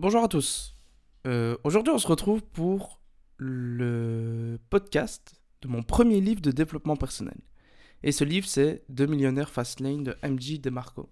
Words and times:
Bonjour 0.00 0.24
à 0.24 0.28
tous. 0.28 0.74
Euh, 1.26 1.58
Aujourd'hui, 1.62 1.92
on 1.92 1.98
se 1.98 2.06
retrouve 2.06 2.40
pour 2.40 3.02
le 3.36 4.58
podcast 4.70 5.42
de 5.60 5.68
mon 5.68 5.82
premier 5.82 6.22
livre 6.22 6.40
de 6.40 6.50
développement 6.50 6.96
personnel. 6.96 7.36
Et 8.02 8.10
ce 8.10 8.24
livre, 8.24 8.46
c'est 8.48 8.82
2 8.88 9.04
millionnaires 9.04 9.50
Fastlane 9.50 10.02
de 10.02 10.16
MJ 10.26 10.58
DeMarco. 10.58 11.10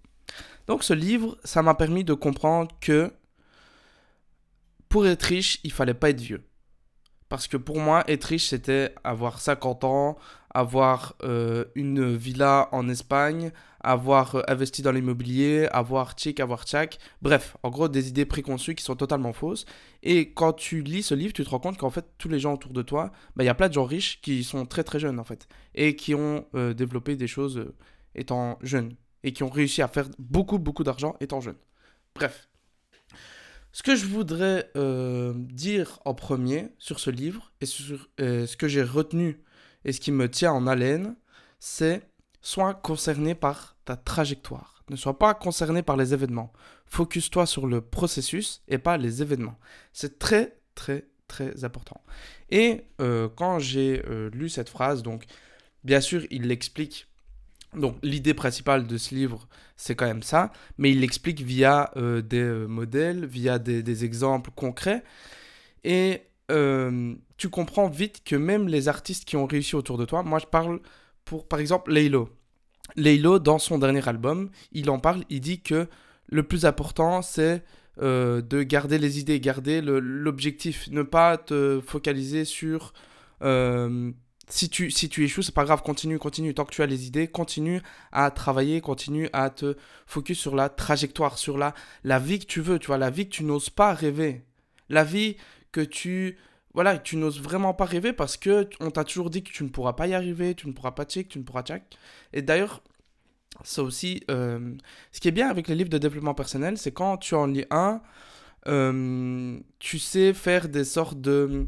Donc, 0.69 0.85
ce 0.85 0.95
livre, 0.95 1.37
ça 1.45 1.63
m'a 1.63 1.75
permis 1.75 2.03
de 2.03 2.15
comprendre 2.15 2.71
que 2.81 3.13
pour 4.89 5.07
être 5.07 5.25
riche, 5.25 5.61
il 5.65 5.73
fallait 5.73 5.93
pas 5.93 6.09
être 6.09 6.23
vieux. 6.23 6.49
Parce 7.29 7.47
que 7.47 7.59
pour 7.59 7.81
moi, 7.81 8.05
être 8.11 8.25
riche, 8.25 8.47
c'était 8.47 8.95
avoir 9.05 9.39
50 9.39 9.85
ans, 9.85 10.17
avoir 10.49 11.15
euh, 11.25 11.67
une 11.75 12.17
villa 12.17 12.71
en 12.73 12.89
Espagne, 12.89 13.53
avoir 13.81 14.37
euh, 14.37 14.43
investi 14.49 14.83
dans 14.83 14.93
l'immobilier, 14.93 15.69
avoir 15.71 16.13
tchic, 16.13 16.41
avoir 16.41 16.65
tchac. 16.65 16.99
Bref, 17.23 17.57
en 17.63 17.71
gros, 17.71 17.89
des 17.89 18.09
idées 18.09 18.25
préconçues 18.25 18.75
qui 18.75 18.85
sont 18.85 18.97
totalement 18.97 19.33
fausses. 19.33 19.65
Et 20.03 20.33
quand 20.33 20.53
tu 20.53 20.83
lis 20.83 21.03
ce 21.03 21.15
livre, 21.15 21.33
tu 21.33 21.45
te 21.45 21.51
rends 21.51 21.61
compte 21.61 21.79
qu'en 21.79 21.91
fait, 21.91 22.07
tous 22.19 22.29
les 22.29 22.41
gens 22.41 22.55
autour 22.55 22.73
de 22.73 22.83
toi, 22.83 23.13
bah, 23.37 23.45
il 23.45 23.47
y 23.47 23.51
a 23.51 23.55
plein 23.55 23.69
de 23.69 23.75
gens 23.75 23.85
riches 23.85 24.21
qui 24.21 24.45
sont 24.45 24.67
très 24.67 24.85
très 24.85 24.99
jeunes 24.99 25.19
en 25.19 25.25
fait. 25.25 25.49
Et 25.75 25.97
qui 25.97 26.15
ont 26.15 26.47
euh, 26.55 26.75
développé 26.75 27.17
des 27.17 27.27
choses 27.27 27.73
étant 28.15 28.59
jeunes. 28.63 28.95
Et 29.25 29.33
qui 29.33 29.43
ont 29.43 29.51
réussi 29.51 29.83
à 29.83 29.89
faire 29.89 30.09
beaucoup 30.19 30.59
beaucoup 30.59 30.85
d'argent 30.85 31.17
étant 31.21 31.41
jeunes. 31.41 31.59
Bref. 32.15 32.49
Ce 33.73 33.83
que 33.83 33.95
je 33.95 34.07
voudrais 34.07 34.71
euh, 34.77 35.33
dire 35.37 36.01
en 36.05 36.15
premier 36.15 36.71
sur 36.79 36.99
ce 36.99 37.11
livre 37.11 37.53
et 37.61 37.67
sur 37.67 38.09
euh, 38.21 38.47
ce 38.47 38.57
que 38.57 38.67
j'ai 38.67 38.83
retenu 38.83 39.43
et 39.85 39.93
ce 39.93 40.01
qui 40.01 40.11
me 40.11 40.29
tient 40.29 40.53
en 40.53 40.67
haleine, 40.67 41.17
c'est 41.59 42.03
sois 42.49 42.75
concerné 42.75 43.35
par 43.35 43.77
ta 43.85 43.97
trajectoire. 43.97 44.83
Ne 44.91 44.97
sois 44.97 45.19
pas 45.19 45.35
concerné 45.35 45.83
par 45.83 45.97
les 45.97 46.15
événements. 46.15 46.53
Focus-toi 46.87 47.47
sur 47.47 47.67
le 47.67 47.81
processus 47.81 48.63
et 48.69 48.79
pas 48.79 48.97
les 48.97 49.23
événements. 49.23 49.59
C'est 49.93 50.19
très 50.19 50.57
très 50.75 51.07
très 51.27 51.65
important. 51.65 52.01
Et 52.51 52.85
euh, 53.01 53.29
quand 53.37 53.59
j'ai 53.59 54.03
lu 54.33 54.49
cette 54.49 54.71
phrase, 54.71 55.03
donc 55.03 55.25
bien 55.85 56.01
sûr 56.01 56.23
il 56.31 56.49
l'explique 56.49 57.09
donc 57.75 57.97
l'idée 58.03 58.35
principale 58.35 58.87
de 58.87 58.97
ce 58.97 59.15
livre, 59.15 59.47
c'est 59.77 59.95
quand 59.95 60.07
même 60.07 60.23
ça, 60.23 60.53
mais 60.79 60.91
il 60.91 61.01
l'explique 61.01 61.41
via 61.41 61.91
euh, 61.97 62.23
des 62.23 62.41
euh, 62.41 62.67
modèles, 62.67 63.27
via 63.27 63.59
des, 63.59 64.05
exemples 64.05 64.51
concrets. 64.55 65.05
Et 65.85 66.23
euh, 66.51 67.15
tu 67.37 67.51
comprends 67.51 67.89
vite 67.89 68.23
que 68.25 68.37
même 68.37 68.69
les 68.69 68.89
artistes 68.89 69.25
qui 69.27 69.37
ont 69.37 69.47
réussi 69.47 69.77
autour 69.77 69.99
de 69.99 70.05
toi, 70.05 70.23
moi 70.23 70.39
je 70.39 70.47
parle 70.47 70.81
pour 71.25 71.47
par 71.47 71.61
exemple 71.61 71.93
Laylo. 71.93 72.31
Laylo, 72.97 73.39
dans 73.39 73.59
son 73.59 73.79
dernier 73.79 74.07
album, 74.09 74.51
il 74.73 74.91
en 74.91 74.99
parle, 74.99 75.25
il 75.31 75.41
dit 75.41 75.61
que 75.61 75.89
le 76.29 76.43
plus 76.43 76.65
important 76.65 77.23
c'est 77.23 77.65
de 78.01 78.63
garder 78.63 78.97
les 78.97 79.19
idées, 79.19 79.41
garder 79.41 79.81
l'objectif, 79.83 80.89
ne 80.93 81.03
pas 81.03 81.37
te 81.37 81.81
focaliser 81.85 82.45
sur 82.45 82.93
si 84.49 84.69
tu, 84.71 84.91
si 84.91 85.09
tu 85.09 85.25
échoues, 85.25 85.43
c'est 85.43 85.55
pas 85.55 85.65
grave, 85.65 85.83
continue, 85.83 86.19
continue. 86.19 86.55
Tant 86.55 86.65
que 86.65 86.75
tu 86.75 86.83
as 86.83 86.87
les 86.87 87.07
idées, 87.07 87.29
continue 87.29 87.83
à 88.13 88.31
travailler, 88.31 88.81
continue 88.81 89.29
à 89.33 89.51
te 89.51 89.77
focus 90.07 90.39
sur 90.39 90.55
la 90.55 90.69
trajectoire, 90.69 91.39
sur 91.39 91.59
la, 91.59 91.75
la 92.05 92.19
vie 92.19 92.39
que 92.39 92.47
tu 92.47 92.61
veux, 92.61 92.79
tu 92.79 92.87
vois, 92.87 92.99
la 92.99 93.11
vie 93.11 93.29
que 93.29 93.35
tu 93.35 93.45
n'oses 93.45 93.71
pas 93.71 93.93
rêver. 93.95 94.45
La 94.89 95.05
vie 95.05 95.37
que 95.73 95.81
tu. 95.81 96.39
Voilà, 96.79 96.97
tu 96.97 97.17
n'oses 97.17 97.41
vraiment 97.41 97.75
pas 97.75 97.87
rêver 97.87 98.13
parce 98.13 98.37
que 98.37 98.69
on 98.79 98.93
t'a 98.93 99.03
toujours 99.03 99.31
dit 99.31 99.43
que 99.43 99.51
tu 99.51 99.65
ne 99.65 99.69
pourras 99.69 99.95
pas 99.95 100.07
y 100.07 100.15
arriver, 100.15 100.55
tu 100.55 100.69
ne 100.69 100.73
pourras 100.73 100.93
pas 100.93 101.05
check, 101.05 101.29
tu 101.29 101.41
ne 101.41 101.43
pourras 101.43 101.65
check. 101.65 101.83
Et 102.33 102.41
d'ailleurs, 102.41 102.85
ça 103.65 103.83
aussi, 103.83 104.23
euh, 104.31 104.77
ce 105.11 105.19
qui 105.19 105.27
est 105.27 105.33
bien 105.33 105.49
avec 105.49 105.67
les 105.67 105.75
livres 105.75 105.89
de 105.91 105.99
développement 105.99 106.35
personnel, 106.35 106.79
c'est 106.79 106.93
quand 106.93 107.17
tu 107.17 107.35
en 107.35 107.47
lis 107.47 107.65
un, 107.73 108.01
euh, 108.69 109.59
tu 109.81 109.99
sais 109.99 110.33
faire 110.33 110.69
des 110.69 110.85
sortes 110.85 111.21
de 111.21 111.67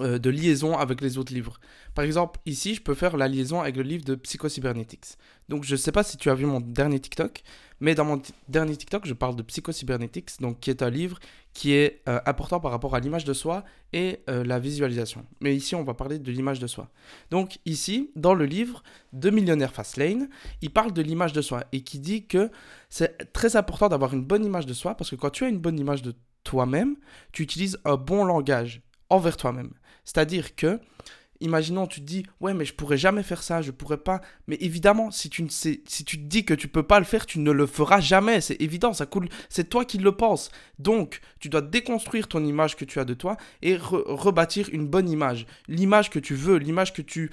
euh, 0.00 0.18
de 0.18 0.30
liaison 0.30 0.76
avec 0.76 1.02
les 1.02 1.18
autres 1.18 1.32
livres. 1.32 1.60
Par 1.94 2.04
exemple, 2.04 2.40
ici, 2.46 2.74
je 2.74 2.82
peux 2.82 2.94
faire 2.94 3.16
la 3.16 3.28
liaison 3.28 3.60
avec 3.60 3.76
le 3.76 3.84
livre 3.84 4.04
de 4.04 4.16
Psycho-Cybernetics. 4.16 5.18
Donc, 5.48 5.64
je 5.64 5.72
ne 5.72 5.76
sais 5.76 5.92
pas 5.92 6.02
si 6.02 6.16
tu 6.16 6.30
as 6.30 6.34
vu 6.34 6.46
mon 6.46 6.60
dernier 6.60 6.98
TikTok, 7.00 7.42
mais 7.80 7.94
dans 7.94 8.04
mon 8.04 8.20
dernier 8.48 8.76
TikTok, 8.76 9.06
je 9.06 9.14
parle 9.14 9.36
de 9.36 9.42
Psycho-Cybernetics, 9.42 10.40
donc 10.40 10.60
qui 10.60 10.70
est 10.70 10.82
un 10.82 10.90
livre 10.90 11.18
qui 11.52 11.72
est 11.72 12.02
euh, 12.08 12.20
important 12.26 12.60
par 12.60 12.70
rapport 12.70 12.94
à 12.94 13.00
l'image 13.00 13.24
de 13.24 13.32
soi 13.32 13.64
et 13.92 14.20
euh, 14.28 14.44
la 14.44 14.58
visualisation. 14.58 15.24
Mais 15.40 15.54
ici, 15.54 15.74
on 15.74 15.84
va 15.84 15.94
parler 15.94 16.18
de 16.18 16.30
l'image 16.30 16.58
de 16.58 16.66
soi. 16.66 16.90
Donc, 17.30 17.58
ici, 17.64 18.10
dans 18.16 18.34
le 18.34 18.44
livre 18.44 18.82
de 19.12 19.30
Millionnaire 19.30 19.72
Fastlane, 19.72 20.28
il 20.62 20.70
parle 20.70 20.92
de 20.92 21.02
l'image 21.02 21.32
de 21.32 21.42
soi 21.42 21.64
et 21.72 21.82
qui 21.82 21.98
dit 21.98 22.26
que 22.26 22.50
c'est 22.90 23.32
très 23.32 23.56
important 23.56 23.88
d'avoir 23.88 24.14
une 24.14 24.24
bonne 24.24 24.44
image 24.44 24.66
de 24.66 24.74
soi 24.74 24.96
parce 24.96 25.10
que 25.10 25.16
quand 25.16 25.30
tu 25.30 25.44
as 25.44 25.48
une 25.48 25.58
bonne 25.58 25.78
image 25.78 26.02
de 26.02 26.14
toi-même, 26.44 26.96
tu 27.32 27.42
utilises 27.42 27.78
un 27.84 27.96
bon 27.96 28.24
langage 28.24 28.82
envers 29.10 29.36
toi-même. 29.36 29.72
C'est-à-dire 30.04 30.54
que, 30.56 30.80
imaginons, 31.40 31.86
tu 31.86 32.00
te 32.00 32.06
dis, 32.06 32.24
ouais, 32.40 32.54
mais 32.54 32.64
je 32.64 32.74
pourrais 32.74 32.96
jamais 32.96 33.22
faire 33.22 33.42
ça, 33.42 33.62
je 33.62 33.70
pourrais 33.70 33.98
pas. 33.98 34.20
Mais 34.46 34.56
évidemment, 34.60 35.10
si 35.10 35.30
tu, 35.30 35.46
si 35.48 35.80
tu 35.84 36.18
te 36.18 36.24
dis 36.24 36.44
que 36.44 36.54
tu 36.54 36.68
peux 36.68 36.82
pas 36.82 36.98
le 36.98 37.04
faire, 37.04 37.26
tu 37.26 37.38
ne 37.38 37.50
le 37.50 37.66
feras 37.66 38.00
jamais. 38.00 38.40
C'est 38.40 38.60
évident, 38.60 38.92
ça 38.92 39.06
coule. 39.06 39.28
C'est 39.48 39.68
toi 39.68 39.84
qui 39.84 39.98
le 39.98 40.12
penses. 40.12 40.50
Donc, 40.78 41.20
tu 41.40 41.48
dois 41.48 41.62
déconstruire 41.62 42.28
ton 42.28 42.44
image 42.44 42.76
que 42.76 42.84
tu 42.84 43.00
as 43.00 43.04
de 43.04 43.14
toi 43.14 43.36
et 43.62 43.76
rebâtir 43.76 44.68
une 44.72 44.86
bonne 44.86 45.08
image. 45.08 45.46
L'image 45.68 46.10
que 46.10 46.18
tu 46.18 46.34
veux, 46.34 46.56
l'image 46.56 46.92
que 46.92 47.02
tu 47.02 47.30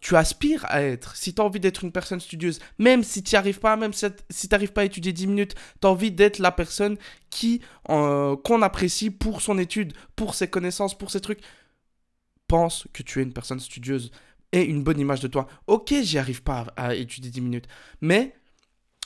tu 0.00 0.16
aspires 0.16 0.64
à 0.68 0.82
être, 0.82 1.16
si 1.16 1.34
tu 1.34 1.40
as 1.40 1.44
envie 1.44 1.60
d'être 1.60 1.84
une 1.84 1.92
personne 1.92 2.20
studieuse, 2.20 2.58
même 2.78 3.02
si 3.02 3.22
tu 3.22 3.34
n'y 3.34 3.38
arrives 3.38 3.60
pas, 3.60 3.76
même 3.76 3.92
si, 3.92 4.06
tu 4.10 4.48
n'arrives 4.50 4.72
pas 4.72 4.82
à 4.82 4.84
étudier 4.84 5.12
10 5.12 5.26
minutes, 5.26 5.54
tu 5.80 5.86
as 5.86 5.90
envie 5.90 6.10
d'être 6.10 6.38
la 6.38 6.52
personne 6.52 6.96
qui 7.30 7.62
euh, 7.90 8.36
qu'on 8.36 8.62
apprécie 8.62 9.10
pour 9.10 9.40
son 9.40 9.58
étude, 9.58 9.92
pour 10.16 10.34
ses 10.34 10.48
connaissances, 10.48 10.96
pour 10.96 11.10
ses 11.10 11.20
trucs, 11.20 11.40
pense 12.48 12.86
que 12.92 13.02
tu 13.02 13.20
es 13.20 13.22
une 13.22 13.32
personne 13.32 13.60
studieuse 13.60 14.10
et 14.52 14.62
une 14.62 14.82
bonne 14.82 14.98
image 14.98 15.20
de 15.20 15.28
toi. 15.28 15.46
Ok, 15.66 15.94
j'y 16.02 16.18
arrive 16.18 16.42
pas 16.42 16.66
à, 16.76 16.94
étudier 16.94 17.30
10 17.30 17.40
minutes, 17.40 17.68
mais 18.00 18.34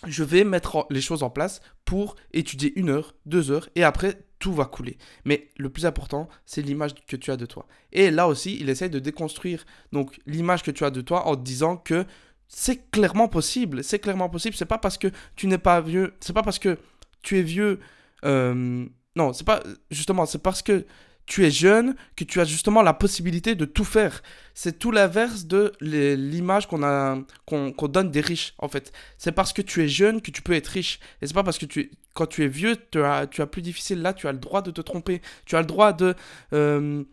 je 0.06 0.24
vais 0.24 0.44
mettre 0.44 0.86
les 0.90 1.00
choses 1.00 1.22
en 1.22 1.30
place 1.30 1.60
pour 1.84 2.16
étudier 2.32 2.72
une 2.78 2.90
heure, 2.90 3.14
deux 3.26 3.50
heures, 3.50 3.68
et 3.74 3.84
après, 3.84 4.24
tout 4.38 4.52
va 4.52 4.64
couler. 4.64 4.98
Mais 5.24 5.50
le 5.56 5.70
plus 5.70 5.86
important, 5.86 6.28
c'est 6.46 6.62
l'image 6.62 6.94
que 7.06 7.16
tu 7.16 7.30
as 7.30 7.36
de 7.36 7.46
toi. 7.46 7.66
Et 7.92 8.10
là 8.10 8.26
aussi, 8.26 8.56
il 8.60 8.68
essaye 8.68 8.90
de 8.90 8.98
déconstruire 8.98 9.64
donc 9.92 10.18
l'image 10.26 10.64
que 10.64 10.72
tu 10.72 10.84
as 10.84 10.90
de 10.90 11.00
toi 11.00 11.28
en 11.28 11.36
disant 11.36 11.76
que 11.76 12.04
c'est 12.48 12.90
clairement 12.90 13.28
possible. 13.28 13.84
C'est 13.84 14.00
clairement 14.00 14.28
possible. 14.28 14.56
C'est 14.56 14.66
pas 14.66 14.78
parce 14.78 14.98
que 14.98 15.08
tu 15.36 15.46
n'es 15.46 15.58
pas 15.58 15.80
vieux. 15.80 16.14
C'est 16.20 16.32
pas 16.32 16.42
parce 16.42 16.58
que 16.58 16.78
tu 17.22 17.38
es 17.38 17.42
vieux. 17.42 17.78
Euh, 18.24 18.84
non, 19.14 19.32
c'est 19.32 19.46
pas 19.46 19.62
justement. 19.90 20.26
C'est 20.26 20.42
parce 20.42 20.60
que 20.60 20.84
tu 21.26 21.46
es 21.46 21.50
jeune, 21.50 21.94
que 22.16 22.24
tu 22.24 22.40
as 22.40 22.44
justement 22.44 22.82
la 22.82 22.94
possibilité 22.94 23.54
de 23.54 23.64
tout 23.64 23.84
faire. 23.84 24.22
C'est 24.54 24.78
tout 24.78 24.90
l'inverse 24.90 25.46
de 25.46 25.72
l'image 25.80 26.66
qu'on 26.66 27.88
donne 27.88 28.10
des 28.10 28.20
riches 28.20 28.54
en 28.58 28.68
fait. 28.68 28.92
C'est 29.18 29.32
parce 29.32 29.52
que 29.52 29.62
tu 29.62 29.82
es 29.82 29.88
jeune 29.88 30.20
que 30.20 30.30
tu 30.30 30.42
peux 30.42 30.52
être 30.52 30.66
riche. 30.68 30.98
Et 31.20 31.26
c'est 31.26 31.34
pas 31.34 31.44
parce 31.44 31.58
que 31.58 31.66
tu 31.66 31.90
quand 32.14 32.26
tu 32.26 32.44
es 32.44 32.48
vieux, 32.48 32.76
tu 32.90 33.02
as, 33.02 33.26
tu 33.26 33.40
as 33.40 33.46
plus 33.46 33.62
difficile. 33.62 34.02
Là, 34.02 34.12
tu 34.12 34.28
as 34.28 34.32
le 34.32 34.38
droit 34.38 34.62
de 34.62 34.70
te 34.70 34.80
tromper. 34.80 35.22
Tu 35.46 35.56
as 35.56 35.60
le 35.60 35.66
droit 35.66 35.92
de 35.92 36.14
euh, 36.52 37.04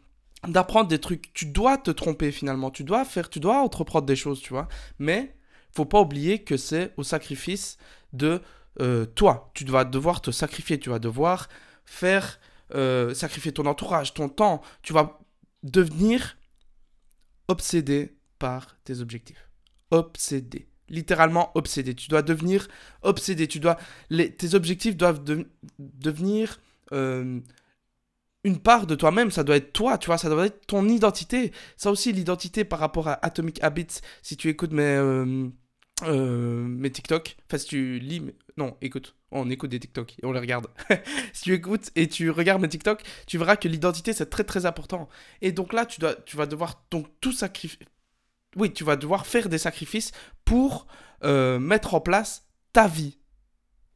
d'apprendre 0.48 0.88
des 0.88 1.00
trucs. 1.00 1.34
Tu 1.34 1.46
dois 1.46 1.78
te 1.78 1.92
tromper 1.92 2.32
finalement. 2.32 2.72
Tu 2.72 2.84
dois 2.84 3.06
faire, 3.06 3.30
tu 3.30 3.40
dois 3.40 3.62
entreprendre 3.62 4.06
des 4.06 4.16
choses, 4.16 4.42
tu 4.42 4.50
vois. 4.50 4.68
Mais 4.98 5.36
faut 5.72 5.86
pas 5.86 6.02
oublier 6.02 6.44
que 6.44 6.58
c'est 6.58 6.94
au 6.98 7.04
sacrifice 7.04 7.78
de 8.14 8.42
euh, 8.82 9.06
toi. 9.06 9.52
Tu 9.54 9.66
vas 9.66 9.86
devoir 9.86 10.22
te 10.22 10.32
sacrifier. 10.32 10.80
Tu 10.80 10.90
vas 10.90 11.00
devoir 11.00 11.48
faire 11.86 12.40
euh, 12.76 13.14
sacrifier 13.14 13.52
ton 13.52 13.66
entourage, 13.66 14.14
ton 14.14 14.30
temps. 14.30 14.62
Tu 14.82 14.94
vas 14.94 15.20
devenir 15.64 16.38
obsédé 17.48 18.16
par 18.38 18.78
tes 18.84 19.00
objectifs. 19.02 19.50
Obsédé. 19.92 20.68
Littéralement 20.88 21.52
obsédé. 21.56 21.94
Tu 21.94 22.10
dois 22.10 22.22
devenir 22.22 22.68
obsédé. 23.02 23.48
Tu 23.48 23.60
dois, 23.60 23.78
les, 24.10 24.34
tes 24.34 24.56
objectifs 24.56 24.96
doivent 24.96 25.24
devenir 25.78 26.60
euh, 26.92 27.40
une 28.44 28.60
part 28.60 28.88
de 28.88 28.96
toi-même. 28.96 29.32
Ça 29.32 29.44
doit 29.44 29.58
être 29.58 29.74
toi, 29.74 29.98
tu 29.98 30.08
vois. 30.08 30.18
Ça 30.18 30.30
doit 30.30 30.46
être 30.46 30.66
ton 30.66 30.88
identité. 30.88 31.52
Ça 31.78 31.92
aussi, 31.92 32.14
l'identité 32.14 32.64
par 32.64 32.80
rapport 32.80 33.08
à 33.08 33.24
Atomic 33.26 33.62
Habits. 33.64 34.00
Si 34.22 34.38
tu 34.38 34.50
écoutes 34.50 34.72
mes, 34.72 35.00
euh, 36.04 36.64
mes 36.64 36.92
TikTok, 36.92 37.38
enfin 37.48 37.58
si 37.58 37.68
tu 37.68 38.00
lis, 38.00 38.22
non, 38.58 38.78
écoute 38.82 39.16
on 39.32 39.50
écoute 39.50 39.70
des 39.70 39.80
TikTok 39.80 40.16
et 40.22 40.26
on 40.26 40.32
les 40.32 40.40
regarde. 40.40 40.68
si 41.34 41.44
tu 41.44 41.54
écoutes 41.54 41.92
et 41.96 42.08
tu 42.08 42.30
regardes 42.30 42.62
mes 42.62 42.70
TikTok, 42.70 43.04
tu 43.28 43.38
verras 43.38 43.56
que 43.56 43.68
l'identité 43.68 44.14
c'est 44.14 44.30
très 44.30 44.44
très 44.44 44.66
important. 44.66 45.10
Et 45.42 45.52
donc 45.52 45.74
là, 45.74 45.86
tu, 45.86 46.00
dois, 46.00 46.16
tu 46.16 46.38
vas 46.38 46.46
devoir 46.46 46.84
donc 46.92 47.08
tout 47.22 47.32
sacrifier. 47.32 47.86
Oui, 48.56 48.74
tu 48.74 48.84
vas 48.84 48.96
devoir 48.96 49.28
faire 49.28 49.50
des 49.50 49.60
sacrifices 49.60 50.12
pour 50.46 50.88
euh, 51.24 51.60
mettre 51.60 51.94
en 51.94 52.02
place 52.02 52.48
ta 52.74 52.88
vie. 52.88 53.20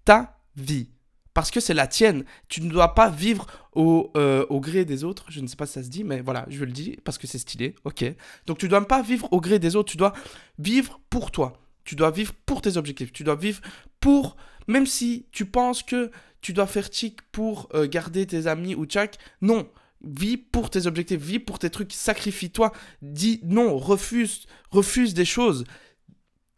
Ta 0.06 0.40
vie. 0.56 0.90
Parce 1.34 1.50
que 1.50 1.60
c'est 1.60 1.74
la 1.74 1.88
tienne. 1.88 2.26
Tu 2.48 2.62
ne 2.62 2.70
dois 2.70 2.94
pas 2.94 3.10
vivre 3.10 3.48
au, 3.74 4.12
euh, 4.16 4.46
au, 4.50 4.60
gré 4.60 4.86
des 4.86 5.04
autres. 5.04 5.26
Je 5.30 5.40
ne 5.40 5.48
sais 5.48 5.56
pas 5.56 5.66
si 5.66 5.74
ça 5.74 5.84
se 5.84 5.90
dit, 5.90 6.04
mais 6.04 6.22
voilà, 6.22 6.46
je 6.50 6.64
le 6.64 6.72
dis 6.72 6.98
parce 7.04 7.18
que 7.18 7.26
c'est 7.26 7.40
stylé. 7.40 7.74
Ok. 7.86 8.06
Donc 8.46 8.60
tu 8.60 8.66
ne 8.66 8.70
dois 8.70 8.88
pas 8.88 9.02
vivre 9.02 9.28
au 9.32 9.42
gré 9.42 9.58
des 9.58 9.76
autres. 9.76 9.92
Tu 9.92 9.98
dois 9.98 10.14
vivre 10.60 11.00
pour 11.10 11.32
toi. 11.32 11.54
Tu 11.84 11.96
dois 11.96 12.12
vivre 12.12 12.34
pour 12.46 12.62
tes 12.62 12.78
objectifs. 12.78 13.12
Tu 13.12 13.24
dois 13.24 13.36
vivre 13.36 13.62
pour 14.00 14.38
même 14.68 14.86
si 14.86 15.26
tu 15.32 15.46
penses 15.46 15.84
que 15.84 16.12
tu 16.42 16.54
dois 16.54 16.68
faire 16.68 16.90
chic 16.92 17.22
pour 17.32 17.70
euh, 17.74 17.88
garder 17.88 18.28
tes 18.28 18.48
amis 18.48 18.76
ou 18.76 18.86
tchac. 18.86 19.18
Non, 19.42 19.70
vis 20.02 20.38
pour 20.38 20.70
tes 20.70 20.88
objectifs, 20.88 21.22
vis 21.22 21.40
pour 21.40 21.60
tes 21.60 21.70
trucs, 21.70 21.94
sacrifie-toi, 21.94 22.74
dis 23.02 23.40
non, 23.44 23.78
refuse, 23.78 24.46
refuse 24.70 25.14
des 25.14 25.26
choses. 25.26 25.66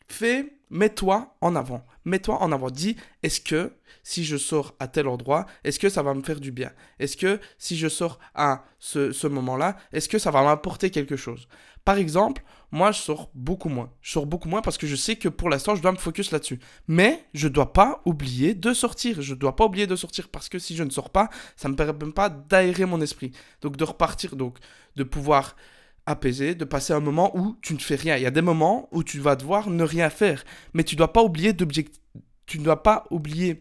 Fais, 0.07 0.55
mets-toi 0.70 1.36
en 1.42 1.56
avant. 1.56 1.86
Mets-toi 2.06 2.42
en 2.42 2.52
avant. 2.52 2.70
Dis, 2.70 2.96
est-ce 3.24 3.42
que 3.42 3.72
si 4.04 4.24
je 4.24 4.38
sors 4.38 4.76
à 4.80 4.88
tel 4.88 5.08
endroit, 5.08 5.46
est-ce 5.64 5.80
que 5.80 5.90
ça 5.90 6.04
va 6.04 6.14
me 6.14 6.22
faire 6.22 6.40
du 6.40 6.52
bien? 6.52 6.72
Est-ce 7.00 7.18
que 7.18 7.40
si 7.58 7.76
je 7.78 7.88
sors 7.88 8.20
à 8.36 8.64
ce, 8.80 9.28
moment-là, 9.28 9.78
est-ce 9.92 10.08
que 10.08 10.20
ça 10.20 10.32
va 10.32 10.44
m'apporter 10.44 10.92
quelque 10.92 11.16
chose? 11.16 11.48
Par 11.84 11.98
exemple, 11.98 12.44
moi, 12.72 12.92
je 12.92 13.00
sors 13.00 13.30
beaucoup 13.34 13.70
moins. 13.70 13.92
Je 14.02 14.12
sors 14.12 14.26
beaucoup 14.26 14.50
moins 14.50 14.62
parce 14.62 14.78
que 14.78 14.88
je 14.88 14.96
sais 14.96 15.16
que 15.16 15.30
pour 15.30 15.50
l'instant, 15.50 15.76
je 15.76 15.82
dois 15.82 15.92
me 15.92 15.98
focus 15.98 16.32
là-dessus. 16.32 16.60
Mais 16.88 17.26
je 17.34 17.48
ne 17.48 17.54
dois 17.54 17.74
pas 17.74 18.02
oublier 18.06 18.54
de 18.54 18.74
sortir. 18.74 19.22
Je 19.22 19.34
ne 19.34 19.40
dois 19.40 19.56
pas 19.56 19.66
oublier 19.66 19.88
de 19.88 19.96
sortir 19.96 20.30
parce 20.30 20.50
que 20.50 20.60
si 20.60 20.76
je 20.76 20.84
ne 20.84 20.90
sors 20.90 21.10
pas, 21.10 21.30
ça 21.56 21.68
ne 21.68 21.74
me 21.74 21.78
permet 21.78 22.12
pas 22.12 22.30
d'aérer 22.30 22.86
mon 22.86 23.02
esprit. 23.02 23.32
Donc 23.62 23.78
de 23.78 23.84
repartir, 23.84 24.36
donc 24.36 24.58
de 24.96 25.04
pouvoir 25.04 25.56
apaiser, 26.06 26.56
de 26.56 26.66
passer 26.66 26.94
un 26.94 27.00
moment 27.00 27.36
où 27.38 27.57
tu 27.62 27.74
ne 27.74 27.80
fais 27.80 27.96
rien. 27.96 28.18
Il 28.18 28.24
y 28.24 28.28
a 28.28 28.31
des 28.31 28.42
moments 28.42 28.88
où 28.92 29.04
tu 29.04 29.19
vas 29.19 29.36
devoir 29.36 29.69
ne 29.69 29.84
rien 29.84 30.10
faire, 30.10 30.44
mais 30.74 30.84
tu 30.84 30.96
ne 30.96 31.00
dois 31.00 31.13
pas 31.13 31.24
oublier 31.24 31.54
d'objectif. 31.54 32.02
Tu 32.46 32.60
ne 32.60 32.63
dois 32.63 32.84
pas 32.84 33.06
oublier 33.10 33.60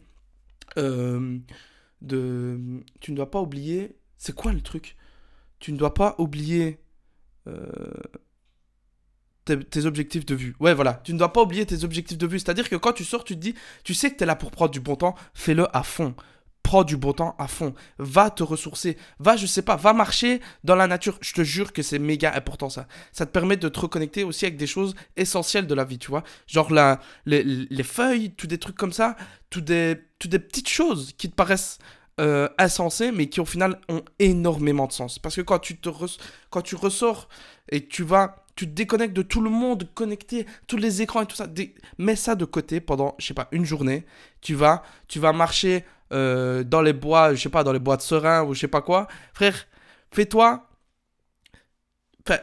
euh, 0.77 1.39
de. 2.03 2.83
Tu 3.01 3.13
ne 3.13 3.17
dois 3.17 3.31
pas 3.31 3.41
oublier. 3.41 3.97
C'est 4.19 4.35
quoi 4.35 4.53
le 4.53 4.61
truc? 4.61 4.97
Tu 5.59 5.73
ne 5.73 5.79
dois 5.79 5.95
pas 5.95 6.15
oublier. 6.19 6.81
Euh, 7.47 7.93
tes, 9.45 9.85
objectifs 9.85 10.25
de 10.25 10.35
vue. 10.35 10.55
Ouais, 10.59 10.75
voilà. 10.75 10.95
Tu 11.05 11.13
ne 11.13 11.19
dois 11.19 11.33
pas 11.33 11.43
oublier 11.43 11.67
tes 11.67 11.85
objectifs 11.85 12.19
de 12.19 12.27
vue. 12.27 12.39
C'est-à-dire 12.39 12.69
que 12.69 12.77
quand 12.77 12.93
tu 12.93 13.05
sors, 13.05 13.25
tu 13.25 13.35
te 13.35 13.41
dis, 13.41 13.55
tu 13.85 13.93
sais 13.95 14.11
que 14.11 14.17
tu 14.17 14.23
es 14.23 14.27
là 14.27 14.37
pour 14.37 14.51
prendre 14.51 14.71
du 14.71 14.81
bon 14.81 14.97
temps, 14.97 15.15
fais-le 15.35 15.67
à 15.77 15.83
fond. 15.83 16.15
Prends 16.65 16.83
du 16.83 16.97
bon 16.97 17.13
temps 17.13 17.37
à 17.39 17.47
fond. 17.47 17.75
Va 17.99 18.31
te 18.31 18.43
ressourcer. 18.43 18.97
Va, 19.19 19.37
je 19.37 19.47
sais 19.47 19.63
pas, 19.63 19.77
va 19.77 19.93
marcher 19.93 20.41
dans 20.65 20.75
la 20.75 20.87
nature. 20.87 21.19
Je 21.21 21.35
te 21.35 21.43
jure 21.45 21.73
que 21.75 21.83
c'est 21.83 21.99
méga 21.99 22.35
important 22.35 22.71
ça. 22.71 22.89
Ça 23.13 23.27
te 23.27 23.31
permet 23.31 23.59
de 23.59 23.69
te 23.69 23.79
reconnecter 23.79 24.25
aussi 24.25 24.47
avec 24.47 24.57
des 24.57 24.67
choses 24.67 24.97
essentielles 25.17 25.67
de 25.67 25.75
la 25.75 25.85
vie, 25.85 25.99
tu 25.99 26.09
vois. 26.09 26.25
Genre 26.47 26.73
la, 26.73 27.01
les, 27.27 27.83
feuilles, 27.83 28.33
tous 28.33 28.47
des 28.47 28.59
trucs 28.59 28.77
comme 28.77 28.93
ça, 28.93 29.15
tous 29.51 29.61
des, 29.61 30.01
toutes 30.19 30.31
des 30.31 30.39
petites 30.39 30.71
choses 30.71 31.13
qui 31.19 31.31
te 31.31 31.35
paraissent 31.37 31.79
euh, 32.19 32.49
insensées, 32.59 33.13
mais 33.13 33.29
qui 33.29 33.41
au 33.41 33.45
final 33.45 33.79
ont 33.91 34.03
énormément 34.19 34.87
de 34.87 34.93
sens. 34.93 35.19
Parce 35.19 35.37
que 35.37 35.43
quand 35.43 35.59
tu, 35.59 35.77
te 35.77 35.91
quand 36.49 36.63
tu 36.63 36.77
ressors 36.77 37.29
et 37.69 37.87
tu 37.87 38.03
vas 38.05 38.45
tu 38.57 38.67
te 38.67 38.73
déconnectes 38.73 39.15
de 39.15 39.23
tout 39.23 39.41
le 39.41 39.51
monde 39.51 39.89
connecté, 39.95 40.47
tous 40.67 40.77
les 40.77 41.03
écrans 41.03 41.23
et 41.23 41.27
tout 41.27 41.37
ça. 41.37 41.47
Mets 41.99 42.17
ça 42.17 42.35
de 42.35 42.45
côté 42.45 42.81
pendant, 42.81 43.15
je 43.19 43.27
sais 43.27 43.35
pas, 43.35 43.49
une 43.53 43.65
journée. 43.65 44.05
Tu 44.41 44.55
vas, 44.55 44.83
tu 45.09 45.19
vas 45.19 45.33
marcher 45.33 45.85
euh, 46.13 46.65
dans 46.65 46.83
les 46.83 46.93
bois, 46.93 47.35
je 47.35 47.43
sais 47.43 47.49
pas, 47.49 47.65
dans 47.65 47.73
les 47.73 47.79
bois 47.79 47.97
de 47.97 48.03
serein 48.03 48.45
ou 48.45 48.55
je 48.55 48.61
sais 48.61 48.69
pas 48.69 48.83
quoi. 48.83 49.09
Frère, 49.33 49.67
fais-toi. 50.11 50.69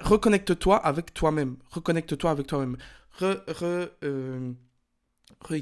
reconnecte-toi 0.02 0.78
avec 0.78 1.14
toi-même. 1.14 1.58
Reconnecte-toi 1.70 2.32
avec 2.32 2.48
toi-même. 2.48 2.78
Re, 3.20 3.38
re, 3.48 3.90
euh, 4.04 4.52
re 5.42 5.56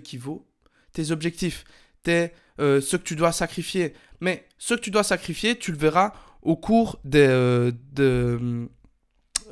tes 0.94 1.12
objectifs, 1.12 1.66
tes, 2.04 2.32
euh, 2.60 2.82
ce 2.82 2.98
que 2.98 3.04
tu 3.04 3.16
dois 3.16 3.32
sacrifier. 3.32 3.94
Mais 4.22 4.46
ce 4.58 4.74
que 4.74 4.80
tu 4.82 4.92
dois 4.92 5.04
sacrifier, 5.04 5.58
tu 5.58 5.72
le 5.72 5.78
verras 5.78 6.14
au 6.42 6.56
cours 6.56 7.00
des, 7.04 7.28
de, 7.92 8.70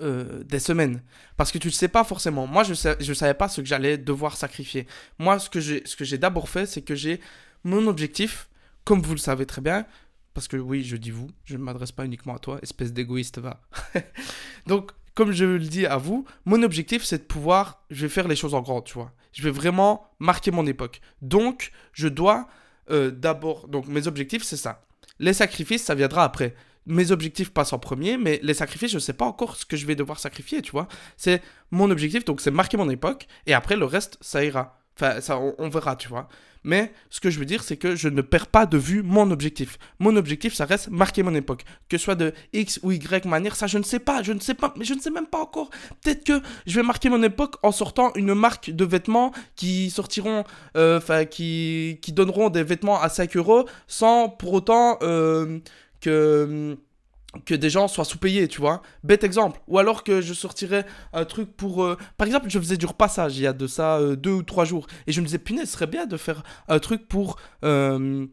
euh, 0.02 0.44
des 0.44 0.60
semaines. 0.60 1.02
Parce 1.38 1.52
que 1.52 1.58
tu 1.58 1.70
ne 1.70 1.74
sais 1.74 1.88
pas 1.88 2.04
forcément. 2.04 2.46
Moi, 2.46 2.64
je 2.64 2.72
ne 2.72 3.14
savais 3.14 3.34
pas 3.34 3.48
ce 3.48 3.62
que 3.62 3.68
j'allais 3.68 3.98
devoir 3.98 4.38
sacrifier. 4.38 4.86
Moi, 5.18 5.40
ce 5.40 5.50
que 5.50 5.60
j'ai 5.60 6.18
d'abord 6.20 6.50
fait, 6.50 6.68
c'est 6.68 6.84
que 6.84 6.94
j'ai 6.94 7.20
mon 7.68 7.88
objectif, 7.88 8.50
comme 8.84 9.02
vous 9.02 9.12
le 9.12 9.20
savez 9.20 9.46
très 9.46 9.62
bien, 9.62 9.86
parce 10.34 10.48
que 10.48 10.58
oui, 10.58 10.84
je 10.84 10.96
dis 10.98 11.12
vous, 11.12 11.30
je 11.46 11.58
ne 11.58 11.64
m'adresse 11.64 11.92
pas 11.92 12.06
uniquement 12.06 12.36
à 12.36 12.40
toi, 12.40 12.60
espèce 12.62 12.94
d'égoïste, 12.94 13.40
va. 13.40 13.62
Donc, 14.68 14.92
comme 15.16 15.32
je 15.32 15.46
le 15.46 15.60
dis 15.60 15.86
à 15.86 15.98
vous, 15.98 16.26
mon 16.46 16.64
objectif, 16.64 17.04
c'est 17.04 17.18
de 17.18 17.24
pouvoir, 17.24 17.84
je 17.90 18.04
vais 18.04 18.10
faire 18.10 18.28
les 18.28 18.36
choses 18.36 18.54
en 18.54 18.62
grand, 18.62 18.82
tu 18.82 18.94
vois. 18.94 19.12
Je 19.34 19.44
vais 19.44 19.52
vraiment 19.52 20.10
marquer 20.20 20.52
mon 20.52 20.66
époque. 20.66 21.02
Donc, 21.22 21.72
je 21.94 22.08
dois 22.08 22.48
euh, 22.90 23.12
d'abord, 23.12 23.68
donc 23.68 23.88
mes 23.88 24.08
objectifs, 24.08 24.44
c'est 24.44 24.58
ça. 24.58 24.86
Les 25.20 25.34
sacrifices, 25.34 25.84
ça 25.84 25.96
viendra 25.96 26.24
après 26.24 26.56
mes 26.88 27.12
objectifs 27.12 27.52
passent 27.52 27.74
en 27.74 27.80
premier, 27.80 28.18
mais 28.18 28.40
les 28.42 28.54
sacrifices, 28.54 28.92
je 28.92 28.96
ne 28.96 29.02
sais 29.02 29.14
pas 29.14 29.26
encore 29.26 29.58
ce 29.58 29.66
que 29.66 29.76
je 29.76 29.86
vais 29.86 29.96
devoir 29.96 30.20
sacrifier, 30.20 30.62
tu 30.62 30.72
vois. 30.72 30.88
C'est 31.18 31.42
mon 31.70 31.92
objectif, 31.92 32.24
donc 32.26 32.40
c'est 32.42 32.50
marquer 32.50 32.78
mon 32.78 32.90
époque, 32.90 33.28
et 33.46 33.54
après 33.54 33.76
le 33.76 33.86
reste, 33.86 34.18
ça 34.22 34.44
ira. 34.44 34.80
Enfin, 34.96 35.22
ça, 35.22 35.38
on, 35.38 35.70
verra, 35.70 35.96
tu 35.96 36.08
vois. 36.08 36.28
Mais 36.68 36.92
ce 37.10 37.22
que 37.22 37.30
je 37.30 37.40
veux 37.40 37.46
dire, 37.46 37.64
c'est 37.64 37.78
que 37.78 37.96
je 37.96 38.10
ne 38.10 38.22
perds 38.22 38.48
pas 38.48 38.66
de 38.66 38.78
vue 38.78 39.02
mon 39.02 39.32
objectif. 39.32 39.80
Mon 40.00 40.18
objectif, 40.18 40.54
ça 40.54 40.66
reste 40.66 40.90
marquer 40.90 41.24
mon 41.24 41.34
époque. 41.34 41.64
Que 41.88 41.98
ce 41.98 42.04
soit 42.04 42.16
de 42.16 42.34
X 42.52 42.82
ou 42.84 42.92
Y 42.92 43.26
manière, 43.26 43.56
ça, 43.56 43.68
je 43.68 43.78
ne 43.78 43.84
sais 43.84 44.00
pas. 44.00 44.22
Je 44.22 44.34
ne 44.34 44.40
sais 44.42 44.54
pas, 44.54 44.74
mais 44.76 44.84
je 44.84 44.94
ne 44.94 45.00
sais 45.00 45.10
même 45.10 45.28
pas 45.28 45.40
encore. 45.40 45.70
Peut-être 46.04 46.26
que 46.26 46.42
je 46.66 46.76
vais 46.76 46.84
marquer 46.84 47.08
mon 47.08 47.24
époque 47.24 47.56
en 47.64 47.72
sortant 47.72 48.12
une 48.16 48.34
marque 48.34 48.70
de 48.70 48.84
vêtements 48.84 49.32
qui 49.56 49.90
sortiront, 49.90 50.44
euh, 50.76 50.98
enfin, 50.98 51.24
qui, 51.24 52.00
qui 52.02 52.12
donneront 52.12 52.50
des 52.50 52.64
vêtements 52.64 53.02
à 53.02 53.08
5 53.08 53.38
euros 53.38 53.66
sans 53.88 54.28
pour 54.28 54.52
autant. 54.52 54.98
Euh, 55.04 55.60
que 56.00 56.78
que 57.46 57.56
des 57.56 57.70
gens 57.70 57.88
soient 57.88 58.06
sous-payés, 58.06 58.48
tu 58.48 58.62
vois. 58.62 58.82
Bête 59.04 59.24
exemple. 59.24 59.60
Ou 59.68 59.80
alors 59.80 60.04
que 60.04 60.22
je 60.22 60.34
sortirais 60.34 60.86
un 61.14 61.26
truc 61.26 61.56
pour... 61.56 61.84
Euh, 61.84 61.98
par 62.18 62.28
exemple, 62.28 62.50
je 62.50 62.60
faisais 62.60 62.78
du 62.78 62.86
repassage 62.86 63.38
il 63.38 63.44
y 63.44 63.48
a 63.48 63.54
de 63.54 63.68
ça 63.68 63.98
euh, 63.98 64.16
deux 64.16 64.32
ou 64.32 64.44
trois 64.44 64.66
jours. 64.66 64.88
Et 65.08 65.12
je 65.12 65.22
me 65.22 65.26
disais, 65.26 65.38
punaise, 65.38 65.68
ce 65.68 65.74
serait 65.74 65.88
bien 65.88 66.06
de 66.06 66.18
faire 66.18 66.44
un 66.68 66.80
truc 66.80 67.08
pour... 67.08 67.38
Euh, 67.64 68.26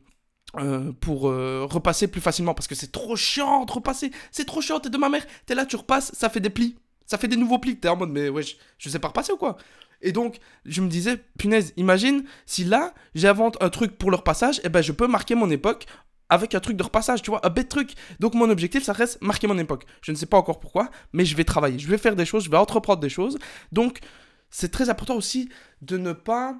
pour 1.01 1.23
repasser 1.23 2.07
plus 2.07 2.21
facilement. 2.21 2.55
Parce 2.55 2.69
que 2.69 2.77
c'est 2.77 2.93
trop 2.93 3.17
chiant 3.17 3.65
de 3.65 3.73
repasser. 3.73 4.13
C'est 4.31 4.45
trop 4.45 4.61
chiant. 4.61 4.79
T'es 4.79 4.89
de 4.89 4.99
ma 4.99 5.09
mère. 5.09 5.27
T'es 5.47 5.57
là, 5.57 5.67
tu 5.67 5.75
repasses, 5.75 6.13
ça 6.15 6.29
fait 6.29 6.39
des 6.39 6.51
plis. 6.51 6.77
Ça 7.07 7.19
fait 7.19 7.27
des 7.27 7.37
nouveaux 7.37 7.59
plis. 7.59 7.77
T'es 7.77 7.89
en 7.89 7.97
mode, 7.97 8.11
mais 8.11 8.29
ouais, 8.29 8.45
je, 8.79 8.89
sais 8.89 9.01
pas 9.01 9.09
repasser 9.09 9.33
ou 9.33 9.37
quoi 9.37 9.57
et 10.05 10.13
donc, 10.13 10.39
je 10.67 10.83
me 10.83 10.89
disais, 10.89 11.19
punaise, 11.39 11.73
imagine 11.79 12.25
si 12.45 12.63
là, 12.63 12.93
j'invente 13.15 13.57
un 13.63 13.71
truc 13.71 13.97
pour 13.97 14.11
leur 14.11 14.23
passage, 14.23 14.59
et 14.59 14.63
eh 14.65 14.69
ben 14.69 14.83
je 14.83 14.93
peux 14.93 15.07
marquer 15.07 15.35
mon 15.35 15.51
époque 15.51 15.87
avec 16.35 16.55
un 16.55 16.61
truc 16.61 16.77
de 16.77 16.83
repassage, 16.83 17.23
tu 17.23 17.31
vois, 17.31 17.45
un 17.47 17.51
bête 17.51 17.69
truc. 17.69 17.95
Donc 18.21 18.35
mon 18.35 18.51
objectif, 18.51 18.83
ça 18.83 18.93
reste 18.93 19.21
marquer 19.23 19.47
mon 19.47 19.59
époque. 19.59 19.87
Je 20.03 20.13
ne 20.13 20.17
sais 20.17 20.27
pas 20.27 20.37
encore 20.37 20.61
pourquoi, 20.61 20.91
mais 21.13 21.25
je 21.25 21.37
vais 21.37 21.45
travailler, 21.45 21.79
je 21.79 21.89
vais 21.89 21.99
faire 21.99 22.17
des 22.17 22.27
choses, 22.27 22.45
je 22.45 22.51
vais 22.51 22.57
entreprendre 22.57 23.01
des 23.01 23.09
choses. 23.09 23.39
Donc 23.73 24.01
c'est 24.51 24.71
très 24.71 24.91
important 24.91 25.17
aussi 25.17 25.49
de 25.83 25.97
ne 25.97 26.13
pas, 26.13 26.57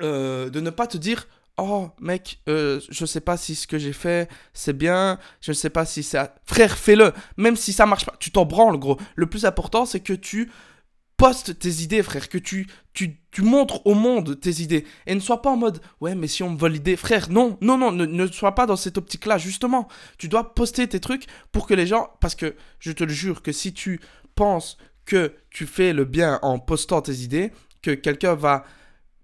euh, 0.00 0.50
de 0.50 0.60
ne 0.60 0.70
pas 0.70 0.86
te 0.86 0.96
dire, 0.96 1.26
oh 1.56 1.90
mec, 2.00 2.40
euh, 2.48 2.80
je 2.90 3.06
sais 3.06 3.20
pas 3.20 3.36
si 3.36 3.54
ce 3.54 3.66
que 3.66 3.78
j'ai 3.78 3.92
fait 3.92 4.28
c'est 4.52 4.76
bien, 4.76 5.18
je 5.40 5.52
ne 5.52 5.54
sais 5.54 5.70
pas 5.70 5.86
si 5.86 6.02
ça, 6.02 6.34
frère, 6.44 6.76
fais-le. 6.76 7.12
Même 7.36 7.56
si 7.56 7.72
ça 7.72 7.86
marche 7.86 8.06
pas, 8.06 8.14
tu 8.18 8.30
t'en 8.30 8.44
branles 8.44 8.78
gros. 8.78 8.98
Le 9.16 9.26
plus 9.26 9.44
important, 9.44 9.86
c'est 9.86 10.00
que 10.00 10.12
tu 10.12 10.50
poste 11.16 11.58
tes 11.58 11.82
idées, 11.82 12.02
frère, 12.02 12.28
que 12.28 12.38
tu, 12.38 12.66
tu, 12.92 13.18
tu, 13.30 13.42
montres 13.42 13.86
au 13.86 13.94
monde 13.94 14.38
tes 14.40 14.62
idées. 14.62 14.84
Et 15.06 15.14
ne 15.14 15.20
sois 15.20 15.42
pas 15.42 15.50
en 15.50 15.56
mode, 15.56 15.80
ouais, 16.00 16.14
mais 16.14 16.26
si 16.26 16.42
on 16.42 16.50
me 16.50 16.58
vole 16.58 16.72
l'idée, 16.72 16.96
frère, 16.96 17.30
non, 17.30 17.56
non, 17.60 17.78
non, 17.78 17.92
ne, 17.92 18.06
ne 18.06 18.26
sois 18.26 18.54
pas 18.54 18.66
dans 18.66 18.76
cette 18.76 18.98
optique-là, 18.98 19.38
justement. 19.38 19.88
Tu 20.18 20.28
dois 20.28 20.54
poster 20.54 20.88
tes 20.88 21.00
trucs 21.00 21.26
pour 21.52 21.66
que 21.66 21.74
les 21.74 21.86
gens, 21.86 22.10
parce 22.20 22.34
que 22.34 22.54
je 22.80 22.92
te 22.92 23.04
le 23.04 23.12
jure 23.12 23.42
que 23.42 23.52
si 23.52 23.72
tu 23.72 24.00
penses 24.34 24.76
que 25.04 25.34
tu 25.50 25.66
fais 25.66 25.92
le 25.92 26.04
bien 26.04 26.38
en 26.42 26.58
postant 26.58 27.02
tes 27.02 27.14
idées, 27.14 27.52
que 27.82 27.92
quelqu'un 27.92 28.34
va, 28.34 28.64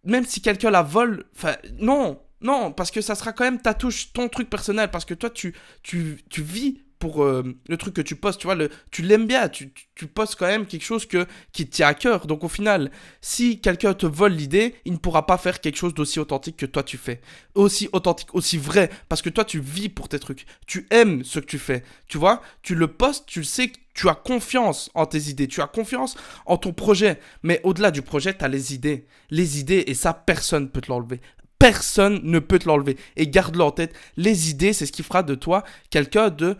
même 0.05 0.25
si 0.25 0.41
quelqu'un 0.41 0.71
la 0.71 0.83
vole, 0.83 1.25
enfin, 1.35 1.57
non, 1.79 2.21
non, 2.41 2.73
parce 2.73 2.91
que 2.91 3.01
ça 3.01 3.15
sera 3.15 3.33
quand 3.33 3.45
même 3.45 3.61
ta 3.61 3.75
touche, 3.75 4.13
ton 4.13 4.29
truc 4.29 4.49
personnel, 4.49 4.91
parce 4.91 5.05
que 5.05 5.15
toi, 5.15 5.31
tu, 5.31 5.55
tu, 5.83 6.23
tu 6.29 6.43
vis 6.43 6.83
pour 7.01 7.25
euh, 7.25 7.43
le 7.67 7.77
truc 7.79 7.95
que 7.95 8.03
tu 8.03 8.15
postes, 8.15 8.41
tu 8.41 8.47
vois, 8.47 8.55
le, 8.55 8.69
tu 8.91 9.03
l'aimes 9.03 9.27
bien, 9.27 9.49
tu, 9.49 9.73
tu, 9.95 10.07
postes 10.07 10.37
quand 10.37 10.47
même 10.47 10.67
quelque 10.67 10.85
chose 10.85 11.07
que, 11.07 11.27
qui 11.53 11.67
te 11.67 11.75
tient 11.75 11.89
à 11.89 11.95
cœur. 11.95 12.27
Donc 12.27 12.45
au 12.45 12.49
final, 12.49 12.93
si 13.23 13.61
quelqu'un 13.61 13.95
te 13.95 14.07
vole 14.07 14.33
l'idée, 14.33 14.77
il 14.85 14.93
ne 14.93 14.99
pourra 14.99 15.27
pas 15.27 15.39
faire 15.39 15.61
quelque 15.61 15.77
chose 15.77 15.95
d'aussi 15.95 16.21
authentique 16.21 16.59
que 16.59 16.67
toi 16.67 16.83
tu 16.83 16.99
fais. 16.99 17.23
Aussi 17.55 17.89
authentique, 17.93 18.35
aussi 18.35 18.59
vrai, 18.59 18.91
parce 19.09 19.23
que 19.23 19.31
toi 19.31 19.45
tu 19.45 19.61
vis 19.61 19.89
pour 19.89 20.09
tes 20.09 20.19
trucs. 20.19 20.45
Tu 20.67 20.87
aimes 20.91 21.25
ce 21.25 21.41
que 21.41 21.47
tu 21.47 21.59
fais, 21.59 21.83
tu 22.07 22.19
vois, 22.19 22.43
tu 22.63 22.75
le 22.75 22.87
postes, 22.87 23.25
tu 23.27 23.45
sais 23.45 23.69
que 23.69 23.79
tu 23.95 24.09
as 24.09 24.15
confiance 24.15 24.91
en 24.95 25.07
tes 25.07 25.31
idées, 25.31 25.49
tu 25.49 25.63
as 25.63 25.67
confiance 25.67 26.17
en 26.45 26.59
ton 26.59 26.73
projet. 26.75 27.19
Mais 27.43 27.61
au-delà 27.65 27.91
du 27.91 28.03
projet, 28.03 28.37
tu 28.37 28.45
as 28.45 28.49
les 28.49 28.75
idées. 28.75 29.07
Les 29.31 29.59
idées, 29.59 29.85
et 29.87 29.95
ça, 29.95 30.13
personne 30.13 30.65
ne 30.65 30.69
peut 30.69 30.83
te 30.83 30.91
l'enlever. 30.91 31.21
Personne 31.59 32.21
ne 32.23 32.39
peut 32.39 32.59
te 32.59 32.69
l'enlever. 32.69 32.97
Et 33.17 33.27
garde-le 33.29 33.63
en 33.63 33.71
tête. 33.71 33.95
Les 34.17 34.51
idées, 34.51 34.73
c'est 34.73 34.87
ce 34.87 34.93
qui 34.93 35.03
fera 35.03 35.23
de 35.23 35.35
toi 35.35 35.65
quelqu'un 35.91 36.31
de 36.31 36.57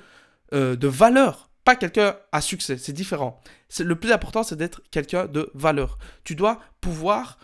euh, 0.53 0.77
de 0.77 0.89
valeur, 0.89 1.51
pas 1.65 1.77
quelqu'un 1.77 2.17
à 2.33 2.41
succès, 2.41 2.79
c'est 2.79 2.93
différent. 2.93 3.41
Le 3.79 3.95
plus 3.95 4.13
important, 4.13 4.43
c'est 4.43 4.57
d'être 4.57 4.83
quelqu'un 4.91 5.27
de 5.27 5.51
valeur. 5.55 5.99
Tu 6.25 6.35
dois 6.35 6.61
pouvoir 6.81 7.39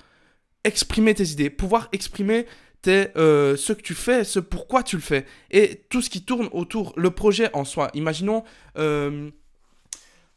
exprimer 0.65 1.15
tes 1.15 1.29
idées, 1.29 1.51
pouvoir 1.51 1.89
exprimer 1.93 2.47
tes, 2.83 3.17
euh, 3.17 3.57
ce 3.57 3.73
que 3.73 3.83
tu 3.83 3.95
fais, 3.95 4.25
ce 4.25 4.41
pourquoi 4.41 4.83
tu 4.83 4.97
le 4.97 5.03
fais, 5.03 5.27
et 5.51 5.87
tout 5.91 6.03
ce 6.03 6.11
qui 6.11 6.25
tourne 6.25 6.49
autour, 6.53 6.93
le 6.97 7.11
projet 7.11 7.51
en 7.55 7.65
soi. 7.65 7.91
Imaginons, 7.95 8.43
euh, 8.79 9.31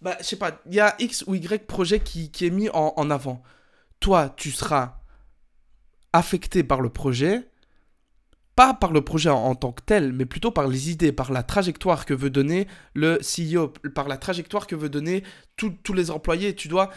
bah, 0.01 0.17
je 0.19 0.25
sais 0.25 0.35
pas, 0.35 0.61
il 0.67 0.75
y 0.75 0.79
a 0.79 0.95
X 0.99 1.23
ou 1.27 1.35
Y 1.35 1.65
projet 1.65 1.99
qui, 1.99 2.31
qui 2.31 2.45
est 2.45 2.51
mis 2.51 2.69
en, 2.69 2.93
en 2.95 3.09
avant. 3.09 3.41
Toi, 3.99 4.33
tu 4.37 4.51
seras 4.51 4.99
affecté 6.13 6.63
par 6.63 6.81
le 6.81 6.89
projet, 6.89 7.48
pas 8.59 8.73
par 8.73 8.91
le 8.91 9.01
projet 9.01 9.29
en, 9.29 9.55
tant 9.55 9.71
que 9.71 9.81
tel, 9.81 10.11
mais 10.11 10.25
plutôt 10.25 10.51
par 10.51 10.67
les 10.67 10.91
idées, 10.91 11.13
par 11.13 11.31
la 11.31 11.43
trajectoire 11.43 12.05
que 12.05 12.13
veut 12.13 12.29
donner 12.29 12.67
le 12.93 13.17
CEO, 13.19 13.69
par 13.95 14.09
la 14.09 14.17
trajectoire 14.17 14.67
que 14.67 14.75
veut 14.75 14.89
donner 14.89 15.23
tous 15.55 15.93
les 15.93 16.11
employés. 16.11 16.53
Tu 16.53 16.67
dois, 16.67 16.89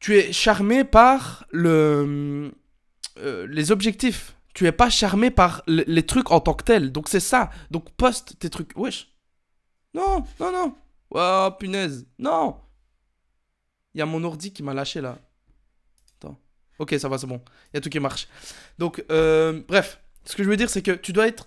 tu 0.00 0.16
es 0.16 0.32
charmé 0.32 0.82
par 0.82 1.46
euh, 1.54 2.50
les 3.14 3.70
objectifs. 3.70 4.34
Tu 4.52 4.66
es 4.66 4.72
pas 4.72 4.90
charmé 4.90 5.30
par 5.30 5.62
les 5.68 6.04
trucs 6.04 6.32
en 6.32 6.40
tant 6.40 6.54
que 6.54 6.64
tel. 6.64 6.90
Donc 6.90 7.08
c'est 7.08 7.20
ça. 7.20 7.50
Donc 7.70 7.92
poste 7.92 8.36
tes 8.40 8.50
trucs. 8.50 8.76
Wesh. 8.76 9.14
Non, 9.94 10.24
non, 10.40 10.50
non. 10.50 10.74
Oh, 11.10 11.50
punaise. 11.56 12.04
Non. 12.18 12.56
Il 13.94 13.98
y 13.98 14.02
a 14.02 14.06
mon 14.06 14.24
ordi 14.24 14.52
qui 14.52 14.64
m'a 14.64 14.74
lâché 14.74 15.00
là. 15.00 15.20
Attends. 16.16 16.36
Ok, 16.80 16.96
ça 16.98 17.08
va, 17.08 17.16
c'est 17.16 17.28
bon. 17.28 17.40
Il 17.72 17.76
y 17.76 17.78
a 17.78 17.80
tout 17.80 17.90
qui 17.90 18.00
marche. 18.00 18.26
Donc, 18.76 19.04
euh, 19.12 19.62
bref. 19.68 20.00
Ce 20.28 20.36
que 20.36 20.44
je 20.44 20.50
veux 20.50 20.58
dire, 20.58 20.68
c'est 20.68 20.82
que 20.82 20.90
tu 20.90 21.14
dois 21.14 21.26
être. 21.26 21.46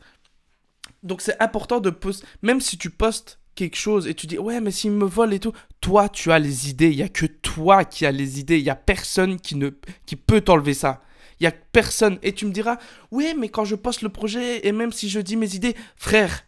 Donc, 1.04 1.22
c'est 1.22 1.40
important 1.40 1.80
de 1.80 1.92
poster. 1.92 2.26
Même 2.42 2.60
si 2.60 2.80
tu 2.80 2.90
postes 2.90 3.40
quelque 3.54 3.76
chose 3.76 4.08
et 4.08 4.16
tu 4.16 4.28
dis 4.28 4.40
ouais 4.40 4.62
mais 4.62 4.72
s'il 4.72 4.92
me 4.92 5.04
vole 5.04 5.34
et 5.34 5.40
tout 5.40 5.52
toi 5.82 6.08
tu 6.08 6.32
as 6.32 6.40
les 6.40 6.70
idées. 6.70 6.90
Il 6.90 6.96
y 6.96 7.04
a 7.04 7.10
que 7.10 7.26
toi 7.26 7.84
qui 7.84 8.06
as 8.06 8.12
les 8.12 8.40
idées. 8.40 8.58
Il 8.58 8.64
y 8.64 8.70
a 8.70 8.76
personne 8.76 9.40
qui 9.40 9.56
ne 9.56 9.70
qui 10.06 10.16
peut 10.16 10.42
t'enlever 10.42 10.74
ça. 10.74 11.04
Il 11.40 11.44
y 11.44 11.48
a 11.48 11.52
personne. 11.52 12.18
Et 12.24 12.34
tu 12.34 12.46
me 12.46 12.52
diras 12.52 12.78
oui 13.12 13.36
mais 13.38 13.50
quand 13.50 13.66
je 13.66 13.76
poste 13.76 14.02
le 14.02 14.10
projet 14.10 14.66
et 14.66 14.72
même 14.72 14.94
si 14.94 15.10
je 15.10 15.20
dis 15.20 15.36
mes 15.36 15.54
idées 15.54 15.76
frère 15.98 16.46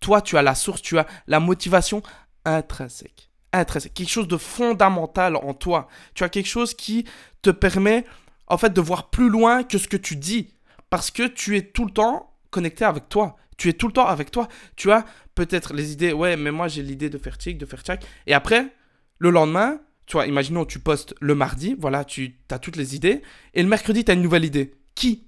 toi 0.00 0.20
tu 0.20 0.36
as 0.36 0.42
la 0.42 0.56
source 0.56 0.82
tu 0.82 0.98
as 0.98 1.06
la 1.28 1.40
motivation 1.40 2.02
intrinsèque. 2.44 3.30
Intrinsèque. 3.52 3.94
Quelque 3.94 4.10
chose 4.10 4.28
de 4.28 4.36
fondamental 4.36 5.36
en 5.36 5.54
toi. 5.54 5.86
Tu 6.14 6.24
as 6.24 6.28
quelque 6.28 6.48
chose 6.48 6.74
qui 6.74 7.06
te 7.42 7.50
permet 7.50 8.04
en 8.48 8.58
fait 8.58 8.72
de 8.72 8.80
voir 8.80 9.08
plus 9.10 9.30
loin 9.30 9.62
que 9.62 9.78
ce 9.78 9.86
que 9.86 9.96
tu 9.96 10.16
dis 10.16 10.54
parce 10.90 11.10
que 11.10 11.26
tu 11.26 11.56
es 11.56 11.62
tout 11.62 11.84
le 11.84 11.90
temps 11.90 12.34
connecté 12.50 12.84
avec 12.84 13.08
toi. 13.08 13.36
Tu 13.56 13.68
es 13.68 13.72
tout 13.72 13.86
le 13.86 13.92
temps 13.92 14.06
avec 14.06 14.30
toi. 14.30 14.48
Tu 14.76 14.90
as 14.90 15.04
peut-être 15.34 15.74
les 15.74 15.92
idées, 15.92 16.12
ouais, 16.12 16.36
mais 16.36 16.50
moi 16.50 16.68
j'ai 16.68 16.82
l'idée 16.82 17.10
de 17.10 17.18
faire 17.18 17.38
tic, 17.38 17.58
de 17.58 17.66
faire 17.66 17.82
tchac. 17.82 18.04
Et 18.26 18.34
après, 18.34 18.72
le 19.18 19.30
lendemain, 19.30 19.80
tu 20.06 20.12
vois, 20.14 20.26
imaginons 20.26 20.64
tu 20.64 20.78
postes 20.78 21.14
le 21.20 21.34
mardi, 21.34 21.76
voilà, 21.78 22.04
tu 22.04 22.36
as 22.50 22.58
toutes 22.58 22.76
les 22.76 22.94
idées. 22.94 23.22
Et 23.54 23.62
le 23.62 23.68
mercredi, 23.68 24.04
tu 24.04 24.10
as 24.10 24.14
une 24.14 24.22
nouvelle 24.22 24.44
idée. 24.44 24.74
Qui? 24.94 25.26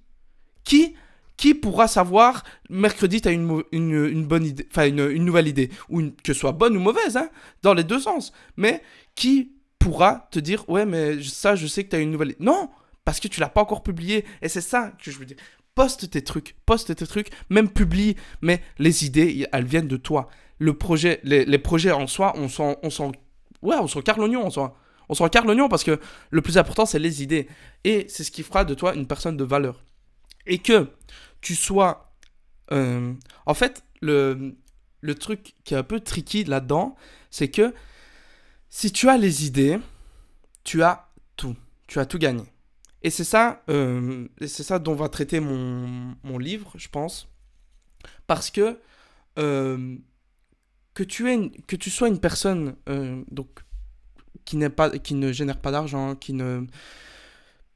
Qui? 0.65 0.95
Qui 1.37 1.55
pourra 1.55 1.87
savoir 1.87 2.45
mercredi 2.71 3.21
tu 3.21 3.29
as 3.29 3.33
une, 3.33 3.63
une, 3.71 4.25
bonne 4.25 4.47
idée, 4.47 4.67
enfin 4.71 4.87
une, 4.87 5.11
une, 5.11 5.25
nouvelle 5.25 5.49
idée, 5.49 5.71
ou 5.91 6.03
que 6.03 6.33
ce 6.33 6.35
soit 6.35 6.53
bonne 6.53 6.77
ou 6.77 6.81
mauvaise, 6.81 7.17
hein, 7.17 7.29
dans 7.63 7.75
les 7.75 7.85
deux 7.85 8.01
sens. 8.01 8.33
Mais 8.57 8.83
qui 9.15 9.53
pourra 9.79 10.29
te 10.31 10.39
dire, 10.39 10.69
ouais, 10.69 10.87
mais 10.87 11.23
ça, 11.23 11.55
je 11.55 11.67
sais 11.67 11.85
que 11.85 11.91
tu 11.91 11.97
as 11.97 11.99
une 11.99 12.11
nouvelle 12.11 12.31
idée. 12.31 12.45
Non, 12.45 12.71
parce 13.07 13.21
que 13.21 13.29
tu 13.29 13.41
l'as 13.41 13.49
pas 13.49 13.63
encore 13.63 13.83
publié. 13.83 14.27
Et 14.43 14.49
c'est 14.49 14.61
ça 14.61 14.93
que 15.03 15.11
je 15.11 15.19
veux 15.19 15.25
dire. 15.25 15.37
Poste 15.75 16.11
tes 16.11 16.23
trucs, 16.23 16.57
poste 16.67 16.95
tes 16.95 17.07
trucs, 17.07 17.31
même 17.49 17.71
publie, 17.71 18.17
mais 18.43 18.61
les 18.79 19.07
idées, 19.07 19.47
elles 19.53 19.65
viennent 19.65 19.89
de 19.89 19.97
toi. 19.97 20.29
Le 20.59 20.77
projet, 20.77 21.21
les, 21.23 21.59
projets 21.59 21.93
en 21.93 22.07
soi, 22.07 22.33
on 22.37 22.49
s'en, 22.49 22.77
on 22.83 23.13
ouais, 23.63 23.77
on 23.79 23.87
carre 24.03 24.19
l'oignon 24.19 24.45
en 24.45 24.51
soi. 24.51 24.77
On 25.09 25.15
s'en 25.15 25.29
carre 25.29 25.47
l'oignon 25.47 25.69
parce 25.69 25.85
que 25.85 26.01
le 26.31 26.43
plus 26.43 26.59
important, 26.59 26.85
c'est 26.85 26.99
les 26.99 27.23
idées. 27.23 27.47
Et 27.85 28.07
c'est 28.09 28.25
ce 28.25 28.33
qui 28.33 28.43
fera 28.43 28.65
de 28.65 28.75
toi 28.75 28.95
une 28.95 29.07
personne 29.07 29.37
de 29.37 29.45
valeur. 29.45 29.85
Et 30.47 30.59
que 30.59 30.91
tu 31.41 31.55
sois... 31.55 32.13
Euh, 32.73 33.13
en 33.45 33.55
fait, 33.55 33.85
le, 34.01 34.57
le 35.01 35.15
truc 35.15 35.55
qui 35.63 35.75
est 35.75 35.77
un 35.77 35.85
peu 35.85 36.01
tricky 36.01 36.43
là-dedans, 36.43 36.97
c'est 37.31 37.49
que 37.49 37.73
si 38.69 38.91
tu 38.91 39.09
as 39.09 39.17
les 39.17 39.47
idées, 39.47 39.79
tu 40.65 40.83
as 40.83 41.09
tout. 41.37 41.55
Tu 41.87 42.01
as 42.01 42.07
tout 42.07 42.19
gagné. 42.19 42.43
Et 43.07 43.11
c'est 43.11 43.23
ça, 43.23 43.63
euh, 43.71 44.27
c'est 44.41 44.65
ça 44.65 44.81
dont 44.81 44.97
va 44.97 45.09
traiter 45.09 45.39
mon, 45.39 46.17
mon, 46.25 46.39
livre, 46.39 46.73
je 46.75 46.89
pense. 46.89 47.29
Parce 48.27 48.51
que 48.51 48.81
euh, 49.39 49.95
que, 50.93 51.05
tu 51.05 51.31
es 51.31 51.53
que 51.69 51.77
tu 51.77 51.89
sois 51.89 52.09
une 52.09 52.19
personne 52.19 52.75
euh, 52.89 53.23
donc, 53.31 53.47
qui, 54.45 54.59
pas, 54.71 54.91
qui 54.91 55.15
ne 55.15 55.31
génère 55.31 55.61
pas 55.61 55.71
d'argent, 55.71 56.17
qui 56.17 56.33
ne. 56.33 56.67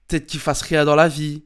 Peut-être 0.08 0.26
qui 0.26 0.38
fasse 0.38 0.62
rien 0.62 0.84
dans 0.84 0.96
la 0.96 1.06
vie. 1.06 1.44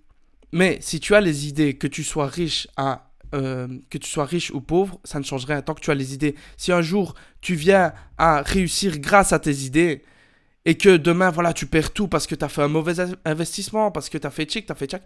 Mais 0.50 0.78
si 0.80 0.98
tu 0.98 1.14
as 1.14 1.20
les 1.20 1.46
idées, 1.46 1.76
que 1.76 1.86
tu 1.86 2.04
sois 2.04 2.26
riche 2.26 2.66
à 2.78 3.10
que 3.32 3.98
tu 3.98 4.08
sois 4.08 4.24
riche 4.24 4.52
ou 4.52 4.60
pauvre, 4.60 5.00
ça 5.02 5.18
ne 5.18 5.24
change 5.24 5.44
rien 5.44 5.60
tant 5.60 5.74
que 5.74 5.80
tu 5.80 5.90
as 5.90 5.94
les 5.94 6.14
idées. 6.14 6.36
Si 6.56 6.72
un 6.72 6.82
jour 6.82 7.16
tu 7.42 7.54
viens 7.54 7.92
à 8.16 8.40
réussir 8.40 8.98
grâce 8.98 9.32
à 9.34 9.40
tes 9.40 9.64
idées, 9.64 10.04
et 10.64 10.76
que 10.76 10.96
demain, 10.96 11.30
voilà, 11.30 11.52
tu 11.52 11.66
perds 11.66 11.92
tout 11.92 12.08
parce 12.08 12.26
que 12.26 12.34
tu 12.34 12.44
as 12.44 12.48
fait 12.48 12.62
un 12.62 12.68
mauvais 12.68 12.94
investissement, 13.24 13.90
parce 13.90 14.08
que 14.08 14.18
tu 14.18 14.26
as 14.26 14.30
fait 14.30 14.50
chic, 14.50 14.66
tu 14.66 14.72
as 14.72 14.74
fait 14.74 14.86
tchac, 14.86 15.02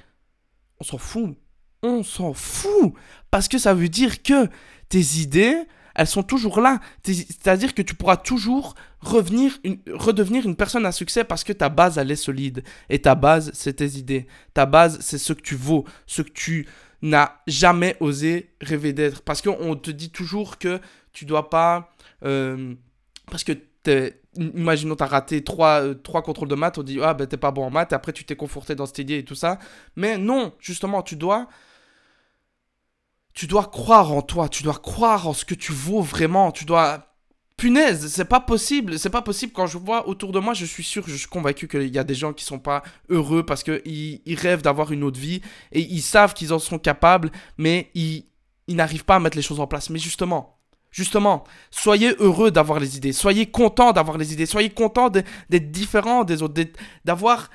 on 0.81 0.85
s'en 0.85 0.99
fout. 0.99 1.37
On 1.83 2.03
s'en 2.03 2.33
fout. 2.33 2.95
Parce 3.31 3.49
que 3.49 3.59
ça 3.59 3.75
veut 3.75 3.88
dire 3.88 4.23
que 4.23 4.49
tes 4.88 5.21
idées, 5.21 5.57
elles 5.95 6.07
sont 6.07 6.23
toujours 6.23 6.61
là. 6.61 6.81
C'est-à-dire 7.03 7.75
que 7.75 7.83
tu 7.83 7.95
pourras 7.95 8.17
toujours 8.17 8.75
revenir 9.00 9.59
redevenir 9.93 10.47
une 10.47 10.57
personne 10.57 10.87
à 10.87 10.93
succès 10.93 11.25
parce 11.25 11.45
que 11.45 11.53
ta 11.53 11.69
base, 11.69 11.99
elle 11.99 12.11
est 12.11 12.17
solide. 12.17 12.62
Et 12.88 13.00
ta 13.00 13.15
base, 13.15 13.50
c'est 13.53 13.75
tes 13.75 13.99
idées. 13.99 14.27
Ta 14.55 14.65
base, 14.67 14.99
c'est 15.00 15.19
ce 15.19 15.33
que 15.33 15.43
tu 15.43 15.57
vaux, 15.57 15.85
ce 16.07 16.23
que 16.23 16.31
tu 16.31 16.69
n'as 17.03 17.33
jamais 17.47 17.97
osé 18.00 18.55
rêver 18.61 18.93
d'être. 18.93 19.23
Parce 19.23 19.43
qu'on 19.43 19.75
te 19.75 19.91
dit 19.91 20.11
toujours 20.11 20.59
que 20.59 20.81
tu 21.12 21.25
dois 21.25 21.50
pas... 21.50 21.93
Euh, 22.25 22.75
parce 23.31 23.45
que 23.45 23.53
imaginons 24.37 24.97
tu 24.97 25.02
as 25.02 25.07
raté 25.07 25.42
trois, 25.42 25.83
euh, 25.83 25.95
trois 25.95 26.23
contrôles 26.23 26.49
de 26.49 26.54
maths, 26.54 26.78
on 26.78 26.83
dit 26.83 26.99
ah 27.02 27.14
ben 27.14 27.26
t'es 27.26 27.37
pas 27.37 27.50
bon 27.50 27.64
en 27.64 27.71
maths, 27.71 27.92
et 27.92 27.95
après 27.95 28.12
tu 28.12 28.25
t'es 28.25 28.37
conforté 28.37 28.75
dans 28.75 28.87
cette 28.87 28.99
idée 28.99 29.18
et 29.18 29.25
tout 29.25 29.35
ça. 29.35 29.59
Mais 29.97 30.18
non, 30.18 30.52
justement, 30.61 31.02
tu 31.02 31.16
dois 31.16 31.49
tu 33.35 33.47
dois 33.47 33.66
croire 33.66 34.12
en 34.12 34.23
toi, 34.23 34.49
tu 34.49 34.64
dois 34.64 34.75
croire 34.75 35.28
en 35.28 35.33
ce 35.33 35.45
que 35.45 35.54
tu 35.54 35.73
vaux 35.73 36.02
vraiment, 36.02 36.50
tu 36.50 36.64
dois 36.64 37.09
punaise, 37.57 38.09
c'est 38.09 38.25
pas 38.25 38.40
possible, 38.40 38.99
c'est 38.99 39.11
pas 39.11 39.23
possible 39.23 39.52
quand 39.52 39.66
je 39.66 39.78
vois 39.78 40.09
autour 40.09 40.33
de 40.33 40.38
moi, 40.38 40.54
je 40.54 40.64
suis 40.64 40.83
sûr, 40.83 41.04
je 41.07 41.14
suis 41.14 41.28
convaincu 41.28 41.68
qu'il 41.68 41.95
y 41.95 41.99
a 41.99 42.04
des 42.04 42.14
gens 42.14 42.33
qui 42.33 42.45
sont 42.45 42.59
pas 42.59 42.83
heureux 43.09 43.45
parce 43.45 43.62
que 43.62 43.83
ils, 43.85 44.35
rêvent 44.35 44.62
d'avoir 44.62 44.92
une 44.92 45.04
autre 45.04 45.21
vie 45.21 45.40
et 45.73 45.80
ils 45.80 46.02
savent 46.02 46.35
qu'ils 46.35 46.52
en 46.52 46.59
sont 46.59 46.78
capables, 46.78 47.30
mais 47.59 47.90
ils, 47.95 48.26
ils 48.66 48.76
n'arrivent 48.76 49.04
pas 49.04 49.16
à 49.16 49.21
mettre 49.21 49.37
les 49.37 49.42
choses 49.42 49.61
en 49.61 49.66
place. 49.66 49.90
Mais 49.90 49.99
justement, 49.99 50.58
Justement, 50.90 51.45
soyez 51.71 52.14
heureux 52.18 52.50
d'avoir 52.50 52.80
les 52.80 52.97
idées, 52.97 53.12
soyez 53.12 53.47
content 53.47 53.92
d'avoir 53.92 54.16
les 54.18 54.33
idées, 54.33 54.47
soyez 54.47 54.71
content 54.71 55.11
d'être 55.11 55.71
différent 55.71 56.25
des 56.25 56.42
autres, 56.42 56.62
d'avoir 57.04 57.50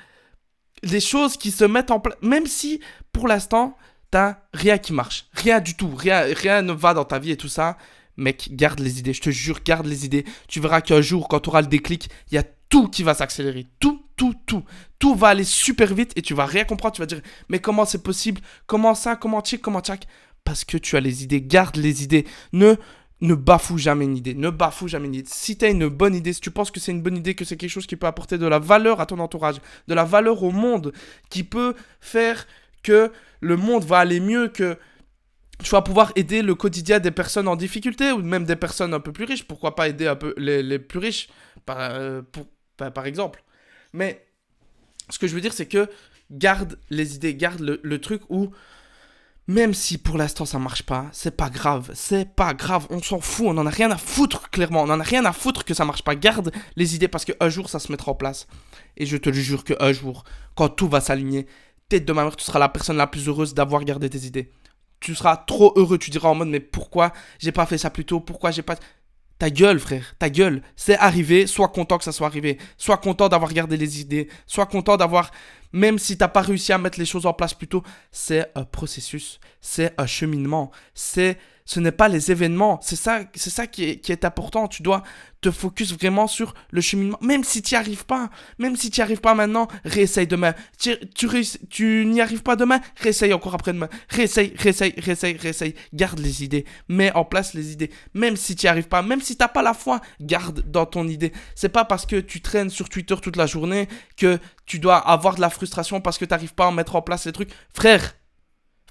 les 0.82 1.00
choses 1.00 1.36
qui 1.36 1.50
se 1.50 1.64
mettent 1.64 1.90
en 1.90 2.00
place, 2.00 2.16
même 2.22 2.46
si 2.46 2.80
pour 3.12 3.26
l'instant, 3.26 3.76
t'as 4.10 4.36
rien 4.52 4.78
qui 4.78 4.92
marche, 4.92 5.26
rien 5.32 5.60
du 5.60 5.74
tout, 5.74 5.92
rien, 5.94 6.22
rien 6.32 6.62
ne 6.62 6.72
va 6.72 6.94
dans 6.94 7.04
ta 7.04 7.18
vie 7.18 7.32
et 7.32 7.36
tout 7.36 7.48
ça. 7.48 7.76
Mec, 8.16 8.50
garde 8.52 8.78
les 8.78 9.00
idées, 9.00 9.12
je 9.12 9.22
te 9.22 9.30
jure, 9.30 9.58
garde 9.64 9.86
les 9.86 10.04
idées. 10.04 10.24
Tu 10.46 10.60
verras 10.60 10.80
qu'un 10.80 11.00
jour, 11.00 11.26
quand 11.28 11.40
tu 11.40 11.48
auras 11.48 11.62
le 11.62 11.66
déclic, 11.66 12.08
il 12.30 12.36
y 12.36 12.38
a 12.38 12.44
tout 12.68 12.88
qui 12.88 13.02
va 13.02 13.14
s'accélérer. 13.14 13.66
Tout, 13.80 14.04
tout, 14.16 14.34
tout. 14.46 14.62
Tout 15.00 15.16
va 15.16 15.28
aller 15.28 15.42
super 15.44 15.92
vite 15.92 16.12
et 16.14 16.22
tu 16.22 16.32
vas 16.32 16.46
rien 16.46 16.64
comprendre. 16.64 16.94
Tu 16.94 17.02
vas 17.02 17.06
dire, 17.06 17.20
mais 17.48 17.58
comment 17.58 17.84
c'est 17.84 18.02
possible? 18.02 18.40
Comment 18.66 18.94
ça? 18.94 19.16
Comment 19.16 19.40
tchic? 19.40 19.60
Comment 19.60 19.80
tchac? 19.80 20.06
Parce 20.44 20.64
que 20.64 20.76
tu 20.78 20.96
as 20.96 21.00
les 21.00 21.24
idées. 21.24 21.42
Garde 21.42 21.76
les 21.76 22.04
idées. 22.04 22.24
Ne 22.52 22.76
ne 23.24 23.34
bafoue 23.34 23.78
jamais 23.78 24.04
une 24.04 24.16
idée. 24.16 24.34
Ne 24.34 24.50
bafoue 24.50 24.88
jamais 24.88 25.06
une 25.06 25.14
idée. 25.14 25.28
Si 25.30 25.56
tu 25.56 25.64
as 25.64 25.68
une 25.68 25.88
bonne 25.88 26.14
idée, 26.14 26.32
si 26.32 26.40
tu 26.40 26.50
penses 26.50 26.70
que 26.70 26.80
c'est 26.80 26.92
une 26.92 27.02
bonne 27.02 27.16
idée, 27.16 27.34
que 27.34 27.44
c'est 27.44 27.56
quelque 27.56 27.70
chose 27.70 27.86
qui 27.86 27.96
peut 27.96 28.06
apporter 28.06 28.38
de 28.38 28.46
la 28.46 28.58
valeur 28.58 29.00
à 29.00 29.06
ton 29.06 29.18
entourage, 29.18 29.56
de 29.88 29.94
la 29.94 30.04
valeur 30.04 30.42
au 30.42 30.50
monde, 30.50 30.92
qui 31.30 31.44
peut 31.44 31.74
faire 32.00 32.46
que 32.82 33.10
le 33.40 33.56
monde 33.56 33.84
va 33.84 33.98
aller 33.98 34.20
mieux, 34.20 34.48
que 34.48 34.78
tu 35.62 35.70
vas 35.70 35.82
pouvoir 35.82 36.12
aider 36.16 36.42
le 36.42 36.54
quotidien 36.54 36.98
des 36.98 37.10
personnes 37.10 37.48
en 37.48 37.56
difficulté 37.56 38.12
ou 38.12 38.22
même 38.22 38.44
des 38.44 38.56
personnes 38.56 38.92
un 38.92 39.00
peu 39.00 39.12
plus 39.12 39.24
riches. 39.24 39.44
Pourquoi 39.44 39.74
pas 39.74 39.88
aider 39.88 40.06
un 40.06 40.16
peu 40.16 40.34
les, 40.36 40.78
plus 40.78 40.98
riches, 40.98 41.28
par, 41.64 41.78
euh, 41.80 42.22
pour, 42.22 42.46
par, 42.76 43.06
exemple. 43.06 43.42
Mais 43.92 44.26
ce 45.08 45.18
que 45.18 45.26
je 45.26 45.34
veux 45.34 45.40
dire, 45.40 45.52
c'est 45.52 45.66
que 45.66 45.88
garde 46.30 46.78
les 46.90 47.14
idées, 47.14 47.34
garde 47.34 47.60
le, 47.60 47.80
le 47.82 48.00
truc 48.00 48.22
où 48.28 48.50
même 49.46 49.74
si 49.74 49.98
pour 49.98 50.16
l'instant 50.16 50.46
ça 50.46 50.58
marche 50.58 50.84
pas, 50.84 51.06
c'est 51.12 51.36
pas 51.36 51.50
grave, 51.50 51.90
c'est 51.94 52.34
pas 52.34 52.54
grave, 52.54 52.86
on 52.90 53.02
s'en 53.02 53.20
fout, 53.20 53.46
on 53.48 53.58
en 53.58 53.66
a 53.66 53.70
rien 53.70 53.90
à 53.90 53.98
foutre 53.98 54.50
clairement, 54.50 54.82
on 54.82 54.90
en 54.90 55.00
a 55.00 55.04
rien 55.04 55.24
à 55.26 55.32
foutre 55.32 55.64
que 55.64 55.74
ça 55.74 55.84
marche 55.84 56.02
pas. 56.02 56.14
Garde 56.14 56.50
les 56.76 56.94
idées 56.94 57.08
parce 57.08 57.24
qu'un 57.24 57.48
jour 57.48 57.68
ça 57.68 57.78
se 57.78 57.92
mettra 57.92 58.12
en 58.12 58.14
place. 58.14 58.46
Et 58.96 59.06
je 59.06 59.16
te 59.16 59.28
le 59.28 59.36
jure 59.36 59.64
qu'un 59.64 59.92
jour, 59.92 60.24
quand 60.54 60.70
tout 60.70 60.88
va 60.88 61.00
s'aligner, 61.00 61.46
tête 61.88 62.06
de 62.06 62.12
ma 62.12 62.24
mère, 62.24 62.36
tu 62.36 62.44
seras 62.44 62.58
la 62.58 62.70
personne 62.70 62.96
la 62.96 63.06
plus 63.06 63.28
heureuse 63.28 63.52
d'avoir 63.54 63.84
gardé 63.84 64.08
tes 64.08 64.24
idées. 64.26 64.50
Tu 65.00 65.14
seras 65.14 65.36
trop 65.36 65.74
heureux, 65.76 65.98
tu 65.98 66.10
diras 66.10 66.30
en 66.30 66.34
mode 66.34 66.48
mais 66.48 66.60
pourquoi 66.60 67.12
j'ai 67.38 67.52
pas 67.52 67.66
fait 67.66 67.76
ça 67.76 67.90
plus 67.90 68.06
tôt, 68.06 68.20
pourquoi 68.20 68.50
j'ai 68.50 68.62
pas... 68.62 68.76
Ta 69.38 69.50
gueule, 69.50 69.80
frère, 69.80 70.14
ta 70.18 70.30
gueule. 70.30 70.62
C'est 70.76 70.96
arrivé, 70.96 71.48
sois 71.48 71.68
content 71.68 71.98
que 71.98 72.04
ça 72.04 72.12
soit 72.12 72.28
arrivé. 72.28 72.56
Sois 72.78 72.98
content 72.98 73.28
d'avoir 73.28 73.52
gardé 73.52 73.76
les 73.76 74.00
idées. 74.00 74.28
Sois 74.46 74.64
content 74.64 74.96
d'avoir 74.96 75.32
même 75.74 75.98
si 75.98 76.16
t'as 76.16 76.28
pas 76.28 76.40
réussi 76.40 76.72
à 76.72 76.78
mettre 76.78 77.00
les 77.00 77.04
choses 77.04 77.26
en 77.26 77.32
place 77.32 77.52
plus 77.52 77.66
tôt, 77.66 77.82
c'est 78.12 78.48
un 78.54 78.62
processus, 78.62 79.40
c'est 79.60 79.92
un 79.98 80.06
cheminement, 80.06 80.70
c'est 80.94 81.36
ce 81.66 81.80
n'est 81.80 81.92
pas 81.92 82.08
les 82.08 82.30
événements. 82.30 82.78
C'est 82.82 82.96
ça, 82.96 83.20
c'est 83.34 83.50
ça 83.50 83.66
qui 83.66 83.84
est, 83.84 83.96
qui 83.98 84.12
est 84.12 84.24
important. 84.24 84.68
Tu 84.68 84.82
dois 84.82 85.02
te 85.40 85.50
focus 85.50 85.94
vraiment 85.94 86.26
sur 86.26 86.54
le 86.70 86.82
cheminement. 86.82 87.18
Même 87.22 87.42
si 87.42 87.62
tu 87.62 87.74
n'y 87.74 87.78
arrives 87.78 88.04
pas, 88.04 88.28
même 88.58 88.76
si 88.76 88.90
tu 88.90 89.00
n'y 89.00 89.02
arrives 89.02 89.22
pas 89.22 89.34
maintenant, 89.34 89.68
réessaye 89.84 90.26
demain. 90.26 90.52
Tu, 90.78 90.94
tu, 91.14 91.28
tu 91.70 92.04
n'y 92.06 92.20
arrives 92.20 92.42
pas 92.42 92.56
demain, 92.56 92.80
réessaye 92.96 93.32
encore 93.32 93.54
après-demain. 93.54 93.88
Réessaye, 94.10 94.52
réessaye, 94.56 94.94
réessaye, 94.98 95.36
réessaye. 95.38 95.74
Garde 95.94 96.18
les 96.18 96.44
idées. 96.44 96.66
Mets 96.88 97.12
en 97.14 97.24
place 97.24 97.54
les 97.54 97.72
idées. 97.72 97.90
Même 98.12 98.36
si 98.36 98.56
tu 98.56 98.66
n'y 98.66 98.70
arrives 98.70 98.88
pas, 98.88 99.00
même 99.00 99.22
si 99.22 99.34
tu 99.36 99.42
n'as 99.42 99.48
pas 99.48 99.62
la 99.62 99.72
foi, 99.72 100.02
garde 100.20 100.70
dans 100.70 100.86
ton 100.86 101.08
idée. 101.08 101.32
C'est 101.54 101.70
pas 101.70 101.86
parce 101.86 102.04
que 102.04 102.20
tu 102.20 102.42
traînes 102.42 102.70
sur 102.70 102.90
Twitter 102.90 103.16
toute 103.22 103.36
la 103.36 103.46
journée 103.46 103.88
que 104.18 104.38
tu 104.66 104.78
dois 104.78 104.98
avoir 104.98 105.36
de 105.36 105.40
la 105.40 105.50
frustration 105.50 106.02
parce 106.02 106.18
que 106.18 106.26
tu 106.26 106.30
n'arrives 106.30 106.54
pas 106.54 106.66
à 106.66 106.70
mettre 106.72 106.94
en 106.94 107.02
place 107.02 107.24
les 107.24 107.32
trucs. 107.32 107.50
Frère, 107.72 108.14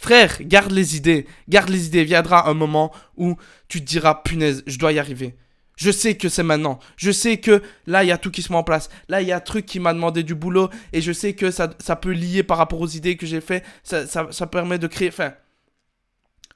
Frère, 0.03 0.35
garde 0.41 0.73
les 0.73 0.97
idées. 0.97 1.25
Garde 1.47 1.69
les 1.69 1.85
idées. 1.85 2.03
Viendra 2.03 2.49
un 2.49 2.53
moment 2.53 2.91
où 3.15 3.37
tu 3.69 3.79
te 3.79 3.85
diras, 3.85 4.15
punaise, 4.15 4.61
je 4.67 4.77
dois 4.77 4.91
y 4.91 4.99
arriver. 4.99 5.37
Je 5.77 5.91
sais 5.91 6.17
que 6.17 6.27
c'est 6.27 6.43
maintenant. 6.43 6.79
Je 6.97 7.09
sais 7.09 7.37
que 7.39 7.63
là, 7.87 8.03
il 8.03 8.07
y 8.07 8.11
a 8.11 8.17
tout 8.17 8.29
qui 8.29 8.41
se 8.41 8.51
met 8.51 8.57
en 8.57 8.65
place. 8.65 8.89
Là, 9.07 9.21
il 9.21 9.29
y 9.29 9.31
a 9.31 9.37
un 9.37 9.39
truc 9.39 9.65
qui 9.65 9.79
m'a 9.79 9.93
demandé 9.93 10.23
du 10.23 10.35
boulot. 10.35 10.69
Et 10.91 10.99
je 10.99 11.13
sais 11.13 11.35
que 11.35 11.51
ça, 11.51 11.69
peut 11.69 12.11
lier 12.11 12.43
par 12.43 12.57
rapport 12.57 12.81
aux 12.81 12.87
idées 12.87 13.15
que 13.15 13.25
j'ai 13.25 13.39
fait. 13.39 13.63
Ça, 13.81 14.05
ça, 14.05 14.47
permet 14.47 14.77
de 14.77 14.87
créer. 14.87 15.07
Enfin, 15.07 15.35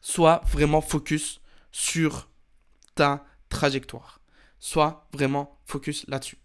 sois 0.02 0.42
vraiment 0.52 0.82
focus 0.82 1.40
sur 1.72 2.28
ta 2.96 3.24
trajectoire. 3.48 4.20
Sois 4.60 5.08
vraiment 5.14 5.58
focus 5.64 6.04
là-dessus. 6.10 6.38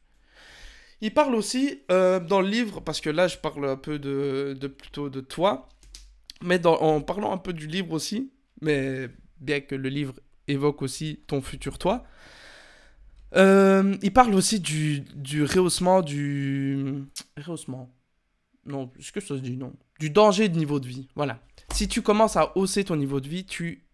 Il 1.01 1.13
parle 1.13 1.35
aussi 1.35 1.83
euh, 1.91 2.21
dans 2.21 2.41
le 2.41 2.49
livre, 2.49 2.79
parce 2.79 3.01
que 3.01 3.11
là, 3.11 3.27
je 3.27 3.39
parle 3.39 3.69
un 3.69 3.77
peu 3.77 3.99
de 3.99 4.69
plutôt 4.69 5.11
de 5.11 5.21
toi. 5.21 5.69
Mais 6.45 6.65
en 6.67 7.01
parlant 7.01 7.33
un 7.33 7.39
peu 7.39 7.53
du 7.53 7.67
livre 7.67 7.93
aussi, 7.93 8.33
mais 8.61 9.09
bien 9.41 9.61
que 9.61 9.75
le 9.75 9.89
livre 9.89 10.15
évoque 10.49 10.83
aussi 10.83 11.21
ton 11.27 11.41
futur 11.41 11.79
toi, 11.79 12.05
euh, 13.35 13.97
il 14.03 14.13
parle 14.13 14.35
aussi 14.35 14.61
du, 14.61 15.01
du 15.01 15.45
rehaussement, 15.45 16.03
du... 16.03 17.05
Rehaussement 17.37 17.91
Non, 18.67 18.91
est-ce 18.99 19.13
que 19.13 19.21
ça 19.21 19.37
se 19.37 19.41
dit? 19.41 19.57
Non. 19.57 19.73
Du 19.99 20.11
danger 20.11 20.49
de 20.49 20.59
niveau 20.59 20.81
de 20.81 20.87
vie, 20.87 21.09
voilà. 21.15 21.41
Si 21.73 21.89
tu 21.89 22.03
commences 22.03 22.37
à 22.37 22.57
hausser 22.57 22.85
ton 22.85 22.97
niveau 22.97 23.21
de 23.21 23.29
vie, 23.29 23.45
tu... 23.45 23.85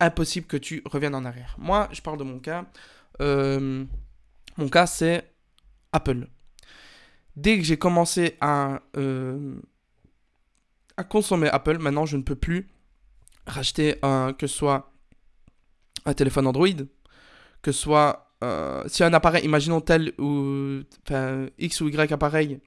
Impossible 0.00 0.46
que 0.46 0.56
tu 0.56 0.80
reviennes 0.84 1.16
en 1.16 1.24
arrière. 1.24 1.56
Moi, 1.58 1.88
je 1.90 2.00
parle 2.00 2.18
de 2.18 2.22
mon 2.22 2.38
cas. 2.38 2.66
Euh, 3.20 3.84
mon 4.56 4.68
cas, 4.68 4.86
c'est 4.86 5.28
Apple. 5.90 6.28
Dès 7.34 7.58
que 7.58 7.64
j'ai 7.64 7.78
commencé 7.78 8.36
à, 8.40 8.80
euh, 8.96 9.60
à 10.98 11.04
consommer 11.04 11.48
Apple, 11.48 11.78
maintenant, 11.78 12.06
je 12.06 12.16
ne 12.16 12.22
peux 12.22 12.34
plus 12.34 12.68
racheter 13.46 13.96
un, 14.02 14.32
que 14.32 14.46
ce 14.48 14.54
soit 14.54 14.92
un 16.04 16.12
téléphone 16.12 16.46
Android, 16.46 16.66
que 17.62 17.72
ce 17.72 17.80
soit 17.80 18.34
euh, 18.42 18.82
si 18.88 19.04
un 19.04 19.14
appareil, 19.14 19.44
imaginons 19.44 19.80
tel 19.80 20.12
ou 20.18 20.80
X 21.58 21.80
ou 21.80 21.88
Y 21.88 22.12
appareil 22.12 22.60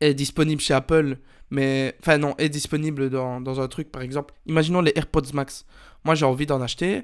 est 0.00 0.14
disponible 0.14 0.60
chez 0.60 0.72
Apple, 0.72 1.18
mais 1.50 1.96
enfin 2.00 2.18
non, 2.18 2.36
est 2.38 2.48
disponible 2.48 3.10
dans, 3.10 3.40
dans, 3.40 3.60
un 3.60 3.66
truc 3.66 3.90
par 3.90 4.02
exemple, 4.02 4.34
imaginons 4.46 4.80
les 4.80 4.92
AirPods 4.94 5.32
Max. 5.34 5.66
Moi 6.04 6.14
j'ai 6.14 6.26
envie 6.26 6.46
d'en 6.46 6.60
acheter, 6.62 7.02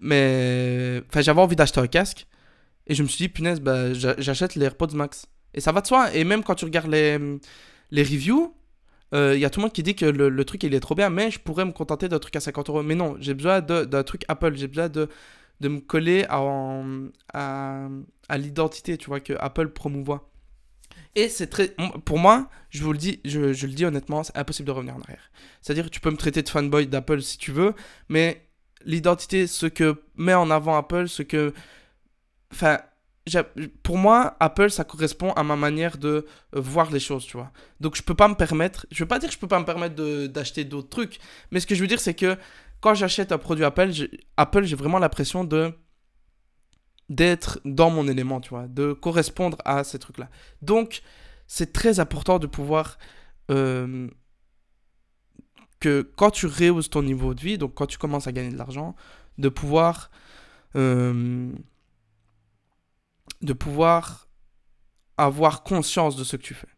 mais 0.00 1.00
enfin 1.08 1.20
j'avais 1.20 1.40
envie 1.40 1.56
d'acheter 1.56 1.78
un 1.78 1.86
casque 1.86 2.26
et 2.88 2.94
je 2.94 3.04
me 3.04 3.08
suis 3.08 3.18
dit 3.18 3.28
punaise, 3.28 3.60
bah, 3.60 3.92
j'achète 3.92 4.56
les 4.56 4.64
AirPods 4.64 4.94
Max. 4.94 5.26
Et 5.54 5.60
ça 5.60 5.72
va 5.72 5.80
de 5.80 5.86
soi. 5.86 6.12
Et 6.14 6.24
même 6.24 6.42
quand 6.42 6.54
tu 6.54 6.64
regardes 6.64 6.90
les, 6.90 7.18
les 7.90 8.02
reviews, 8.02 8.55
il 9.12 9.18
euh, 9.18 9.36
y 9.36 9.44
a 9.44 9.50
tout 9.50 9.60
le 9.60 9.64
monde 9.64 9.72
qui 9.72 9.82
dit 9.82 9.94
que 9.94 10.04
le, 10.06 10.44
truc 10.44 10.62
il 10.64 10.74
est 10.74 10.80
trop 10.80 10.94
bien, 10.94 11.10
mais 11.10 11.30
je 11.30 11.38
pourrais 11.38 11.64
me 11.64 11.72
contenter 11.72 12.08
d'un 12.08 12.18
truc 12.18 12.36
à 12.36 12.40
50 12.40 12.68
euros. 12.70 12.82
Mais 12.82 12.94
non, 12.94 13.16
j'ai 13.20 13.34
besoin 13.34 13.60
d'un 13.60 14.02
truc 14.02 14.24
Apple, 14.28 14.56
j'ai 14.56 14.68
besoin 14.68 14.88
de 14.88 15.08
de 15.60 15.68
me 15.68 15.80
coller 15.80 16.24
à, 16.28 16.42
à, 17.32 17.88
à 18.28 18.38
l'identité, 18.38 18.98
tu 18.98 19.06
vois, 19.06 19.20
que 19.20 19.32
Apple 19.38 19.68
promouvoit. 19.68 20.30
Et 21.14 21.28
c'est 21.28 21.46
très. 21.46 21.74
Pour 22.04 22.18
moi, 22.18 22.48
je 22.70 22.82
vous 22.84 22.92
le 22.92 22.98
dis, 22.98 23.20
je, 23.24 23.52
je 23.52 23.66
le 23.66 23.72
dis 23.72 23.84
honnêtement, 23.86 24.22
c'est 24.22 24.36
impossible 24.36 24.66
de 24.66 24.72
revenir 24.72 24.96
en 24.96 25.00
arrière. 25.00 25.30
C'est-à-dire, 25.62 25.90
tu 25.90 26.00
peux 26.00 26.10
me 26.10 26.16
traiter 26.16 26.42
de 26.42 26.48
fanboy 26.48 26.86
d'Apple 26.86 27.22
si 27.22 27.38
tu 27.38 27.52
veux, 27.52 27.74
mais 28.08 28.46
l'identité, 28.84 29.46
ce 29.46 29.66
que 29.66 30.02
met 30.16 30.34
en 30.34 30.50
avant 30.50 30.76
Apple, 30.76 31.08
ce 31.08 31.22
que. 31.22 31.54
Enfin, 32.52 32.80
pour 33.82 33.98
moi, 33.98 34.36
Apple, 34.40 34.70
ça 34.70 34.84
correspond 34.84 35.32
à 35.32 35.42
ma 35.42 35.56
manière 35.56 35.98
de 35.98 36.26
voir 36.52 36.90
les 36.90 37.00
choses, 37.00 37.26
tu 37.26 37.36
vois. 37.36 37.50
Donc, 37.80 37.96
je 37.96 38.02
peux 38.02 38.14
pas 38.14 38.28
me 38.28 38.34
permettre. 38.34 38.86
Je 38.90 39.02
veux 39.02 39.08
pas 39.08 39.18
dire 39.18 39.28
que 39.28 39.34
je 39.34 39.38
peux 39.38 39.48
pas 39.48 39.58
me 39.58 39.64
permettre 39.64 39.94
d'acheter 40.26 40.64
d'autres 40.64 40.88
trucs, 40.88 41.18
mais 41.50 41.60
ce 41.60 41.66
que 41.66 41.74
je 41.74 41.80
veux 41.80 41.88
dire, 41.88 42.00
c'est 42.00 42.14
que 42.14 42.36
quand 42.80 42.94
j'achète 42.94 43.32
un 43.32 43.38
produit 43.38 43.64
Apple, 43.64 43.90
Apple, 44.36 44.64
j'ai 44.64 44.76
vraiment 44.76 44.98
l'impression 44.98 45.44
de 45.44 45.72
d'être 47.08 47.60
dans 47.64 47.90
mon 47.90 48.08
élément, 48.08 48.40
tu 48.40 48.50
vois, 48.50 48.66
de 48.66 48.92
correspondre 48.92 49.58
à 49.64 49.84
ces 49.84 49.98
trucs-là. 49.98 50.28
Donc, 50.62 51.02
c'est 51.46 51.72
très 51.72 52.00
important 52.00 52.40
de 52.40 52.48
pouvoir 52.48 52.98
euh, 53.50 54.08
que 55.78 56.02
quand 56.16 56.30
tu 56.30 56.46
rehausses 56.46 56.90
ton 56.90 57.02
niveau 57.02 57.34
de 57.34 57.40
vie, 57.40 57.58
donc 57.58 57.74
quand 57.74 57.86
tu 57.86 57.98
commences 57.98 58.26
à 58.26 58.32
gagner 58.32 58.50
de 58.50 58.58
l'argent, 58.58 58.96
de 59.38 59.48
pouvoir 59.48 60.10
euh, 60.74 61.52
de 63.42 63.52
pouvoir 63.52 64.28
avoir 65.16 65.62
conscience 65.62 66.16
de 66.16 66.24
ce 66.24 66.36
que 66.36 66.42
tu 66.42 66.54
fais. 66.54 66.68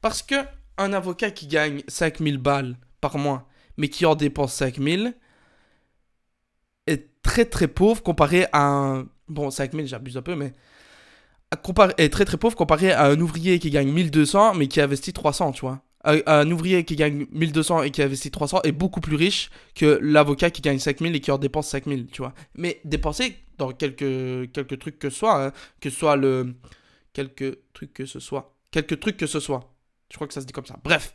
Parce 0.00 0.22
que 0.22 0.36
un 0.76 0.92
avocat 0.92 1.30
qui 1.30 1.46
gagne 1.46 1.82
5000 1.88 2.38
balles 2.38 2.76
par 3.00 3.18
mois, 3.18 3.48
mais 3.76 3.88
qui 3.88 4.06
en 4.06 4.14
dépense 4.14 4.54
5000, 4.54 5.14
très 7.28 7.44
très 7.44 7.68
pauvre 7.68 8.02
comparé 8.02 8.46
à 8.52 8.66
un. 8.66 9.06
Bon, 9.28 9.50
5000, 9.50 9.86
j'abuse 9.86 10.16
un 10.16 10.22
peu, 10.22 10.34
mais. 10.34 10.52
Est 11.96 12.10
très 12.10 12.26
très 12.26 12.36
pauvre 12.36 12.56
comparé 12.56 12.92
à 12.92 13.06
un 13.06 13.18
ouvrier 13.20 13.58
qui 13.58 13.70
gagne 13.70 13.90
1200 13.90 14.54
mais 14.54 14.68
qui 14.68 14.82
investit 14.82 15.14
300, 15.14 15.52
tu 15.52 15.62
vois. 15.62 15.82
Un, 16.04 16.50
ouvrier 16.50 16.84
qui 16.84 16.94
gagne 16.94 17.26
1200 17.32 17.82
et 17.82 17.90
qui 17.90 18.02
investit 18.02 18.30
300 18.30 18.60
est 18.64 18.72
beaucoup 18.72 19.00
plus 19.00 19.16
riche 19.16 19.50
que 19.74 19.98
l'avocat 20.02 20.50
qui 20.50 20.60
gagne 20.60 20.78
5000 20.78 21.16
et 21.16 21.20
qui 21.20 21.30
en 21.30 21.38
dépense 21.38 21.68
5000, 21.68 22.06
tu 22.06 22.20
vois. 22.20 22.34
Mais 22.54 22.80
dépenser 22.84 23.36
dans 23.58 23.72
quelques, 23.72 24.52
quelques 24.52 24.78
trucs 24.78 24.98
que 24.98 25.10
ce 25.10 25.16
soit, 25.16 25.46
hein, 25.46 25.52
que 25.80 25.90
ce 25.90 25.96
soit 25.96 26.16
le. 26.16 26.54
Quelques 27.12 27.58
trucs 27.72 27.92
que 27.92 28.06
ce 28.06 28.20
soit. 28.20 28.54
Quelques 28.70 29.00
trucs 29.00 29.16
que 29.16 29.26
ce 29.26 29.40
soit. 29.40 29.74
Je 30.10 30.16
crois 30.16 30.26
que 30.26 30.34
ça 30.34 30.40
se 30.40 30.46
dit 30.46 30.52
comme 30.52 30.66
ça. 30.66 30.78
Bref. 30.84 31.14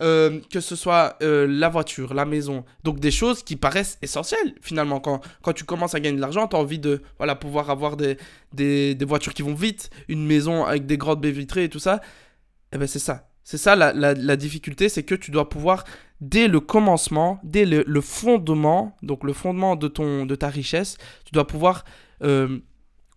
Euh, 0.00 0.40
que 0.52 0.60
ce 0.60 0.76
soit 0.76 1.16
euh, 1.22 1.46
la 1.48 1.68
voiture, 1.68 2.14
la 2.14 2.24
maison. 2.24 2.64
Donc 2.84 3.00
des 3.00 3.10
choses 3.10 3.42
qui 3.42 3.56
paraissent 3.56 3.98
essentielles 4.00 4.54
finalement. 4.60 5.00
Quand, 5.00 5.20
quand 5.42 5.52
tu 5.52 5.64
commences 5.64 5.94
à 5.94 6.00
gagner 6.00 6.16
de 6.16 6.20
l'argent, 6.20 6.46
tu 6.46 6.54
as 6.54 6.58
envie 6.58 6.78
de 6.78 7.02
voilà, 7.16 7.34
pouvoir 7.34 7.68
avoir 7.70 7.96
des, 7.96 8.16
des, 8.52 8.94
des, 8.94 9.04
voitures 9.04 9.34
qui 9.34 9.42
vont 9.42 9.54
vite, 9.54 9.90
une 10.06 10.24
maison 10.24 10.64
avec 10.64 10.86
des 10.86 10.98
grandes 10.98 11.20
baies 11.20 11.32
vitrées 11.32 11.64
et 11.64 11.68
tout 11.68 11.80
ça. 11.80 11.96
Et 11.96 12.76
eh 12.76 12.78
ben 12.78 12.86
c'est 12.86 13.00
ça. 13.00 13.28
C'est 13.42 13.58
ça 13.58 13.74
la, 13.74 13.92
la, 13.92 14.14
la 14.14 14.36
difficulté, 14.36 14.88
c'est 14.88 15.02
que 15.02 15.14
tu 15.14 15.30
dois 15.30 15.48
pouvoir, 15.48 15.84
dès 16.20 16.48
le 16.48 16.60
commencement, 16.60 17.40
dès 17.44 17.64
le, 17.64 18.00
fondement, 18.00 18.96
donc 19.02 19.24
le 19.24 19.32
fondement 19.32 19.76
de, 19.76 19.88
ton, 19.88 20.26
de 20.26 20.34
ta 20.34 20.48
richesse, 20.48 20.96
tu 21.24 21.32
dois 21.32 21.46
pouvoir 21.46 21.84
euh, 22.22 22.58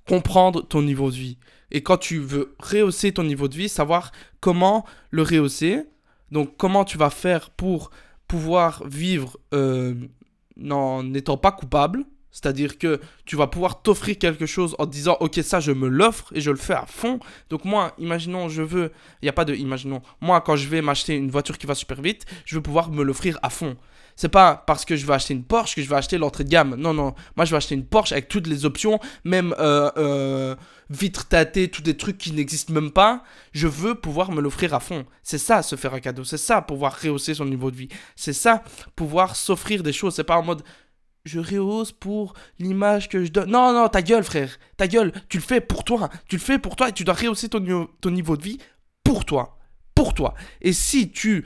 comprendre 0.08 0.62
ton 0.68 0.82
niveau 0.82 1.10
de 1.10 1.16
vie. 1.16 1.38
Et 1.72 1.82
quand 1.82 1.98
tu 1.98 2.20
veux 2.20 2.56
rehausser 2.60 3.14
ton 3.14 3.24
niveau 3.24 3.48
de 3.48 3.56
vie, 3.56 3.70
savoir 3.70 4.12
comment 4.40 4.86
le 5.10 5.24
rehausser, 5.24 5.86
donc, 6.32 6.56
comment 6.58 6.86
tu 6.86 6.98
vas 6.98 7.10
faire 7.10 7.50
pour 7.50 7.92
pouvoir 8.28 8.88
vivre 8.88 9.38
euh, 9.54 9.94
en 10.70 11.04
n'étant 11.04 11.38
pas 11.38 11.52
coupable 11.52 12.06
c'est-à-dire 12.32 12.78
que 12.78 13.00
tu 13.26 13.36
vas 13.36 13.48
pouvoir 13.48 13.82
t'offrir 13.82 14.18
quelque 14.18 14.46
chose 14.46 14.76
en 14.80 14.86
disant 14.86 15.18
ok 15.20 15.40
ça 15.44 15.60
je 15.60 15.72
me 15.72 15.88
l'offre 15.88 16.32
et 16.34 16.42
je 16.42 16.52
le 16.52 16.58
fais 16.58 16.74
à 16.74 16.86
fond. 16.86 17.20
Donc 17.50 17.66
moi, 17.66 17.94
imaginons 17.98 18.50
je 18.50 18.62
veux, 18.62 18.92
il 19.22 19.26
n'y 19.26 19.30
a 19.30 19.34
pas 19.34 19.46
de 19.46 19.54
imaginons, 19.54 20.02
moi 20.22 20.42
quand 20.42 20.56
je 20.56 20.68
vais 20.68 20.82
m'acheter 20.82 21.16
une 21.16 21.32
voiture 21.32 21.58
qui 21.58 21.68
va 21.68 21.76
super 21.76 22.02
vite, 22.02 22.26
je 22.46 22.56
veux 22.56 22.62
pouvoir 22.62 22.90
me 22.92 23.04
l'offrir 23.04 23.40
à 23.42 23.50
fond. 23.50 23.78
C'est 24.16 24.30
pas 24.30 24.64
parce 24.68 24.86
que 24.86 24.96
je 24.96 25.06
vais 25.06 25.14
acheter 25.14 25.34
une 25.34 25.44
Porsche 25.44 25.76
que 25.76 25.82
je 25.82 25.90
vais 25.90 25.96
acheter 25.96 26.18
l'entrée 26.18 26.44
de 26.44 26.50
gamme. 26.50 26.76
Non, 26.76 26.94
non. 26.94 27.16
Moi, 27.36 27.46
je 27.46 27.52
vais 27.52 27.58
acheter 27.58 27.76
une 27.76 27.86
Porsche 27.86 28.12
avec 28.12 28.28
toutes 28.28 28.48
les 28.48 28.66
options, 28.66 29.00
même 29.24 29.56
euh, 29.60 29.90
euh, 29.98 30.56
vitres 30.90 31.28
tâtées, 31.28 31.70
tous 31.70 31.82
des 31.82 31.98
trucs 31.98 32.18
qui 32.18 32.32
n'existent 32.32 32.74
même 32.74 32.92
pas. 32.92 33.24
Je 33.52 33.68
veux 33.68 33.96
pouvoir 33.96 34.32
me 34.32 34.42
l'offrir 34.42 34.74
à 34.74 34.80
fond. 34.80 35.06
C'est 35.24 35.38
ça, 35.38 35.64
se 35.64 35.76
faire 35.76 35.94
un 35.94 36.00
cadeau. 36.00 36.24
C'est 36.24 36.38
ça, 36.38 36.62
pouvoir 36.62 37.00
rehausser 37.02 37.34
son 37.34 37.46
niveau 37.46 37.72
de 37.72 37.78
vie. 37.78 37.90
C'est 38.16 38.34
ça, 38.34 38.64
pouvoir 38.96 39.36
s'offrir 39.36 39.82
des 39.84 39.94
choses. 39.94 40.16
C'est 40.16 40.24
pas 40.24 40.38
en 40.38 40.44
mode 40.44 40.62
je 41.26 41.40
rehausse 41.40 41.92
pour 41.92 42.34
l'image 42.60 43.10
que 43.10 43.24
je 43.24 43.32
donne. 43.32 43.52
Non, 43.52 43.74
non, 43.74 43.88
ta 43.88 44.02
gueule, 44.02 44.24
frère. 44.24 44.58
Ta 44.78 44.88
gueule. 44.88 45.12
Tu 45.30 45.38
le 45.38 45.44
fais 45.44 45.62
pour 45.62 45.84
toi. 45.84 46.10
Tu 46.28 46.38
le 46.38 46.42
fais 46.42 46.60
pour 46.60 46.76
toi 46.76 46.90
et 46.90 46.94
tu 46.94 47.04
dois 47.04 47.14
rehausser 47.14 47.50
ton, 47.50 47.88
ton 48.02 48.12
niveau 48.12 48.38
de 48.38 48.44
vie 48.44 48.58
pour 49.04 49.26
toi. 49.26 49.58
Pour 49.94 50.14
toi. 50.14 50.34
Et 50.62 50.74
si 50.74 51.12
tu 51.12 51.46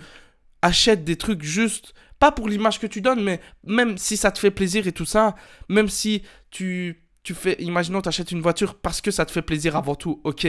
achètes 0.61 1.03
des 1.03 1.17
trucs 1.17 1.43
juste 1.43 1.93
pas 2.19 2.31
pour 2.31 2.47
l'image 2.47 2.79
que 2.79 2.87
tu 2.87 3.01
donnes, 3.01 3.21
mais 3.21 3.41
même 3.65 3.97
si 3.97 4.17
ça 4.17 4.31
te 4.31 4.39
fait 4.39 4.51
plaisir 4.51 4.87
et 4.87 4.93
tout 4.93 5.05
ça, 5.05 5.35
même 5.67 5.89
si 5.89 6.23
tu, 6.49 7.03
tu 7.23 7.33
fais, 7.33 7.55
imaginons, 7.59 8.01
tu 8.01 8.07
achètes 8.07 8.31
une 8.31 8.41
voiture 8.41 8.75
parce 8.75 9.01
que 9.01 9.11
ça 9.11 9.25
te 9.25 9.31
fait 9.31 9.41
plaisir 9.41 9.75
avant 9.75 9.95
tout, 9.95 10.21
ok. 10.23 10.47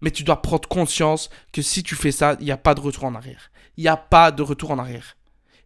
Mais 0.00 0.10
tu 0.10 0.24
dois 0.24 0.42
prendre 0.42 0.68
conscience 0.68 1.28
que 1.52 1.62
si 1.62 1.82
tu 1.82 1.94
fais 1.94 2.12
ça, 2.12 2.36
il 2.40 2.46
n'y 2.46 2.52
a 2.52 2.56
pas 2.56 2.74
de 2.74 2.80
retour 2.80 3.04
en 3.04 3.14
arrière. 3.14 3.50
Il 3.76 3.82
n'y 3.82 3.88
a 3.88 3.96
pas 3.96 4.30
de 4.30 4.42
retour 4.42 4.70
en 4.70 4.78
arrière. 4.78 5.16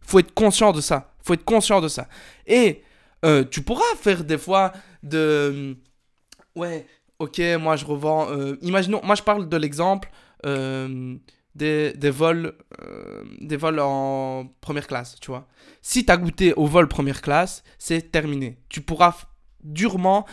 Faut 0.01 0.19
être 0.19 0.33
conscient 0.33 0.71
de 0.71 0.81
ça. 0.81 1.13
Faut 1.23 1.33
être 1.33 1.45
conscient 1.45 1.81
de 1.81 1.87
ça. 1.87 2.07
Et 2.45 2.83
Euh, 3.25 3.43
tu 3.43 3.61
pourras 3.61 3.95
faire 3.97 4.23
des 4.23 4.37
fois 4.37 4.71
de... 5.03 5.75
Ouais, 6.55 6.85
ok, 7.19 7.41
moi 7.59 7.75
je 7.75 7.85
revends... 7.85 8.29
euh, 8.31 8.55
imaginons, 8.61 9.01
moi 9.03 9.15
je 9.15 9.23
parle 9.23 9.49
de 9.49 9.57
l'exemple 9.57 10.09
euh, 10.45 11.15
des, 11.55 11.93
des 11.93 12.09
vols, 12.09 12.53
des 13.41 13.57
vols 13.57 13.79
en 13.79 14.45
première 14.61 14.87
classe, 14.87 15.17
tu 15.19 15.31
vois. 15.31 15.47
Si 15.81 16.05
tu 16.05 16.11
as 16.11 16.17
goûté 16.17 16.53
au 16.53 16.65
vol 16.65 16.87
première 16.87 17.21
classe, 17.21 17.63
c'est 17.77 18.11
terminé. 18.11 18.57
Tu 18.69 18.81
pourras 18.81 19.15
durement 19.63 20.25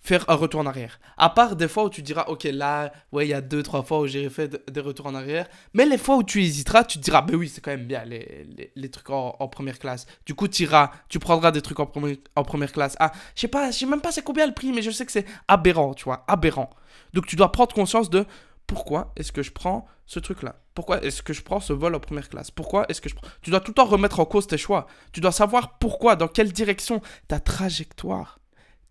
faire 0.00 0.24
un 0.28 0.34
retour 0.34 0.60
en 0.60 0.66
arrière. 0.66 0.98
À 1.16 1.30
part 1.30 1.56
des 1.56 1.68
fois 1.68 1.84
où 1.84 1.90
tu 1.90 2.02
diras, 2.02 2.24
ok, 2.28 2.44
là, 2.44 2.92
ouais, 3.12 3.26
il 3.26 3.30
y 3.30 3.34
a 3.34 3.40
deux, 3.40 3.62
trois 3.62 3.82
fois 3.82 4.00
où 4.00 4.06
j'ai 4.06 4.28
fait 4.30 4.48
de- 4.48 4.62
des 4.70 4.80
retours 4.80 5.06
en 5.06 5.14
arrière. 5.14 5.46
Mais 5.74 5.84
les 5.84 5.98
fois 5.98 6.16
où 6.16 6.22
tu 6.22 6.42
hésiteras, 6.42 6.84
tu 6.84 6.98
te 6.98 7.04
diras, 7.04 7.22
ben 7.22 7.36
oui, 7.36 7.48
c'est 7.48 7.60
quand 7.60 7.70
même 7.70 7.86
bien 7.86 8.04
les, 8.04 8.46
les, 8.74 8.90
trucs 8.90 9.10
en, 9.10 9.36
en 9.38 9.48
première 9.48 9.78
classe. 9.78 10.06
Du 10.26 10.34
coup, 10.34 10.48
tu 10.48 10.62
iras, 10.62 10.90
tu 11.08 11.18
prendras 11.18 11.50
des 11.50 11.60
trucs 11.62 11.80
en, 11.80 11.86
première- 11.86 12.16
en 12.34 12.44
première 12.44 12.72
classe. 12.72 12.96
Ah, 12.98 13.12
je 13.34 13.42
sais 13.42 13.48
pas, 13.48 13.70
je 13.70 13.78
sais 13.78 13.86
même 13.86 14.00
pas 14.00 14.12
c'est 14.12 14.22
combien 14.22 14.46
le 14.46 14.54
prix, 14.54 14.72
mais 14.72 14.82
je 14.82 14.90
sais 14.90 15.04
que 15.04 15.12
c'est 15.12 15.26
aberrant, 15.48 15.94
tu 15.94 16.04
vois, 16.04 16.24
aberrant. 16.28 16.70
Donc 17.12 17.26
tu 17.26 17.36
dois 17.36 17.52
prendre 17.52 17.74
conscience 17.74 18.08
de 18.10 18.24
pourquoi 18.66 19.12
est-ce 19.16 19.32
que 19.32 19.42
je 19.42 19.50
prends 19.50 19.86
ce 20.06 20.18
truc-là? 20.18 20.56
Pourquoi 20.74 21.02
est-ce 21.04 21.22
que 21.22 21.32
je 21.32 21.42
prends 21.42 21.60
ce 21.60 21.72
vol 21.72 21.94
en 21.94 22.00
première 22.00 22.28
classe? 22.28 22.50
Pourquoi 22.50 22.86
est-ce 22.88 23.00
que 23.00 23.08
je 23.08 23.14
prends... 23.14 23.26
Tu 23.42 23.50
dois 23.50 23.60
tout 23.60 23.72
le 23.72 23.74
temps 23.74 23.84
remettre 23.84 24.20
en 24.20 24.24
cause 24.24 24.46
tes 24.46 24.56
choix. 24.58 24.86
Tu 25.12 25.20
dois 25.20 25.32
savoir 25.32 25.78
pourquoi, 25.78 26.16
dans 26.16 26.28
quelle 26.28 26.52
direction, 26.52 27.02
ta 27.28 27.40
trajectoire. 27.40 28.38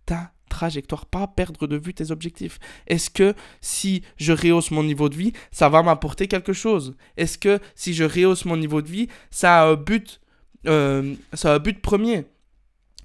Ta 0.06 0.32
trajectoire, 0.50 1.06
pas 1.06 1.28
perdre 1.28 1.68
de 1.68 1.78
vue 1.78 1.94
tes 1.94 2.12
objectifs. 2.12 2.60
Est-ce 2.88 3.10
que 3.10 3.34
si 3.62 4.04
je 4.18 4.34
rehausse 4.34 4.72
mon 4.72 4.84
niveau 4.84 5.08
de 5.08 5.16
vie, 5.16 5.34
ça 5.52 5.70
va 5.70 5.82
m'apporter 5.84 6.28
quelque 6.28 6.54
chose? 6.54 6.96
Est-ce 7.16 7.38
que 7.38 7.60
si 7.76 7.94
je 7.94 8.04
rehausse 8.04 8.46
mon 8.46 8.58
niveau 8.58 8.82
de 8.82 8.90
vie, 8.90 9.08
ça 9.32 9.62
a 9.62 9.68
un 9.68 9.76
but, 9.76 10.20
euh, 10.68 11.16
ça 11.34 11.54
a 11.54 11.56
un 11.56 11.60
but 11.60 11.82
premier? 11.82 12.26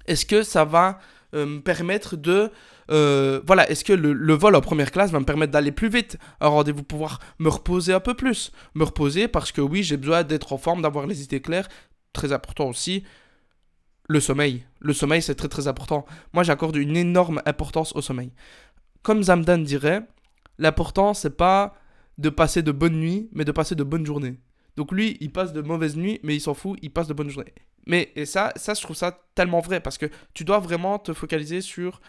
Est-ce 0.07 0.25
que 0.25 0.43
ça 0.43 0.65
va 0.65 0.99
euh, 1.33 1.45
me 1.45 1.59
permettre 1.59 2.15
de... 2.15 2.51
euh, 2.91 3.41
voilà, 3.45 3.69
est-ce 3.69 3.83
que 3.83 3.93
le, 3.93 4.33
vol 4.33 4.55
en 4.55 4.61
première 4.61 4.91
classe 4.91 5.11
va 5.11 5.19
me 5.19 5.25
permettre 5.25 5.51
d'aller 5.51 5.71
plus 5.71 5.89
vite? 5.89 6.17
Un 6.39 6.47
rendez-vous 6.47 6.83
pouvoir 6.83 7.19
me 7.39 7.49
reposer 7.49 7.93
un 7.93 7.99
peu 7.99 8.13
plus 8.13 8.51
Me 8.75 8.83
reposer 8.83 9.27
parce 9.27 9.51
que 9.51 9.61
oui, 9.61 9.83
j'ai 9.83 9.97
besoin 9.97 10.23
d'être 10.23 10.53
en 10.53 10.57
forme, 10.57 10.81
d'avoir 10.81 11.07
les 11.07 11.23
idées 11.23 11.41
claires. 11.41 11.67
Très 12.13 12.31
important 12.31 12.69
aussi, 12.69 13.03
le 14.07 14.19
sommeil. 14.19 14.65
Le 14.79 14.93
sommeil, 14.93 15.21
c'est 15.21 15.35
très 15.35 15.47
très 15.47 15.67
important. 15.67 16.05
Moi, 16.33 16.43
j'accorde 16.43 16.75
une 16.75 16.95
énorme 16.95 17.41
importance 17.45 17.95
au 17.95 18.01
sommeil. 18.01 18.31
Comme 19.01 19.23
Zamdan 19.23 19.59
dirait, 19.59 20.01
l'important, 20.57 21.13
c'est 21.13 21.37
pas 21.37 21.75
de 22.17 22.29
passer 22.29 22.61
de 22.61 22.71
bonnes 22.71 22.99
nuits, 22.99 23.29
mais 23.33 23.45
de 23.45 23.51
passer 23.51 23.75
de 23.75 23.83
bonnes 23.83 24.05
journées. 24.05 24.35
Donc 24.77 24.91
lui, 24.91 25.17
il 25.21 25.31
passe 25.31 25.53
de 25.53 25.61
mauvaises 25.61 25.95
nuits, 25.95 26.19
mais 26.23 26.35
il 26.35 26.41
s'en 26.41 26.53
fout, 26.53 26.77
il 26.81 26.91
passe 26.91 27.07
de 27.07 27.13
bonnes 27.13 27.29
journées. 27.29 27.53
Mais 27.87 28.11
et 28.15 28.25
ça, 28.25 28.51
ça, 28.55 28.73
je 28.73 28.81
trouve 28.81 28.95
ça 28.95 29.19
tellement 29.35 29.59
vrai, 29.59 29.79
parce 29.79 29.97
que 29.97 30.07
tu 30.33 30.43
dois 30.43 30.59
vraiment 30.59 30.97
te 30.99 31.13
focaliser 31.13 31.61
sur... 31.61 32.01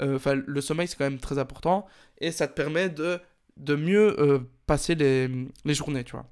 euh, 0.00 0.16
Enfin, 0.16 0.34
le 0.34 0.60
sommeil, 0.60 0.88
c'est 0.88 0.96
quand 0.96 1.08
même 1.08 1.18
très 1.20 1.38
important, 1.38 1.86
et 2.18 2.30
ça 2.30 2.48
te 2.48 2.54
permet 2.54 2.90
de, 2.90 3.20
de 3.56 3.74
mieux 3.74 4.20
euh, 4.20 4.40
passer 4.66 4.94
les, 4.94 5.28
les 5.64 5.74
journées, 5.74 6.04
tu 6.04 6.12
vois. 6.12 6.26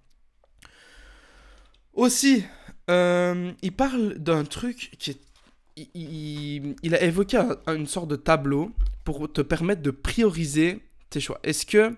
Aussi, 1.93 2.45
euh, 2.91 3.53
il 3.63 3.73
parle 3.73 4.19
d'un 4.19 4.45
truc 4.45 4.93
qui 4.99 5.13
est 5.13 5.21
il, 5.95 6.95
a 6.95 7.03
évoqué 7.03 7.39
un- 7.39 7.57
une 7.75 7.87
sorte 7.87 8.09
de 8.09 8.17
tableau 8.17 8.71
pour 9.05 9.33
te 9.33 9.41
permettre 9.41 9.81
de 9.81 9.91
prioriser 9.91 10.81
tes 11.09 11.21
choix. 11.21 11.39
Est-ce 11.43 11.65
que, 11.65 11.97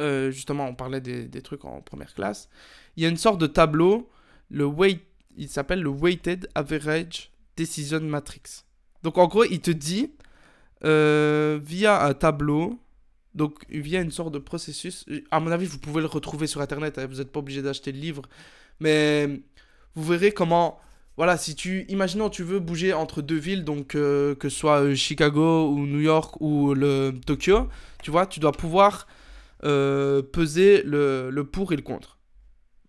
euh, 0.00 0.30
justement, 0.30 0.66
on 0.66 0.74
parlait 0.74 1.00
des, 1.00 1.26
des 1.26 1.40
trucs 1.40 1.64
en 1.64 1.80
première 1.80 2.12
classe, 2.12 2.50
il 2.96 3.02
y 3.02 3.06
a 3.06 3.08
une 3.08 3.16
sorte 3.16 3.40
de 3.40 3.46
tableau, 3.46 4.10
le 4.50 4.66
weight, 4.66 5.00
il 5.38 5.48
s'appelle 5.48 5.80
le 5.80 5.88
Weighted 5.88 6.48
Average 6.54 7.30
Decision 7.56 8.00
Matrix. 8.00 8.64
Donc 9.02 9.16
en 9.16 9.26
gros, 9.26 9.44
il 9.44 9.60
te 9.60 9.70
dit, 9.70 10.10
euh, 10.84 11.58
via 11.62 12.04
un 12.04 12.12
tableau, 12.12 12.78
donc 13.34 13.64
via 13.70 14.02
une 14.02 14.10
sorte 14.10 14.34
de 14.34 14.38
processus, 14.38 15.06
à 15.30 15.40
mon 15.40 15.50
avis, 15.50 15.64
vous 15.66 15.78
pouvez 15.78 16.00
le 16.02 16.08
retrouver 16.08 16.46
sur 16.46 16.60
Internet, 16.60 16.98
hein, 16.98 17.06
vous 17.06 17.16
n'êtes 17.18 17.32
pas 17.32 17.40
obligé 17.40 17.62
d'acheter 17.62 17.92
le 17.92 18.00
livre, 18.00 18.22
mais 18.80 19.40
vous 19.96 20.04
verrez 20.04 20.32
comment 20.32 20.78
voilà, 21.16 21.38
si 21.38 21.54
tu, 21.54 21.86
imaginons, 21.88 22.28
tu 22.28 22.42
veux 22.42 22.58
bouger 22.60 22.92
entre 22.92 23.22
deux 23.22 23.38
villes, 23.38 23.64
donc 23.64 23.94
euh, 23.94 24.34
que 24.34 24.50
ce 24.50 24.58
soit 24.58 24.82
euh, 24.82 24.94
Chicago 24.94 25.70
ou 25.70 25.86
New 25.86 26.00
York 26.00 26.36
ou 26.40 26.74
le 26.74 27.14
Tokyo, 27.24 27.68
tu 28.02 28.10
vois, 28.10 28.26
tu 28.26 28.38
dois 28.38 28.52
pouvoir 28.52 29.06
euh, 29.64 30.20
peser 30.20 30.82
le, 30.82 31.30
le 31.30 31.44
pour 31.44 31.72
et 31.72 31.76
le 31.76 31.82
contre. 31.82 32.18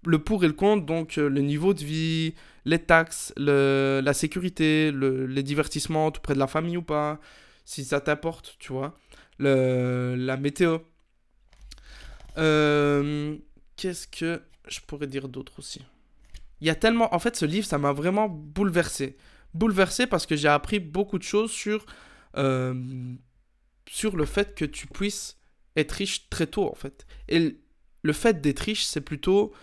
Le 0.06 0.20
pour 0.20 0.44
et 0.44 0.48
le 0.48 0.54
contre, 0.54 0.86
donc 0.86 1.16
le 1.16 1.42
niveau 1.42 1.74
de 1.74 1.84
vie, 1.86 2.34
les 2.66 2.80
taxes, 2.80 3.34
le- 3.38 4.02
la 4.04 4.14
sécurité, 4.14 4.92
le- 4.92 5.26
les 5.26 5.44
divertissements, 5.44 6.12
tout 6.12 6.22
près 6.22 6.34
de 6.34 6.40
la 6.40 6.48
famille 6.48 6.78
ou 6.78 6.82
pas, 6.82 7.20
si 7.66 7.86
ça 7.86 8.02
t'apporte, 8.02 8.58
tu 8.60 8.74
vois, 8.74 8.98
la 9.40 10.38
météo. 10.38 10.80
Qu'est-ce 13.78 14.08
que 14.08 14.42
je 14.68 14.80
pourrais 14.86 15.08
dire 15.08 15.30
d'autre 15.30 15.54
aussi? 15.60 15.82
Il 16.62 16.68
y 16.68 16.70
a 16.70 16.76
tellement. 16.76 17.14
En 17.14 17.20
fait, 17.20 17.36
ce 17.36 17.46
livre, 17.46 17.66
ça 17.68 17.78
m'a 17.78 17.92
vraiment 17.94 18.28
bouleversé. 18.30 19.18
Bouleversé 19.54 20.08
parce 20.08 20.26
que 20.26 20.36
j'ai 20.36 20.48
appris 20.48 20.80
beaucoup 20.80 21.18
de 21.18 21.24
choses 21.24 21.52
sur, 21.52 21.86
euh, 22.38 22.74
sur 23.90 24.16
le 24.16 24.26
fait 24.26 24.56
que 24.56 24.66
tu 24.66 24.88
puisses 24.88 25.38
être 25.76 25.92
riche 25.94 26.30
très 26.30 26.48
tôt, 26.48 26.70
en 26.70 26.76
fait. 26.76 27.06
Et 27.30 27.40
le- 28.04 28.14
fait 28.14 28.42
d'être 28.42 28.62
riche, 28.62 28.86
c'est 28.86 29.02
plutôt. 29.02 29.54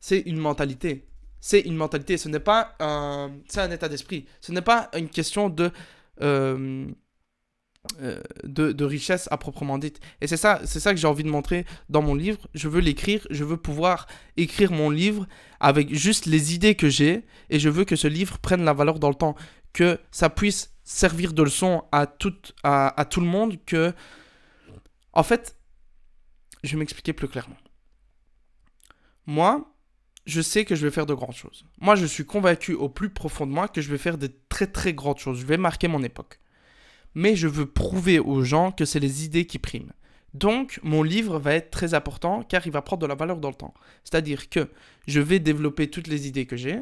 C'est 0.00 0.20
une 0.20 0.38
mentalité. 0.38 1.06
C'est 1.40 1.60
une 1.60 1.76
mentalité. 1.76 2.16
Ce 2.18 2.28
n'est 2.28 2.40
pas 2.40 2.74
un. 2.80 3.32
C'est 3.48 3.60
un 3.60 3.70
état 3.70 3.88
d'esprit. 3.88 4.26
Ce 4.40 4.52
n'est 4.52 4.62
pas 4.62 4.90
une 4.96 5.08
question 5.08 5.48
de. 5.50 5.70
euh, 6.22 6.86
de, 8.44 8.72
de 8.72 8.84
richesse 8.84 9.28
à 9.30 9.36
proprement 9.36 9.78
dite. 9.78 10.00
Et 10.20 10.26
c'est 10.26 10.36
ça, 10.36 10.60
c'est 10.64 10.80
ça 10.80 10.92
que 10.92 11.00
j'ai 11.00 11.06
envie 11.06 11.22
de 11.22 11.28
montrer 11.28 11.64
dans 11.88 12.02
mon 12.02 12.14
livre. 12.14 12.48
Je 12.54 12.68
veux 12.68 12.80
l'écrire, 12.80 13.26
je 13.30 13.44
veux 13.44 13.56
pouvoir 13.56 14.06
écrire 14.36 14.72
mon 14.72 14.90
livre 14.90 15.26
avec 15.60 15.94
juste 15.94 16.26
les 16.26 16.54
idées 16.54 16.74
que 16.74 16.88
j'ai 16.88 17.24
et 17.50 17.58
je 17.58 17.68
veux 17.68 17.84
que 17.84 17.96
ce 17.96 18.08
livre 18.08 18.38
prenne 18.38 18.64
la 18.64 18.72
valeur 18.72 18.98
dans 18.98 19.10
le 19.10 19.14
temps, 19.14 19.34
que 19.72 19.98
ça 20.10 20.30
puisse 20.30 20.72
servir 20.82 21.32
de 21.32 21.42
leçon 21.42 21.84
à 21.92 22.06
tout, 22.06 22.34
à 22.62 23.04
tout 23.08 23.20
le 23.20 23.26
monde, 23.26 23.58
que... 23.64 23.92
En 25.12 25.22
fait, 25.22 25.56
je 26.64 26.72
vais 26.72 26.78
m'expliquer 26.78 27.12
plus 27.12 27.28
clairement. 27.28 27.56
Moi, 29.26 29.70
je 30.26 30.40
sais 30.40 30.64
que 30.64 30.74
je 30.74 30.86
vais 30.86 30.90
faire 30.90 31.06
de 31.06 31.14
grandes 31.14 31.34
choses. 31.34 31.64
Moi, 31.80 31.94
je 31.94 32.06
suis 32.06 32.24
convaincu 32.24 32.74
au 32.74 32.88
plus 32.88 33.10
profond 33.10 33.46
de 33.46 33.52
moi 33.52 33.68
que 33.68 33.80
je 33.80 33.90
vais 33.90 33.98
faire 33.98 34.18
de 34.18 34.30
très 34.48 34.66
très 34.66 34.94
grandes 34.94 35.18
choses. 35.18 35.38
Je 35.38 35.46
vais 35.46 35.56
marquer 35.56 35.88
mon 35.88 36.02
époque. 36.02 36.40
Mais 37.14 37.36
je 37.36 37.48
veux 37.48 37.66
prouver 37.66 38.18
aux 38.18 38.42
gens 38.42 38.72
que 38.72 38.84
c'est 38.84 39.00
les 39.00 39.24
idées 39.24 39.46
qui 39.46 39.58
priment. 39.58 39.92
Donc, 40.34 40.80
mon 40.82 41.04
livre 41.04 41.38
va 41.38 41.54
être 41.54 41.70
très 41.70 41.94
important 41.94 42.42
car 42.42 42.66
il 42.66 42.72
va 42.72 42.82
prendre 42.82 43.02
de 43.02 43.06
la 43.06 43.14
valeur 43.14 43.38
dans 43.38 43.50
le 43.50 43.54
temps. 43.54 43.72
C'est-à-dire 44.02 44.48
que 44.48 44.68
je 45.06 45.20
vais 45.20 45.38
développer 45.38 45.88
toutes 45.88 46.08
les 46.08 46.26
idées 46.26 46.44
que 46.44 46.56
j'ai. 46.56 46.80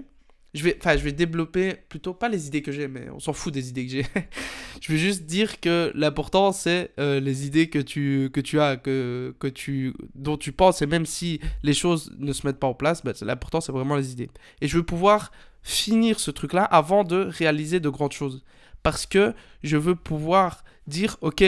Je 0.54 0.64
vais, 0.64 0.76
enfin, 0.78 0.98
je 0.98 1.02
vais 1.02 1.12
développer 1.12 1.76
plutôt 1.88 2.12
pas 2.12 2.28
les 2.28 2.46
idées 2.46 2.60
que 2.60 2.72
j'ai, 2.72 2.86
mais 2.86 3.08
on 3.10 3.20
s'en 3.20 3.32
fout 3.32 3.52
des 3.52 3.70
idées 3.70 3.86
que 3.86 3.92
j'ai. 3.92 4.06
je 4.82 4.92
vais 4.92 4.98
juste 4.98 5.24
dire 5.24 5.60
que 5.60 5.90
l'important 5.94 6.52
c'est 6.52 6.90
euh, 6.98 7.20
les 7.20 7.46
idées 7.46 7.70
que 7.70 7.78
tu, 7.78 8.30
que 8.32 8.40
tu 8.40 8.60
as, 8.60 8.76
que, 8.76 9.34
que 9.38 9.46
tu, 9.46 9.94
dont 10.14 10.36
tu 10.36 10.52
penses, 10.52 10.82
et 10.82 10.86
même 10.86 11.06
si 11.06 11.40
les 11.62 11.72
choses 11.72 12.12
ne 12.18 12.34
se 12.34 12.46
mettent 12.46 12.58
pas 12.58 12.66
en 12.66 12.74
place, 12.74 13.02
bah, 13.02 13.12
l'important 13.22 13.62
c'est 13.62 13.72
vraiment 13.72 13.96
les 13.96 14.12
idées. 14.12 14.28
Et 14.60 14.68
je 14.68 14.76
veux 14.76 14.82
pouvoir 14.82 15.32
finir 15.62 16.20
ce 16.20 16.30
truc-là 16.30 16.64
avant 16.64 17.04
de 17.04 17.16
réaliser 17.16 17.80
de 17.80 17.88
grandes 17.88 18.12
choses, 18.12 18.44
parce 18.82 19.06
que 19.06 19.34
je 19.62 19.76
veux 19.76 19.94
pouvoir 19.94 20.64
dire, 20.86 21.16
ok, 21.20 21.44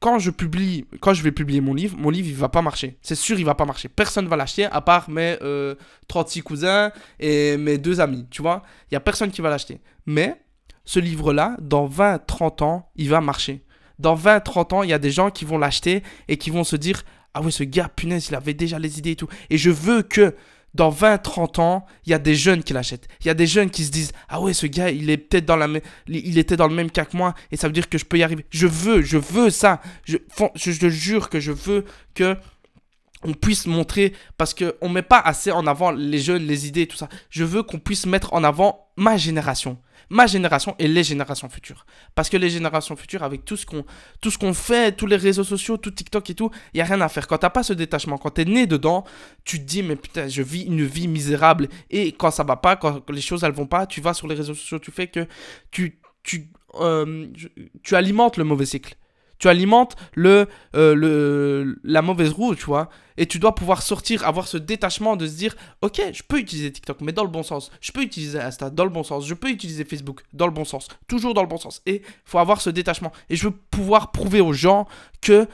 quand 0.00 0.18
je 0.18 0.30
publie, 0.30 0.86
quand 1.00 1.14
je 1.14 1.22
vais 1.22 1.32
publier 1.32 1.60
mon 1.60 1.74
livre, 1.74 1.96
mon 1.96 2.10
livre 2.10 2.28
il 2.28 2.34
va 2.34 2.48
pas 2.48 2.62
marcher. 2.62 2.98
C'est 3.02 3.14
sûr, 3.14 3.38
il 3.38 3.44
va 3.44 3.54
pas 3.54 3.64
marcher. 3.64 3.88
Personne 3.88 4.28
va 4.28 4.36
l'acheter 4.36 4.64
à 4.64 4.80
part 4.80 5.08
mes 5.10 5.38
euh, 5.42 5.74
36 6.08 6.42
cousins 6.42 6.92
et 7.18 7.56
mes 7.56 7.78
deux 7.78 8.00
amis, 8.00 8.26
tu 8.30 8.42
vois. 8.42 8.62
Il 8.90 8.94
y 8.94 8.96
a 8.96 9.00
personne 9.00 9.30
qui 9.30 9.40
va 9.40 9.50
l'acheter. 9.50 9.80
Mais 10.04 10.40
ce 10.84 11.00
livre-là, 11.00 11.56
dans 11.60 11.86
20, 11.86 12.26
30 12.26 12.62
ans, 12.62 12.90
il 12.96 13.08
va 13.08 13.20
marcher. 13.20 13.62
Dans 13.98 14.14
20, 14.14 14.40
30 14.40 14.72
ans, 14.74 14.82
il 14.82 14.90
y 14.90 14.92
a 14.92 14.98
des 14.98 15.10
gens 15.10 15.30
qui 15.30 15.44
vont 15.44 15.58
l'acheter 15.58 16.02
et 16.28 16.36
qui 16.36 16.50
vont 16.50 16.64
se 16.64 16.76
dire 16.76 17.02
Ah 17.32 17.40
ouais, 17.40 17.50
ce 17.50 17.64
gars, 17.64 17.88
punaise, 17.88 18.28
il 18.28 18.34
avait 18.34 18.54
déjà 18.54 18.78
les 18.78 18.98
idées 18.98 19.12
et 19.12 19.16
tout. 19.16 19.28
Et 19.48 19.56
je 19.56 19.70
veux 19.70 20.02
que 20.02 20.34
dans 20.76 20.90
20, 20.90 21.18
30 21.18 21.58
ans, 21.58 21.86
il 22.04 22.10
y 22.10 22.14
a 22.14 22.18
des 22.18 22.34
jeunes 22.34 22.62
qui 22.62 22.72
l'achètent. 22.72 23.08
Il 23.20 23.26
y 23.26 23.30
a 23.30 23.34
des 23.34 23.46
jeunes 23.46 23.70
qui 23.70 23.84
se 23.84 23.90
disent 23.90 24.12
Ah 24.28 24.40
ouais, 24.40 24.52
ce 24.52 24.66
gars, 24.66 24.90
il 24.90 25.10
est 25.10 25.16
peut-être 25.16 25.46
dans 25.46 25.56
la 25.56 25.66
il 26.06 26.38
était 26.38 26.56
dans 26.56 26.68
le 26.68 26.74
même 26.74 26.90
cas 26.90 27.04
que 27.04 27.16
moi 27.16 27.34
et 27.50 27.56
ça 27.56 27.66
veut 27.66 27.72
dire 27.72 27.88
que 27.88 27.98
je 27.98 28.04
peux 28.04 28.18
y 28.18 28.22
arriver. 28.22 28.44
Je 28.50 28.66
veux, 28.66 29.02
je 29.02 29.16
veux 29.16 29.50
ça. 29.50 29.80
Je, 30.04 30.18
jure 30.88 31.30
que 31.30 31.40
je 31.40 31.52
veux 31.52 31.84
que 32.14 32.36
on 33.22 33.32
puisse 33.32 33.66
montrer 33.66 34.12
parce 34.36 34.54
que 34.54 34.76
on 34.82 34.88
met 34.88 35.02
pas 35.02 35.18
assez 35.18 35.50
en 35.50 35.66
avant 35.66 35.90
les 35.90 36.18
jeunes, 36.18 36.46
les 36.46 36.68
idées 36.68 36.86
tout 36.86 36.96
ça. 36.96 37.08
Je 37.30 37.44
veux 37.44 37.62
qu'on 37.62 37.78
puisse 37.78 38.06
mettre 38.06 38.34
en 38.34 38.44
avant 38.44 38.90
ma 38.96 39.16
génération. 39.16 39.78
Ma 40.08 40.26
génération 40.26 40.74
et 40.78 40.88
les 40.88 41.04
générations 41.04 41.48
futures. 41.48 41.86
Parce 42.14 42.28
que 42.28 42.36
les 42.36 42.50
générations 42.50 42.96
futures, 42.96 43.22
avec 43.22 43.44
tout 43.44 43.56
ce 43.56 43.66
qu'on 43.66 44.54
fait, 44.54 44.92
tous 44.96 45.06
les 45.06 45.16
réseaux 45.16 45.44
sociaux, 45.44 45.76
tout 45.76 45.90
TikTok 45.90 46.30
et 46.30 46.34
tout, 46.34 46.50
il 46.74 46.78
y 46.78 46.80
a 46.80 46.84
rien 46.84 47.00
à 47.00 47.08
faire. 47.08 47.26
Quand 47.26 47.38
t'as 47.38 47.50
pas 47.50 47.62
ce 47.62 47.72
détachement, 47.72 48.18
quand 48.18 48.30
tu 48.30 48.42
es 48.42 48.44
né 48.44 48.66
dedans, 48.66 49.04
tu 49.44 49.58
te 49.58 49.64
dis 49.64 49.82
mais 49.82 49.96
putain, 49.96 50.28
je 50.28 50.42
vis 50.42 50.62
une 50.62 50.84
vie 50.84 51.08
misérable 51.08 51.68
et 51.90 52.12
quand 52.12 52.30
ça 52.30 52.44
va 52.44 52.56
pas, 52.56 52.76
quand 52.76 53.08
les 53.10 53.20
choses 53.20 53.44
elles 53.44 53.52
vont 53.52 53.66
pas, 53.66 53.86
tu 53.86 54.00
vas 54.00 54.14
sur 54.14 54.28
les 54.28 54.34
réseaux 54.34 54.54
sociaux, 54.54 54.78
tu 54.78 54.90
fais 54.90 55.08
que 55.08 55.26
tu 55.70 56.00
tu 56.22 56.50
euh, 56.80 57.28
tu 57.82 57.96
alimentes 57.96 58.36
le 58.36 58.44
mauvais 58.44 58.66
cycle. 58.66 58.96
Tu 59.38 59.48
alimentes 59.48 59.96
le, 60.14 60.48
euh, 60.74 60.94
le, 60.94 61.78
la 61.84 62.02
mauvaise 62.02 62.32
roue, 62.32 62.54
tu 62.54 62.64
vois. 62.64 62.88
Et 63.18 63.26
tu 63.26 63.38
dois 63.38 63.54
pouvoir 63.54 63.82
sortir, 63.82 64.26
avoir 64.26 64.46
ce 64.46 64.58
détachement 64.58 65.16
de 65.16 65.26
se 65.26 65.36
dire, 65.36 65.54
ok, 65.82 66.02
je 66.12 66.22
peux 66.22 66.38
utiliser 66.38 66.70
TikTok, 66.70 67.00
mais 67.00 67.12
dans 67.12 67.24
le 67.24 67.30
bon 67.30 67.42
sens. 67.42 67.70
Je 67.80 67.92
peux 67.92 68.02
utiliser 68.02 68.40
Insta 68.40 68.70
dans 68.70 68.84
le 68.84 68.90
bon 68.90 69.02
sens. 69.02 69.26
Je 69.26 69.34
peux 69.34 69.48
utiliser 69.48 69.84
Facebook 69.84 70.22
dans 70.32 70.46
le 70.46 70.52
bon 70.52 70.64
sens. 70.64 70.88
Toujours 71.08 71.34
dans 71.34 71.42
le 71.42 71.48
bon 71.48 71.56
sens. 71.58 71.82
Et 71.86 71.96
il 71.96 72.02
faut 72.24 72.38
avoir 72.38 72.60
ce 72.60 72.70
détachement. 72.70 73.12
Et 73.30 73.36
je 73.36 73.48
veux 73.48 73.54
pouvoir 73.70 74.12
prouver 74.12 74.40
aux 74.40 74.52
gens 74.52 74.86
que 75.20 75.46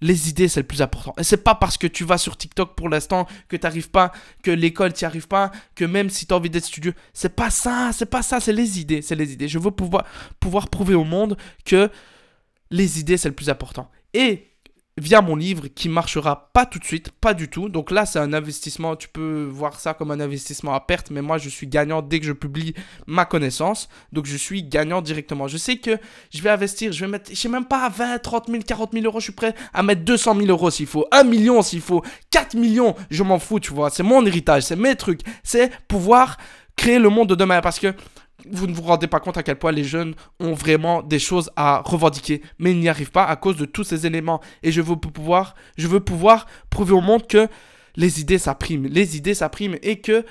les 0.00 0.28
idées, 0.28 0.48
c'est 0.48 0.60
le 0.60 0.66
plus 0.66 0.82
important. 0.82 1.14
Et 1.18 1.24
c'est 1.24 1.42
pas 1.42 1.54
parce 1.54 1.78
que 1.78 1.86
tu 1.86 2.04
vas 2.04 2.18
sur 2.18 2.36
TikTok 2.36 2.74
pour 2.74 2.90
l'instant 2.90 3.26
que 3.48 3.56
tu 3.56 3.64
n'arrives 3.64 3.90
pas, 3.90 4.12
que 4.42 4.50
l'école 4.50 4.92
t'y 4.92 5.06
arrive 5.06 5.28
pas, 5.28 5.50
que 5.74 5.84
même 5.84 6.10
si 6.10 6.26
tu 6.26 6.34
as 6.34 6.36
envie 6.36 6.50
d'être 6.50 6.66
studieux, 6.66 6.94
c'est 7.14 7.34
pas 7.34 7.48
ça, 7.48 7.90
c'est 7.92 8.06
pas 8.06 8.22
ça, 8.22 8.38
c'est 8.38 8.52
les 8.52 8.80
idées, 8.80 9.00
c'est 9.00 9.14
les 9.14 9.32
idées. 9.32 9.48
Je 9.48 9.58
veux 9.58 9.70
pouvoir, 9.70 10.04
pouvoir 10.40 10.68
prouver 10.68 10.94
au 10.94 11.04
monde 11.04 11.38
que 11.64 11.90
les 12.74 12.98
idées, 12.98 13.16
c'est 13.16 13.28
le 13.28 13.36
plus 13.36 13.50
important. 13.50 13.88
Et 14.14 14.48
via 14.96 15.20
mon 15.20 15.36
livre 15.36 15.68
qui 15.68 15.88
marchera 15.88 16.50
pas 16.52 16.66
tout 16.66 16.80
de 16.80 16.84
suite, 16.84 17.10
pas 17.10 17.32
du 17.32 17.48
tout. 17.48 17.68
Donc 17.68 17.92
là, 17.92 18.04
c'est 18.04 18.18
un 18.18 18.32
investissement, 18.32 18.96
tu 18.96 19.08
peux 19.08 19.44
voir 19.44 19.78
ça 19.78 19.94
comme 19.94 20.10
un 20.10 20.18
investissement 20.18 20.74
à 20.74 20.80
perte, 20.80 21.10
mais 21.12 21.22
moi, 21.22 21.38
je 21.38 21.48
suis 21.48 21.68
gagnant 21.68 22.02
dès 22.02 22.18
que 22.18 22.26
je 22.26 22.32
publie 22.32 22.74
ma 23.06 23.24
connaissance. 23.26 23.88
Donc 24.12 24.26
je 24.26 24.36
suis 24.36 24.64
gagnant 24.64 25.02
directement. 25.02 25.46
Je 25.46 25.56
sais 25.56 25.76
que 25.76 25.98
je 26.32 26.42
vais 26.42 26.50
investir, 26.50 26.90
je 26.90 27.04
vais 27.04 27.10
mettre, 27.10 27.30
je 27.30 27.36
sais 27.36 27.48
même 27.48 27.64
pas, 27.64 27.88
20, 27.88 28.18
30 28.18 28.48
000, 28.48 28.62
40 28.66 28.92
000 28.92 29.04
euros, 29.04 29.20
je 29.20 29.24
suis 29.24 29.32
prêt 29.32 29.54
à 29.72 29.84
mettre 29.84 30.02
200 30.02 30.34
000 30.36 30.48
euros 30.48 30.70
s'il 30.70 30.86
faut, 30.86 31.06
1 31.12 31.22
million 31.22 31.62
s'il 31.62 31.80
faut, 31.80 32.02
4 32.30 32.54
millions, 32.54 32.96
je 33.08 33.22
m'en 33.22 33.38
fous, 33.38 33.60
tu 33.60 33.72
vois. 33.72 33.90
C'est 33.90 34.02
mon 34.02 34.26
héritage, 34.26 34.64
c'est 34.64 34.76
mes 34.76 34.96
trucs, 34.96 35.20
c'est 35.44 35.70
pouvoir 35.86 36.38
créer 36.76 36.98
le 36.98 37.08
monde 37.08 37.28
de 37.28 37.36
demain 37.36 37.60
parce 37.60 37.78
que 37.78 37.94
vous 38.50 38.66
ne 38.66 38.74
vous 38.74 38.82
rendez 38.82 39.06
pas 39.06 39.20
compte 39.20 39.36
à 39.36 39.42
quel 39.42 39.56
point 39.56 39.72
les 39.72 39.84
jeunes 39.84 40.14
ont 40.40 40.52
vraiment 40.52 41.02
des 41.02 41.18
choses 41.18 41.50
à 41.56 41.82
revendiquer, 41.84 42.42
mais 42.58 42.72
ils 42.72 42.80
n'y 42.80 42.88
arrivent 42.88 43.10
pas 43.10 43.24
à 43.24 43.36
cause 43.36 43.56
de 43.56 43.64
tous 43.64 43.84
ces 43.84 44.06
éléments. 44.06 44.40
Et 44.62 44.72
je 44.72 44.80
veux 44.80 44.96
pouvoir, 44.96 45.54
je 45.76 45.88
veux 45.88 46.00
pouvoir 46.00 46.46
prouver 46.70 46.92
au 46.92 47.00
monde 47.00 47.26
que 47.26 47.48
les 47.96 48.20
idées 48.20 48.38
ça 48.38 48.58
les 48.68 49.16
idées 49.16 49.34
ça 49.34 49.50
et 49.82 50.00
que 50.00 50.24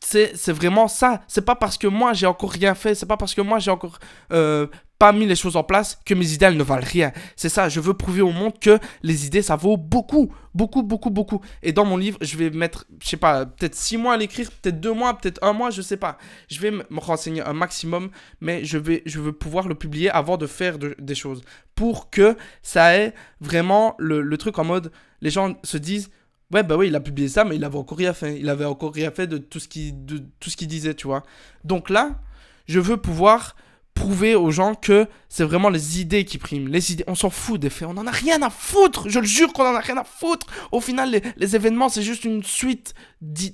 c'est 0.00 0.52
vraiment 0.52 0.88
ça. 0.88 1.22
C'est 1.28 1.44
pas 1.44 1.54
parce 1.54 1.78
que 1.78 1.86
moi 1.86 2.12
j'ai 2.12 2.26
encore 2.26 2.50
rien 2.50 2.74
fait, 2.74 2.94
c'est 2.94 3.06
pas 3.06 3.16
parce 3.16 3.34
que 3.34 3.40
moi 3.40 3.58
j'ai 3.58 3.70
encore 3.70 3.98
euh, 4.32 4.66
pas 5.02 5.10
mis 5.10 5.26
les 5.26 5.34
choses 5.34 5.56
en 5.56 5.64
place 5.64 5.98
que 6.06 6.14
mes 6.14 6.32
idées 6.32 6.46
elles 6.46 6.56
ne 6.56 6.62
valent 6.62 6.86
rien. 6.86 7.10
C'est 7.34 7.48
ça, 7.48 7.68
je 7.68 7.80
veux 7.80 7.92
prouver 7.92 8.22
au 8.22 8.30
monde 8.30 8.56
que 8.60 8.78
les 9.02 9.26
idées 9.26 9.42
ça 9.42 9.56
vaut 9.56 9.76
beaucoup, 9.76 10.32
beaucoup, 10.54 10.84
beaucoup, 10.84 11.10
beaucoup. 11.10 11.40
Et 11.64 11.72
dans 11.72 11.84
mon 11.84 11.96
livre, 11.96 12.18
je 12.20 12.36
vais 12.36 12.50
mettre, 12.50 12.84
je 13.02 13.08
sais 13.08 13.16
pas, 13.16 13.44
peut-être 13.44 13.74
six 13.74 13.96
mois 13.96 14.14
à 14.14 14.16
l'écrire, 14.16 14.48
peut-être 14.52 14.78
deux 14.78 14.92
mois, 14.92 15.18
peut-être 15.18 15.42
un 15.42 15.54
mois, 15.54 15.70
je 15.70 15.82
sais 15.82 15.96
pas. 15.96 16.18
Je 16.48 16.60
vais 16.60 16.70
me 16.70 17.00
renseigner 17.00 17.42
un 17.42 17.52
maximum, 17.52 18.10
mais 18.40 18.64
je, 18.64 18.78
vais, 18.78 19.02
je 19.04 19.18
veux 19.18 19.32
pouvoir 19.32 19.66
le 19.66 19.74
publier 19.74 20.08
avant 20.08 20.36
de 20.36 20.46
faire 20.46 20.78
des 20.78 21.14
choses. 21.16 21.42
Pour 21.74 22.08
que 22.08 22.36
ça 22.62 22.96
ait 22.96 23.12
vraiment 23.40 23.96
le, 23.98 24.22
le 24.22 24.38
truc 24.38 24.56
en 24.60 24.64
mode, 24.64 24.92
les 25.20 25.30
gens 25.30 25.56
se 25.64 25.78
disent 25.78 26.10
Ouais, 26.52 26.62
bah 26.62 26.76
oui, 26.76 26.86
il 26.88 26.94
a 26.94 27.00
publié 27.00 27.26
ça, 27.26 27.42
mais 27.42 27.56
il 27.56 27.64
avait 27.64 27.78
encore 27.78 27.98
rien 27.98 28.12
fait. 28.12 28.38
Il 28.38 28.48
avait 28.48 28.66
encore 28.66 28.94
rien 28.94 29.10
fait 29.10 29.26
de 29.26 29.38
tout 29.38 29.58
ce 29.58 29.66
qu'il 29.66 30.68
disait, 30.68 30.94
tu 30.94 31.08
vois. 31.08 31.24
Donc 31.64 31.90
là, 31.90 32.20
je 32.66 32.78
veux 32.78 32.98
pouvoir 32.98 33.56
prouver 33.94 34.34
aux 34.34 34.50
gens 34.50 34.74
que 34.74 35.06
c'est 35.28 35.44
vraiment 35.44 35.68
les 35.68 36.00
idées 36.00 36.24
qui 36.24 36.38
priment. 36.38 36.68
Les 36.68 36.92
idées, 36.92 37.04
on 37.06 37.14
s'en 37.14 37.30
fout 37.30 37.60
des 37.60 37.70
faits, 37.70 37.88
on 37.88 37.96
en 37.96 38.06
a 38.06 38.10
rien 38.10 38.40
à 38.42 38.50
foutre. 38.50 39.08
Je 39.08 39.18
le 39.18 39.26
jure 39.26 39.52
qu'on 39.52 39.64
en 39.64 39.74
a 39.74 39.80
rien 39.80 39.96
à 39.96 40.04
foutre. 40.04 40.46
Au 40.72 40.80
final, 40.80 41.20
les, 41.36 41.56
événements, 41.56 41.88
c'est 41.88 42.02
juste 42.02 42.24
une 42.24 42.42
suite, 42.42 42.94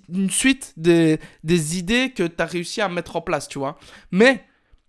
une 0.09 0.31
suite 0.31 0.75
des, 0.77 1.19
idées 1.45 2.13
que 2.13 2.23
tu 2.23 2.43
as 2.43 2.47
réussi 2.47 2.81
à 2.81 2.89
mettre 2.89 3.17
en 3.17 3.21
place, 3.21 3.49
tu 3.49 3.59
vois. 3.59 3.79
Mais 4.11 4.45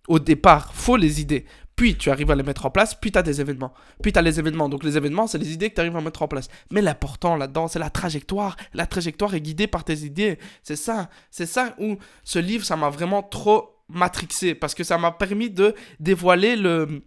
au 0.08 0.18
départ, 0.18 0.72
faut 0.74 0.96
les 0.96 1.20
idées. 1.20 1.44
Puis 1.76 1.96
tu 1.96 2.10
arrives 2.10 2.30
à 2.30 2.34
les 2.34 2.42
mettre 2.42 2.66
en 2.66 2.70
place, 2.70 2.94
puis 2.94 3.10
tu 3.10 3.18
as 3.18 3.22
des 3.22 3.40
événements. 3.40 3.72
Puis 4.02 4.12
tu 4.12 4.18
as 4.18 4.22
les 4.22 4.38
événements. 4.38 4.68
Donc 4.68 4.84
les 4.84 4.96
événements, 4.96 5.26
c'est 5.26 5.38
les 5.38 5.52
idées 5.52 5.70
que 5.70 5.74
tu 5.74 5.80
arrives 5.80 5.96
à 5.96 6.00
mettre 6.00 6.22
en 6.22 6.28
place. 6.28 6.48
Mais 6.70 6.82
l'important 6.82 7.36
là-dedans, 7.36 7.68
c'est 7.68 7.78
la 7.78 7.90
trajectoire. 7.90 8.56
La 8.74 8.86
trajectoire 8.86 9.34
est 9.34 9.40
guidée 9.40 9.66
par 9.66 9.84
tes 9.84 10.00
idées. 10.00 10.38
C'est 10.62 10.76
ça. 10.76 11.08
C'est 11.30 11.46
ça 11.46 11.74
où 11.78 11.96
ce 12.22 12.38
livre, 12.38 12.64
ça 12.64 12.76
m'a 12.76 12.90
vraiment 12.90 13.22
trop 13.22 13.79
matrixé. 13.92 14.54
Parce 14.54 14.74
que 14.74 14.84
ça 14.84 14.98
m'a 14.98 15.12
permis 15.12 15.50
de 15.50 15.74
dévoiler 15.98 16.56
le, 16.56 17.02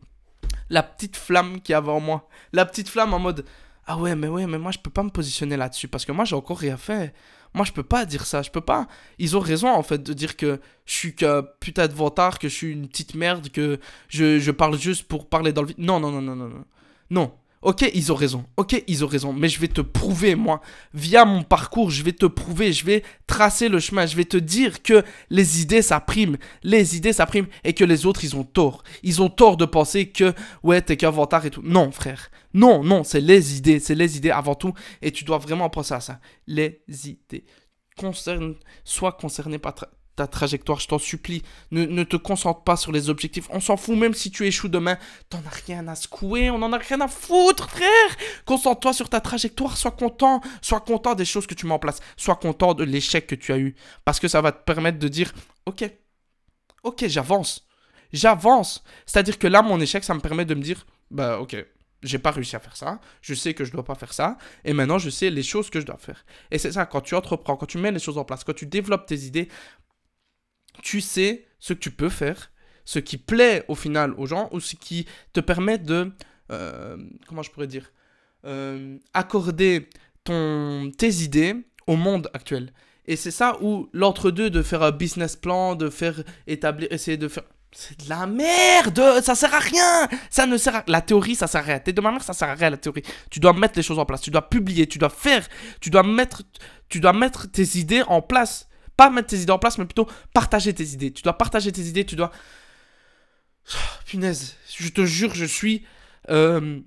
la 0.70 0.84
petite 0.84 1.18
flamme 1.18 1.62
qu'il 1.62 1.74
y 1.74 1.76
avait 1.76 1.92
en 1.92 2.00
moi. 2.00 2.28
La 2.52 2.66
petite 2.66 2.90
flamme 2.90 3.14
en 3.14 3.20
mode 3.20 3.46
Ah 3.86 3.98
ouais, 3.98 4.16
mais 4.16 4.28
ouais, 4.28 4.48
mais 4.48 4.58
moi 4.58 4.72
je 4.72 4.80
peux 4.80 4.92
pas 4.92 5.04
me 5.04 5.10
positionner 5.10 5.58
là-dessus. 5.58 5.88
Parce 5.88 6.06
que 6.06 6.12
moi 6.12 6.26
j'ai 6.26 6.36
encore 6.36 6.60
rien 6.60 6.78
fait. 6.78 7.14
Moi, 7.54 7.66
je 7.66 7.72
peux 7.72 7.84
pas 7.84 8.06
dire 8.06 8.26
ça. 8.26 8.42
Je 8.42 8.50
peux 8.50 8.62
pas. 8.62 8.88
Ils 9.20 9.38
ont 9.38 9.40
raison, 9.40 9.70
en 9.70 9.84
fait, 9.84 10.02
de 10.02 10.14
dire 10.14 10.36
que 10.38 10.60
je 10.86 10.94
suis 10.94 11.16
que 11.16 11.42
putain 11.60 11.88
de 11.88 11.94
vantard, 11.94 12.40
que 12.40 12.50
je 12.50 12.56
suis 12.56 12.72
une 12.72 12.88
petite 12.88 13.14
merde, 13.16 13.50
que 13.50 13.80
je, 14.10 14.40
je 14.40 14.52
parle 14.52 14.78
juste 14.78 15.08
pour 15.08 15.30
parler 15.30 15.54
dans 15.54 15.62
le 15.62 15.68
vide. 15.68 15.80
Non, 15.80 16.00
non, 16.00 16.12
non, 16.12 16.22
non, 16.22 16.36
non, 16.36 16.50
non. 16.50 16.66
Non. 17.10 17.34
Ok, 17.64 17.90
ils 17.94 18.12
ont 18.12 18.16
raison. 18.16 18.46
Ok, 18.58 18.84
ils 18.88 19.06
ont 19.06 19.08
raison. 19.08 19.32
Mais 19.32 19.48
je 19.48 19.60
vais 19.60 19.70
te 19.70 19.80
prouver, 19.80 20.36
moi, 20.36 20.60
via 20.94 21.24
mon 21.24 21.44
parcours, 21.44 21.90
je 21.90 22.04
vais 22.04 22.12
te 22.12 22.26
prouver, 22.26 22.74
je 22.74 22.86
vais 22.86 23.04
tracer 23.26 23.70
le 23.70 23.80
chemin, 23.80 24.06
je 24.06 24.18
vais 24.18 24.26
te 24.26 24.36
dire 24.36 24.84
que 24.84 25.04
les 25.30 25.62
idées, 25.62 25.82
ça 25.82 26.02
prime. 26.02 26.38
Les 26.62 26.98
idées, 26.98 27.14
ça 27.14 27.26
prime. 27.26 27.48
Et 27.64 27.74
que 27.74 27.86
les 27.86 28.06
autres, 28.06 28.26
ils 28.26 28.36
ont 28.36 28.44
tort. 28.44 28.84
Ils 29.02 29.22
ont 29.22 29.30
tort 29.30 29.56
de 29.56 29.66
penser 29.66 30.10
que, 30.10 30.34
ouais, 30.64 30.82
t'es 30.82 30.98
qu'un 30.98 31.10
vantard 31.10 31.46
et 31.46 31.52
tout. 31.52 31.62
Non, 31.64 31.92
frère. 31.92 32.30
Non, 32.54 32.84
non, 32.84 33.06
c'est 33.06 33.22
les 33.22 33.58
idées. 33.58 33.80
C'est 33.80 33.96
les 33.96 34.18
idées 34.18 34.32
avant 34.32 34.56
tout. 34.56 34.74
Et 35.02 35.12
tu 35.12 35.24
dois 35.24 35.38
vraiment 35.38 35.70
penser 35.70 35.94
à 35.94 36.02
ça. 36.02 36.20
Les 36.48 36.82
idées. 37.06 37.46
Concerne, 37.98 38.56
sois 38.84 39.14
concerné 39.14 39.58
par 39.58 39.76
ta 40.16 40.28
trajectoire, 40.28 40.80
je 40.80 40.88
t'en 40.88 41.00
supplie. 41.00 41.44
Ne, 41.72 42.04
te 42.04 42.18
concentre 42.18 42.64
pas 42.64 42.76
sur 42.76 42.92
les 42.92 43.10
objectifs. 43.10 43.48
On 43.50 43.60
s'en 43.60 43.78
fout 43.78 43.98
même 43.98 44.14
si 44.14 44.32
tu 44.32 44.46
échoues 44.46 44.70
demain. 44.70 44.98
T'en 45.30 45.40
as 45.40 45.66
rien 45.66 45.88
à 45.88 45.96
secouer, 45.96 46.50
on 46.50 46.62
en 46.62 46.74
a 46.74 46.78
rien 46.78 47.02
à 47.02 47.08
foutre, 47.08 47.70
frère. 47.70 48.18
Concentre-toi 48.46 48.94
sur 48.94 49.10
ta 49.10 49.22
trajectoire, 49.22 49.78
sois 49.78 49.92
content. 49.92 50.42
Sois 50.62 50.82
content 50.82 51.16
des 51.16 51.26
choses 51.26 51.48
que 51.48 51.54
tu 51.54 51.66
mets 51.66 51.74
en 51.74 51.80
place. 51.80 52.00
Sois 52.18 52.36
content 52.36 52.74
de 52.74 52.84
l'échec 52.84 53.26
que 53.28 53.36
tu 53.36 53.52
as 53.52 53.58
eu. 53.58 53.76
Parce 54.06 54.20
que 54.20 54.28
ça 54.28 54.42
va 54.42 54.52
te 54.52 54.64
permettre 54.64 55.00
de 55.00 55.08
dire, 55.08 55.34
ok, 55.66 55.90
ok, 56.84 57.06
j'avance. 57.08 57.68
J'avance. 58.12 58.84
C'est-à-dire 59.06 59.40
que 59.40 59.48
là, 59.48 59.62
mon 59.62 59.80
échec, 59.80 60.04
ça 60.04 60.14
me 60.14 60.20
permet 60.20 60.46
de 60.46 60.54
me 60.54 60.62
dire, 60.62 60.86
bah 61.10 61.40
ok, 61.40 61.56
j'ai 62.04 62.20
pas 62.20 62.32
réussi 62.32 62.56
à 62.56 62.60
faire 62.60 62.76
ça, 62.76 63.00
je 63.22 63.34
sais 63.34 63.54
que 63.54 63.64
je 63.66 63.72
dois 63.72 63.84
pas 63.84 63.96
faire 63.96 64.14
ça, 64.14 64.38
et 64.66 64.74
maintenant 64.74 65.00
je 65.00 65.10
sais 65.10 65.30
les 65.30 65.44
choses 65.44 65.70
que 65.70 65.80
je 65.80 65.86
dois 65.86 65.98
faire. 65.98 66.26
Et 66.52 66.60
c'est 66.60 66.74
ça, 66.74 66.86
quand 66.86 67.02
tu 67.02 67.16
entreprends, 67.16 67.56
quand 67.56 67.66
tu 67.66 67.78
mets 67.78 67.92
les 67.92 68.00
choses 68.00 68.18
en 68.18 68.26
place, 68.26 68.44
quand 68.44 68.56
tu 68.56 68.66
développes 68.66 69.06
tes 69.06 69.20
idées, 69.20 69.48
tu 70.82 71.02
sais 71.02 71.46
ce 71.60 71.74
que 71.74 71.80
tu 71.80 71.92
peux 71.92 72.10
faire, 72.10 72.52
ce 72.86 73.00
qui 73.00 73.18
plaît 73.18 73.64
au 73.68 73.76
final 73.76 74.14
aux 74.18 74.26
gens, 74.26 74.50
ou 74.52 74.60
ce 74.60 74.76
qui 74.76 75.06
te 75.32 75.40
permet 75.40 75.78
de, 75.78 76.12
euh, 76.52 76.98
comment 77.28 77.42
je 77.42 77.52
pourrais 77.52 77.68
dire, 77.68 77.92
euh, 78.46 78.98
accorder 79.14 79.90
ton, 80.24 80.92
tes 80.98 81.10
idées 81.24 81.56
au 81.88 81.96
monde 81.96 82.30
actuel. 82.34 82.74
Et 83.06 83.16
c'est 83.16 83.32
ça 83.32 83.58
où 83.62 83.90
l'entre-deux 83.94 84.50
de 84.50 84.62
faire 84.62 84.84
un 84.84 84.92
business 84.92 85.36
plan, 85.36 85.76
de 85.76 85.90
faire 85.90 86.24
établir, 86.48 86.88
essayer 86.92 87.18
de 87.18 87.28
faire... 87.28 87.44
C'est 87.76 88.06
de 88.06 88.10
la 88.10 88.28
merde, 88.28 89.02
ça 89.24 89.34
sert 89.34 89.54
à 89.54 89.60
rien. 89.60 90.08
Ça 90.30 90.46
ne 90.46 90.58
sert 90.58 90.76
à 90.76 90.84
la 90.88 91.02
théorie, 91.02 91.36
ça 91.36 91.48
sert 91.48 91.62
à 91.62 91.64
rien. 91.64 91.80
T'es 91.80 91.92
de 91.92 92.02
ma 92.02 92.12
mère, 92.12 92.22
ça 92.22 92.34
sert 92.34 92.48
à 92.48 92.54
rien 92.54 92.70
la 92.70 92.78
théorie. 92.78 93.02
Tu 93.32 93.40
dois 93.40 93.52
mettre 93.52 93.74
les 93.78 93.82
choses 93.82 93.98
en 93.98 94.06
place, 94.06 94.22
tu 94.22 94.30
dois 94.30 94.48
publier, 94.48 94.86
tu 94.86 95.00
dois 95.00 95.10
faire, 95.10 95.48
tu 95.82 95.90
dois 95.90 96.04
mettre, 96.04 96.44
tu 96.88 97.00
dois 97.00 97.14
mettre 97.14 97.50
tes 97.50 97.80
idées 97.80 98.04
en 98.04 98.22
place. 98.22 98.70
Pas 98.98 99.10
mettre 99.10 99.30
tes 99.30 99.38
idées 99.38 99.52
en 99.52 99.60
place, 99.60 99.78
mais 99.78 99.86
plutôt 99.86 100.08
partager 100.34 100.74
tes 100.74 100.86
idées. 100.86 101.12
Tu 101.12 101.24
dois 101.24 101.38
partager 101.38 101.72
tes 101.72 101.82
idées, 101.82 102.06
tu 102.06 102.16
dois. 102.16 102.32
punaise, 104.06 104.56
je 104.78 104.90
te 104.90 105.06
jure, 105.06 105.34
je 105.34 105.46
suis. 105.46 105.86
Euh, 106.30 106.80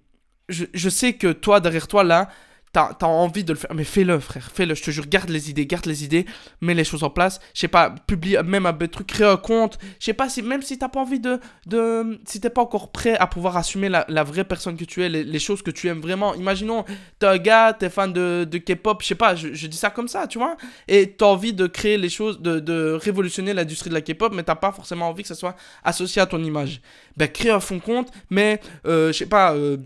je, 0.49 0.89
sais 0.89 1.15
que 1.15 1.33
toi, 1.33 1.61
derrière 1.61 1.89
toi, 1.89 2.05
là, 2.05 2.29
t'as 2.77 3.07
envie 3.07 3.45
de 3.45 3.53
le 3.53 3.59
faire, 3.59 3.73
mais 3.75 3.85
fais-le, 3.85 4.19
frère, 4.21 4.51
fais-le, 4.53 4.75
je 4.75 4.83
te 4.83 4.91
jure, 4.91 5.07
garde 5.07 5.31
les 5.31 5.51
idées, 5.51 5.67
garde 5.67 5.87
les 5.87 6.05
idées, 6.05 6.27
mets 6.61 6.75
les 6.75 6.85
choses 6.85 7.03
en 7.03 7.11
place, 7.11 7.41
je 7.55 7.61
sais 7.61 7.69
pas, 7.69 7.95
publie 8.07 8.37
même 8.45 8.67
un 8.67 8.73
truc, 8.73 9.07
crée 9.07 9.25
un 9.25 9.37
compte, 9.37 9.79
je 9.99 10.07
sais 10.07 10.13
pas, 10.13 10.29
si, 10.29 10.43
même 10.43 10.63
si 10.63 10.79
t'as 10.79 10.89
pas 10.89 11.01
envie 11.01 11.21
de, 11.21 11.41
de 11.67 12.19
si 12.27 12.41
t'es 12.41 12.51
pas 12.51 12.63
encore 12.63 12.93
prêt 12.93 13.17
à 13.17 13.27
pouvoir 13.27 13.57
assumer 13.57 13.89
la, 13.89 14.25
vraie 14.25 14.45
personne 14.45 14.77
que 14.77 14.85
tu 14.85 15.03
es, 15.03 15.09
les, 15.09 15.39
choses 15.39 15.63
que 15.63 15.71
tu 15.71 15.89
aimes 15.89 16.01
vraiment, 16.01 16.35
imaginons, 16.35 16.85
t'es 17.19 17.27
un 17.27 17.39
gars, 17.39 17.73
t'es 17.73 17.89
fan 17.89 18.13
de, 18.13 18.47
de 18.49 18.59
K-pop, 18.59 19.01
je 19.03 19.07
sais 19.07 19.15
pas, 19.15 19.35
je, 19.35 19.67
dis 19.67 19.77
ça 19.77 19.91
comme 19.91 20.09
ça, 20.09 20.27
tu 20.27 20.39
vois, 20.39 20.57
et 20.89 21.13
t'as 21.13 21.27
envie 21.27 21.53
de 21.53 21.67
créer 21.67 21.97
les 21.97 22.09
choses, 22.09 22.41
de, 22.41 22.61
de 22.61 22.99
révolutionner 23.01 23.55
l'industrie 23.55 23.91
de 23.91 23.95
la 23.95 24.03
K-pop, 24.03 24.33
mais 24.35 24.43
t'as 24.43 24.55
pas 24.55 24.73
forcément 24.73 25.09
envie 25.09 25.23
que 25.23 25.29
ça 25.29 25.35
soit 25.35 25.57
associé 25.85 26.21
à 26.21 26.27
ton 26.27 26.43
image, 26.43 26.81
ben 27.17 27.29
crée 27.29 27.51
un 27.51 27.61
fond 27.61 27.79
compte, 27.79 28.11
mais, 28.29 28.61
euh, 28.87 29.09
je 29.09 29.19
sais 29.19 29.27
pas, 29.27 29.55
euh, 29.55 29.79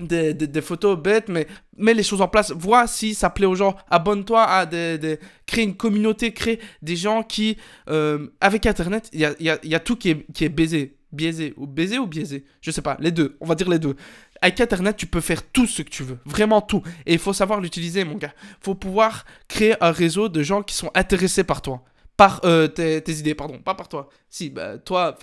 des, 0.00 0.32
des, 0.34 0.60
photos 0.62 0.98
bêtes, 0.98 1.28
mais 1.28 1.46
mets 1.76 1.94
les 1.94 2.02
choses 2.02 2.22
en 2.22 2.28
place. 2.28 2.52
Vois 2.52 2.86
si 2.86 3.14
ça 3.14 3.30
plaît 3.30 3.46
aux 3.46 3.54
gens. 3.54 3.76
Abonne-toi 3.90 4.42
à 4.42 4.66
des, 4.66 4.98
des, 4.98 5.18
Crée 5.46 5.62
une 5.62 5.76
communauté, 5.76 6.32
crée 6.32 6.60
des 6.80 6.96
gens 6.96 7.22
qui. 7.22 7.58
euh, 7.88 8.28
avec 8.40 8.66
Internet, 8.66 9.10
il 9.12 9.20
y 9.20 9.24
a, 9.24 9.34
y, 9.38 9.50
a, 9.50 9.58
y 9.62 9.74
a 9.74 9.80
tout 9.80 9.96
qui 9.96 10.10
est, 10.10 10.32
qui 10.32 10.44
est 10.44 10.48
baisé. 10.48 10.96
Biaisé. 11.12 11.52
Ou 11.58 11.66
baisé 11.66 11.98
ou 11.98 12.06
biaisé 12.06 12.46
Je 12.62 12.70
sais 12.70 12.80
pas. 12.80 12.96
Les 12.98 13.10
deux. 13.10 13.36
On 13.40 13.46
va 13.46 13.54
dire 13.54 13.68
les 13.68 13.78
deux. 13.78 13.96
Avec 14.40 14.60
Internet, 14.60 14.96
tu 14.96 15.06
peux 15.06 15.20
faire 15.20 15.42
tout 15.42 15.66
ce 15.66 15.82
que 15.82 15.90
tu 15.90 16.02
veux. 16.02 16.18
Vraiment 16.24 16.62
tout. 16.62 16.82
Et 17.04 17.12
il 17.12 17.18
faut 17.18 17.34
savoir 17.34 17.60
l'utiliser, 17.60 18.04
mon 18.04 18.16
gars. 18.16 18.32
faut 18.60 18.74
pouvoir 18.74 19.26
créer 19.46 19.74
un 19.84 19.92
réseau 19.92 20.30
de 20.30 20.42
gens 20.42 20.62
qui 20.62 20.74
sont 20.74 20.90
intéressés 20.94 21.44
par 21.44 21.60
toi. 21.60 21.84
Par 22.16 22.40
euh, 22.44 22.66
tes, 22.66 23.12
idées, 23.12 23.34
pardon. 23.34 23.58
Pas 23.58 23.74
par 23.74 23.88
toi. 23.88 24.08
Si, 24.30 24.48
bah, 24.48 24.78
toi, 24.78 25.16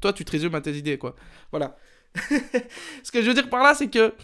toi, 0.00 0.12
tu 0.12 0.24
te 0.24 0.30
résumes 0.30 0.54
à 0.54 0.60
tes 0.60 0.74
idées, 0.74 0.96
quoi. 0.96 1.16
Voilà. 1.50 1.76
Ce 3.02 3.10
que 3.10 3.22
je 3.22 3.28
veux 3.28 3.34
dire 3.34 3.48
par 3.48 3.62
là, 3.62 3.74
c'est 3.74 3.88
que, 3.88 4.14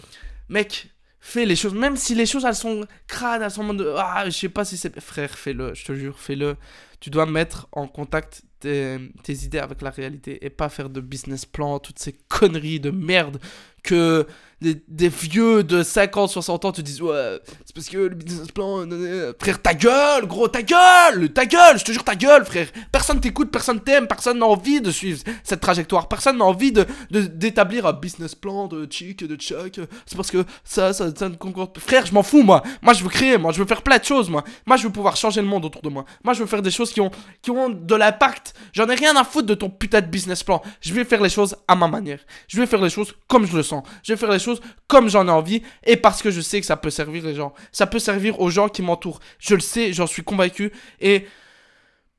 mec, 0.48 0.90
fais 1.20 1.44
les 1.44 1.56
choses, 1.56 1.74
même 1.74 1.96
si 1.96 2.14
les 2.14 2.26
choses 2.26 2.44
elles 2.44 2.54
sont 2.54 2.86
crades, 3.06 3.42
elles 3.42 3.50
sont 3.50 3.62
en 3.62 3.64
mode 3.64 3.78
de, 3.78 3.94
ah, 3.96 4.24
je 4.26 4.30
sais 4.30 4.48
pas 4.48 4.64
si 4.64 4.76
c'est. 4.76 4.98
Frère, 5.00 5.36
fais-le, 5.38 5.74
je 5.74 5.84
te 5.84 5.94
jure, 5.94 6.18
fais-le. 6.18 6.56
Tu 7.00 7.10
dois 7.10 7.26
mettre 7.26 7.68
en 7.72 7.86
contact 7.86 8.42
tes, 8.60 8.98
tes 9.22 9.34
idées 9.44 9.58
avec 9.58 9.82
la 9.82 9.90
réalité 9.90 10.44
et 10.44 10.50
pas 10.50 10.68
faire 10.68 10.90
de 10.90 11.00
business 11.00 11.46
plan, 11.46 11.78
toutes 11.78 11.98
ces 11.98 12.12
conneries 12.38 12.80
de 12.80 12.90
merde 12.90 13.38
que 13.82 14.26
des, 14.60 15.08
vieux 15.08 15.62
de 15.62 15.82
50, 15.82 16.30
60 16.30 16.64
ans 16.64 16.72
te 16.72 16.80
disent 16.80 17.00
Ouais, 17.00 17.38
c'est 17.64 17.74
parce 17.74 17.88
que 17.88 17.98
le 17.98 18.14
business 18.14 18.50
plan. 18.50 18.84
nanana. 18.86 19.32
Frère, 19.38 19.62
ta 19.62 19.74
gueule, 19.74 20.26
gros, 20.26 20.48
ta 20.48 20.62
gueule 20.62 21.32
Ta 21.32 21.46
gueule, 21.46 21.78
je 21.78 21.84
te 21.84 21.92
jure, 21.92 22.02
ta 22.02 22.16
gueule, 22.16 22.44
frère 22.44 22.66
Personne 22.90 23.20
t'écoute, 23.20 23.50
personne 23.50 23.80
t'aime, 23.80 24.08
personne 24.08 24.38
n'a 24.38 24.46
envie 24.46 24.80
de 24.80 24.90
suivre 24.90 25.22
cette 25.44 25.60
trajectoire, 25.60 26.08
personne 26.08 26.38
n'a 26.38 26.44
envie 26.44 26.72
de 26.72 26.86
d'établir 27.10 27.86
un 27.86 27.92
business 27.92 28.34
plan 28.34 28.66
de 28.66 28.86
chic, 28.90 29.24
de 29.24 29.36
chuck. 29.36 29.80
C'est 30.06 30.16
parce 30.16 30.30
que 30.30 30.44
ça, 30.64 30.92
ça, 30.92 31.14
ça 31.14 31.28
ne 31.28 31.36
concorde. 31.36 31.78
Frère, 31.78 32.06
je 32.06 32.12
m'en 32.12 32.22
fous, 32.22 32.42
moi 32.42 32.62
Moi, 32.82 32.94
je 32.94 33.02
veux 33.02 33.10
créer, 33.10 33.38
moi, 33.38 33.52
je 33.52 33.58
veux 33.60 33.66
faire 33.66 33.82
plein 33.82 33.98
de 33.98 34.04
choses, 34.04 34.28
moi 34.28 34.42
Moi, 34.66 34.76
je 34.76 34.84
veux 34.84 34.92
pouvoir 34.92 35.16
changer 35.16 35.40
le 35.40 35.46
monde 35.46 35.64
autour 35.64 35.82
de 35.82 35.88
moi. 35.88 36.04
Moi, 36.24 36.34
je 36.34 36.40
veux 36.40 36.46
faire 36.46 36.62
des 36.62 36.70
choses 36.70 36.92
qui 36.92 37.00
ont, 37.00 37.10
qui 37.42 37.50
ont 37.50 37.68
de 37.68 37.94
l'impact. 37.94 38.54
J'en 38.72 38.88
ai 38.88 38.94
rien 38.94 39.14
à 39.16 39.24
foutre 39.24 39.46
de 39.46 39.54
ton 39.54 39.70
putain 39.70 40.00
de 40.00 40.06
business 40.06 40.42
plan. 40.42 40.62
Je 40.80 40.92
vais 40.92 41.04
faire 41.04 41.22
les 41.22 41.30
choses 41.30 41.56
à 41.68 41.76
ma 41.76 41.86
manière. 41.86 42.20
Je 42.46 42.58
vais 42.58 42.66
faire 42.66 42.80
les 42.80 42.90
choses 42.90 43.14
comme 43.26 43.46
je 43.46 43.56
le 43.56 43.62
sens. 43.62 43.82
Je 44.02 44.12
vais 44.12 44.16
faire 44.16 44.30
les 44.30 44.38
choses 44.38 44.60
comme 44.86 45.08
j'en 45.08 45.26
ai 45.26 45.30
envie 45.30 45.62
et 45.84 45.96
parce 45.96 46.22
que 46.22 46.30
je 46.30 46.40
sais 46.40 46.60
que 46.60 46.66
ça 46.66 46.76
peut 46.76 46.90
servir 46.90 47.24
les 47.24 47.34
gens. 47.34 47.54
Ça 47.72 47.86
peut 47.86 47.98
servir 47.98 48.40
aux 48.40 48.50
gens 48.50 48.68
qui 48.68 48.82
m'entourent. 48.82 49.20
Je 49.38 49.54
le 49.54 49.60
sais, 49.60 49.92
j'en 49.92 50.06
suis 50.06 50.22
convaincu. 50.22 50.72
Et 51.00 51.26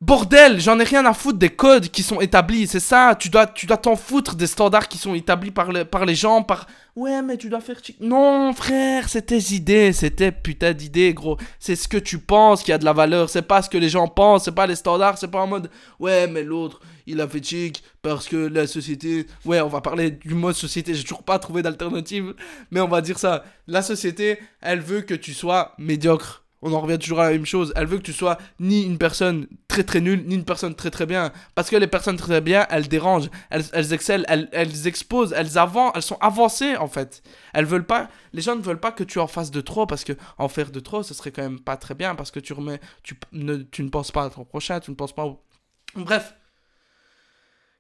bordel, 0.02 0.62
j'en 0.62 0.80
ai 0.80 0.84
rien 0.84 1.06
à 1.06 1.14
foutre 1.14 1.38
des 1.38 1.50
codes 1.50 1.90
qui 1.90 2.04
sont 2.04 2.22
établis. 2.22 2.68
C'est 2.68 2.80
ça, 2.80 3.16
tu 3.20 3.30
dois 3.30 3.48
tu 3.48 3.66
dois 3.66 3.78
t'en 3.78 3.96
foutre 3.96 4.36
des 4.36 4.48
standards 4.48 4.88
qui 4.88 4.98
sont 4.98 5.14
établis 5.14 5.52
par, 5.52 5.70
par 5.90 6.06
les 6.06 6.16
gens. 6.16 6.42
Par 6.44 6.68
ouais, 6.96 7.22
mais 7.22 7.38
tu 7.38 7.50
dois 7.50 7.60
faire. 7.60 7.78
chic. 7.84 7.98
Non, 8.00 8.54
frère, 8.54 9.10
c'est 9.10 9.28
tes 9.28 9.54
idées. 9.54 9.94
C'est 9.94 10.12
tes 10.12 10.74
d'idées, 10.74 11.14
gros. 11.14 11.38
C'est 11.60 11.76
ce 11.76 11.88
que 11.88 11.98
tu 11.98 12.20
penses 12.20 12.64
qui 12.64 12.72
a 12.72 12.78
de 12.78 12.86
la 12.86 12.94
valeur. 12.94 13.30
C'est 13.30 13.42
pas 13.42 13.62
ce 13.62 13.70
que 13.70 13.78
les 13.78 13.90
gens 13.90 14.08
pensent. 14.08 14.46
C'est 14.46 14.56
pas 14.56 14.68
les 14.68 14.76
standards. 14.76 15.18
C'est 15.18 15.32
pas 15.32 15.42
en 15.42 15.48
mode 15.48 15.70
ouais, 16.00 16.28
mais 16.28 16.44
l'autre. 16.44 16.80
Il 17.06 17.22
a 17.22 17.28
fait 17.28 17.44
chic 17.44 17.84
parce 18.02 18.28
que 18.28 18.38
la 18.38 18.68
société. 18.68 19.28
Ouais, 19.46 19.62
on 19.62 19.68
va 19.68 19.82
parler 19.82 20.12
du 20.12 20.34
mot 20.34 20.54
société. 20.54 20.94
J'ai 20.94 21.04
toujours 21.04 21.24
pas 21.24 21.40
trouvé 21.40 21.62
d'alternative. 21.62 22.36
Mais 22.72 22.80
on 22.80 22.88
va 22.88 23.02
dire 23.02 23.20
ça. 23.20 23.44
La 23.68 23.82
société, 23.82 24.40
elle 24.62 24.80
veut 24.80 25.02
que 25.02 25.14
tu 25.14 25.34
sois 25.34 25.74
médiocre. 25.78 26.44
On 26.62 26.74
en 26.74 26.82
revient 26.82 27.00
toujours 27.00 27.22
à 27.22 27.26
la 27.26 27.32
même 27.32 27.46
chose. 27.46 27.72
Elle 27.76 27.88
veut 27.88 27.98
que 27.98 28.04
tu 28.04 28.14
sois 28.14 28.38
ni 28.60 28.84
une 28.84 28.98
personne 28.98 29.48
très 29.68 29.84
très 29.84 30.02
nulle, 30.02 30.26
ni 30.26 30.36
une 30.36 30.44
personne 30.44 30.76
très 30.76 30.92
très 30.92 31.06
bien. 31.06 31.32
Parce 31.56 31.70
que 31.70 31.78
les 31.78 31.88
personnes 31.88 32.18
très 32.18 32.28
très 32.28 32.42
bien, 32.42 32.68
elles 32.70 32.90
dérangent, 32.90 33.30
elles, 33.50 33.64
elles 33.72 33.94
excellent, 33.94 34.26
elles, 34.28 34.50
elles 34.52 34.88
exposent, 34.88 35.34
elles 35.36 35.58
avancent, 35.58 35.94
elles 35.96 36.02
sont 36.02 36.18
avancées 36.20 36.76
en 36.76 36.88
fait. 36.88 37.24
Elles 37.54 37.66
veulent 37.66 37.86
pas, 37.86 38.10
les 38.34 38.42
gens 38.42 38.56
ne 38.56 38.62
veulent 38.62 38.80
pas 38.80 38.92
que 38.92 39.06
tu 39.06 39.20
en 39.20 39.28
fasses 39.28 39.52
de 39.52 39.62
trop 39.62 39.86
parce 39.86 40.04
que 40.04 40.14
en 40.38 40.50
faire 40.50 40.72
de 40.72 40.80
trop, 40.82 41.02
ce 41.02 41.14
serait 41.14 41.32
quand 41.32 41.44
même 41.44 41.62
pas 41.62 41.78
très 41.78 41.96
bien 41.96 42.16
parce 42.16 42.32
que 42.32 42.42
tu 42.42 42.52
remets, 42.52 42.82
tu 43.04 43.18
ne, 43.32 43.58
tu 43.58 43.84
ne 43.84 43.90
penses 43.90 44.12
pas 44.12 44.26
à 44.26 44.30
ton 44.30 44.44
prochain, 44.44 44.80
tu 44.82 44.92
ne 44.92 44.96
penses 44.96 45.16
pas 45.16 45.26
au... 45.26 45.42
Bref, 45.96 46.36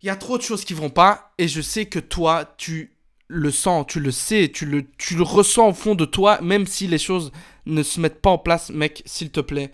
il 0.01 0.05
y 0.07 0.09
a 0.09 0.15
trop 0.15 0.37
de 0.37 0.43
choses 0.43 0.63
qui 0.63 0.73
vont 0.73 0.89
pas 0.89 1.33
et 1.37 1.49
je 1.49 1.61
sais 1.61 1.87
que 1.87 1.99
toi, 1.99 2.55
tu 2.57 2.98
le 3.29 3.51
sens, 3.51 3.85
tu 3.87 3.99
le 3.99 4.11
sais, 4.11 4.51
tu 4.51 4.65
le, 4.65 5.23
ressens 5.23 5.69
au 5.69 5.73
fond 5.73 5.95
de 5.95 6.05
toi, 6.05 6.41
même 6.41 6.65
si 6.65 6.87
les 6.87 6.97
choses 6.97 7.31
ne 7.67 7.83
se 7.83 7.99
mettent 7.99 8.21
pas 8.21 8.31
en 8.31 8.39
place, 8.39 8.71
mec, 8.71 9.03
s'il 9.05 9.29
te 9.29 9.39
plaît, 9.39 9.71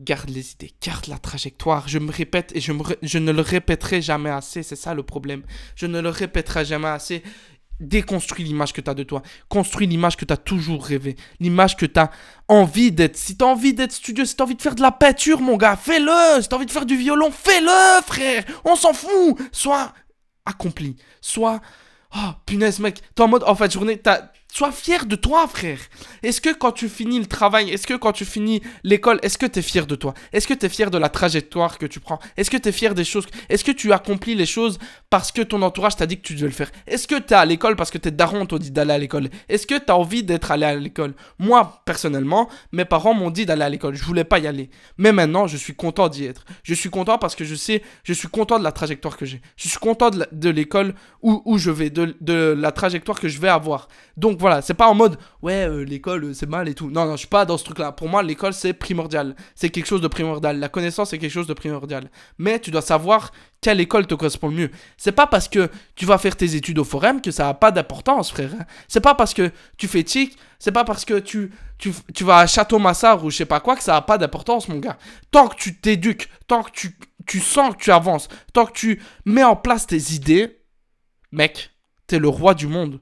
garde 0.00 0.30
les 0.30 0.52
idées, 0.52 0.72
garde 0.82 1.06
la 1.06 1.18
trajectoire. 1.18 1.88
Je 1.88 1.98
me 1.98 2.10
répète 2.10 2.52
et 2.54 2.60
je 2.60 3.18
ne 3.18 3.32
le 3.32 3.42
répéterai 3.42 4.00
jamais 4.00 4.30
assez, 4.30 4.62
c'est 4.62 4.76
ça 4.76 4.94
le 4.94 5.02
problème. 5.02 5.42
Je 5.74 5.86
ne 5.86 6.00
le 6.00 6.08
répéterai 6.08 6.64
jamais 6.64 6.88
assez. 6.88 7.22
Déconstruis 7.80 8.44
l'image 8.44 8.72
que 8.72 8.80
tu 8.80 8.88
as 8.88 8.94
de 8.94 9.02
toi. 9.02 9.22
Construis 9.50 9.86
l'image 9.86 10.16
que 10.16 10.24
tu 10.24 10.32
as 10.32 10.38
toujours 10.38 10.82
rêvé. 10.82 11.16
L'image 11.40 11.76
que 11.76 11.84
tu 11.84 12.00
as 12.00 12.10
envie 12.48 12.90
d'être. 12.90 13.18
Si 13.18 13.36
tu 13.36 13.44
as 13.44 13.48
envie 13.48 13.74
d'être 13.74 13.92
studieux, 13.92 14.24
si 14.24 14.34
tu 14.34 14.42
as 14.42 14.46
envie 14.46 14.54
de 14.54 14.62
faire 14.62 14.74
de 14.74 14.80
la 14.80 14.92
peinture, 14.92 15.42
mon 15.42 15.58
gars, 15.58 15.76
fais-le. 15.76 16.40
Si 16.40 16.48
tu 16.48 16.54
as 16.54 16.56
envie 16.56 16.64
de 16.64 16.70
faire 16.70 16.86
du 16.86 16.96
violon, 16.96 17.30
fais-le, 17.30 18.02
frère. 18.02 18.44
On 18.64 18.74
s'en 18.74 18.94
fout. 18.94 19.38
Sois 19.52 19.92
accompli. 20.46 20.96
Sois. 21.20 21.60
Oh, 22.16 22.30
punaise, 22.46 22.78
mec. 22.80 23.02
T'es 23.14 23.22
en 23.22 23.28
mode, 23.28 23.44
en 23.44 23.54
fait, 23.54 23.70
journée, 23.72 23.98
t'as. 23.98 24.30
Sois 24.56 24.72
fier 24.72 25.04
de 25.04 25.16
toi, 25.16 25.46
frère. 25.46 25.78
Est-ce 26.22 26.40
que 26.40 26.48
quand 26.50 26.72
tu 26.72 26.88
finis 26.88 27.18
le 27.18 27.26
travail, 27.26 27.68
est-ce 27.68 27.86
que 27.86 27.92
quand 27.92 28.12
tu 28.12 28.24
finis 28.24 28.62
l'école, 28.84 29.18
est-ce 29.22 29.36
que 29.36 29.44
tu 29.44 29.58
es 29.58 29.62
fier 29.62 29.86
de 29.86 29.96
toi? 29.96 30.14
Est-ce 30.32 30.48
que 30.48 30.54
tu 30.54 30.64
es 30.64 30.70
fier 30.70 30.90
de 30.90 30.96
la 30.96 31.10
trajectoire 31.10 31.76
que 31.76 31.84
tu 31.84 32.00
prends? 32.00 32.18
Est-ce 32.38 32.50
que 32.50 32.56
tu 32.56 32.70
es 32.70 32.72
fier 32.72 32.94
des 32.94 33.04
choses? 33.04 33.26
Est-ce 33.50 33.64
que 33.64 33.70
tu 33.70 33.92
accomplis 33.92 34.34
les 34.34 34.46
choses 34.46 34.78
parce 35.10 35.30
que 35.30 35.42
ton 35.42 35.60
entourage 35.60 35.96
t'a 35.96 36.06
dit 36.06 36.16
que 36.16 36.22
tu 36.22 36.32
devais 36.32 36.46
le 36.46 36.54
faire? 36.54 36.70
Est-ce 36.86 37.06
que 37.06 37.16
tu 37.16 37.34
es 37.34 37.36
à 37.36 37.44
l'école 37.44 37.76
parce 37.76 37.90
que 37.90 37.98
tes 37.98 38.10
darons 38.10 38.46
t'ont 38.46 38.56
dit 38.56 38.70
d'aller 38.70 38.94
à 38.94 38.98
l'école? 38.98 39.28
Est-ce 39.50 39.66
que 39.66 39.74
tu 39.74 39.92
as 39.92 39.96
envie 39.98 40.22
d'être 40.22 40.50
allé 40.50 40.64
à 40.64 40.74
l'école? 40.74 41.12
Moi, 41.38 41.82
personnellement, 41.84 42.48
mes 42.72 42.86
parents 42.86 43.12
m'ont 43.12 43.30
dit 43.30 43.44
d'aller 43.44 43.64
à 43.64 43.68
l'école. 43.68 43.94
Je 43.94 44.04
voulais 44.04 44.24
pas 44.24 44.38
y 44.38 44.46
aller. 44.46 44.70
Mais 44.96 45.12
maintenant, 45.12 45.46
je 45.46 45.58
suis 45.58 45.74
content 45.74 46.08
d'y 46.08 46.24
être. 46.24 46.46
Je 46.62 46.72
suis 46.72 46.88
content 46.88 47.18
parce 47.18 47.36
que 47.36 47.44
je 47.44 47.56
sais, 47.56 47.82
je 48.04 48.14
suis 48.14 48.28
content 48.28 48.58
de 48.58 48.64
la 48.64 48.72
trajectoire 48.72 49.18
que 49.18 49.26
j'ai. 49.26 49.42
Je 49.58 49.68
suis 49.68 49.78
content 49.78 50.08
de 50.08 50.48
l'école 50.48 50.94
où, 51.20 51.58
je 51.58 51.70
vais, 51.70 51.90
de, 51.90 52.16
de 52.22 52.56
la 52.56 52.72
trajectoire 52.72 53.20
que 53.20 53.28
je 53.28 53.38
vais 53.38 53.50
avoir. 53.50 53.88
Donc 54.16 54.38
voilà, 54.46 54.62
c'est 54.62 54.74
pas 54.74 54.86
en 54.86 54.94
mode 54.94 55.18
ouais, 55.42 55.66
euh, 55.68 55.84
l'école 55.84 56.22
euh, 56.26 56.32
c'est 56.32 56.48
mal 56.48 56.68
et 56.68 56.74
tout. 56.74 56.88
Non, 56.88 57.04
non, 57.04 57.12
je 57.14 57.16
suis 57.16 57.26
pas 57.26 57.44
dans 57.44 57.58
ce 57.58 57.64
truc-là. 57.64 57.90
Pour 57.90 58.08
moi, 58.08 58.22
l'école 58.22 58.54
c'est 58.54 58.72
primordial. 58.72 59.34
C'est 59.56 59.70
quelque 59.70 59.86
chose 59.86 60.00
de 60.00 60.06
primordial. 60.06 60.60
La 60.60 60.68
connaissance 60.68 61.10
c'est 61.10 61.18
quelque 61.18 61.32
chose 61.32 61.48
de 61.48 61.52
primordial. 61.52 62.12
Mais 62.38 62.60
tu 62.60 62.70
dois 62.70 62.80
savoir 62.80 63.32
quelle 63.60 63.80
école 63.80 64.06
te 64.06 64.14
correspond 64.14 64.50
le 64.50 64.54
mieux. 64.54 64.70
C'est 64.96 65.10
pas 65.10 65.26
parce 65.26 65.48
que 65.48 65.68
tu 65.96 66.06
vas 66.06 66.16
faire 66.18 66.36
tes 66.36 66.54
études 66.54 66.78
au 66.78 66.84
forum 66.84 67.20
que 67.20 67.32
ça 67.32 67.48
a 67.48 67.54
pas 67.54 67.72
d'importance, 67.72 68.30
frère. 68.30 68.52
C'est 68.86 69.00
pas 69.00 69.16
parce 69.16 69.34
que 69.34 69.50
tu 69.78 69.88
fais 69.88 70.04
TIC, 70.04 70.38
c'est 70.60 70.70
pas 70.70 70.84
parce 70.84 71.04
que 71.04 71.18
tu, 71.18 71.50
tu, 71.76 71.92
tu 72.14 72.22
vas 72.22 72.38
à 72.38 72.46
Château-Massard 72.46 73.24
ou 73.24 73.30
je 73.30 73.38
sais 73.38 73.46
pas 73.46 73.58
quoi 73.58 73.74
que 73.74 73.82
ça 73.82 73.96
a 73.96 74.00
pas 74.00 74.16
d'importance, 74.16 74.68
mon 74.68 74.78
gars. 74.78 74.96
Tant 75.32 75.48
que 75.48 75.56
tu 75.56 75.80
t'éduques, 75.80 76.28
tant 76.46 76.62
que 76.62 76.70
tu, 76.70 76.96
tu 77.26 77.40
sens 77.40 77.74
que 77.74 77.82
tu 77.82 77.90
avances, 77.90 78.28
tant 78.52 78.64
que 78.64 78.74
tu 78.74 79.02
mets 79.24 79.42
en 79.42 79.56
place 79.56 79.88
tes 79.88 80.12
idées, 80.12 80.60
mec, 81.32 81.72
t'es 82.06 82.20
le 82.20 82.28
roi 82.28 82.54
du 82.54 82.68
monde. 82.68 83.00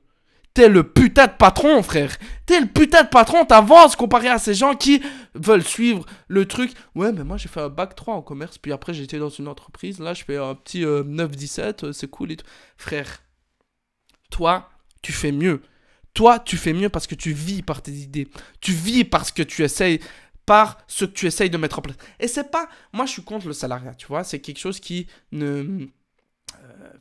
T'es 0.54 0.68
le 0.68 0.88
putain 0.88 1.26
de 1.26 1.32
patron, 1.32 1.82
frère. 1.82 2.16
T'es 2.46 2.60
le 2.60 2.66
putain 2.66 3.02
de 3.02 3.08
patron, 3.08 3.44
t'avances 3.44 3.96
comparé 3.96 4.28
à 4.28 4.38
ces 4.38 4.54
gens 4.54 4.74
qui 4.74 5.02
veulent 5.34 5.64
suivre 5.64 6.06
le 6.28 6.46
truc. 6.46 6.72
Ouais, 6.94 7.12
mais 7.12 7.24
moi 7.24 7.36
j'ai 7.36 7.48
fait 7.48 7.60
un 7.60 7.68
bac 7.68 7.96
3 7.96 8.14
en 8.14 8.22
commerce, 8.22 8.56
puis 8.58 8.72
après 8.72 8.94
j'étais 8.94 9.18
dans 9.18 9.30
une 9.30 9.48
entreprise. 9.48 9.98
Là, 9.98 10.14
je 10.14 10.22
fais 10.22 10.36
un 10.36 10.54
petit 10.54 10.84
euh, 10.84 11.02
9-17, 11.02 11.86
euh, 11.86 11.92
c'est 11.92 12.08
cool 12.08 12.30
et 12.30 12.36
tout. 12.36 12.46
Frère, 12.76 13.22
toi, 14.30 14.70
tu 15.02 15.12
fais 15.12 15.32
mieux. 15.32 15.60
Toi, 16.14 16.38
tu 16.38 16.56
fais 16.56 16.72
mieux 16.72 16.88
parce 16.88 17.08
que 17.08 17.16
tu 17.16 17.32
vis 17.32 17.62
par 17.62 17.82
tes 17.82 17.90
idées. 17.90 18.28
Tu 18.60 18.72
vis 18.72 19.04
parce 19.04 19.32
que 19.32 19.42
tu 19.42 19.64
essayes, 19.64 19.98
par 20.46 20.78
ce 20.86 21.04
que 21.04 21.10
tu 21.10 21.26
essayes 21.26 21.50
de 21.50 21.56
mettre 21.56 21.80
en 21.80 21.82
place. 21.82 21.96
Et 22.20 22.28
c'est 22.28 22.50
pas. 22.50 22.68
Moi, 22.92 23.06
je 23.06 23.12
suis 23.12 23.22
contre 23.22 23.48
le 23.48 23.52
salariat, 23.52 23.94
tu 23.94 24.06
vois. 24.06 24.24
C'est 24.24 24.40
quelque 24.40 24.58
chose 24.58 24.78
qui 24.80 25.08
ne. 25.32 25.86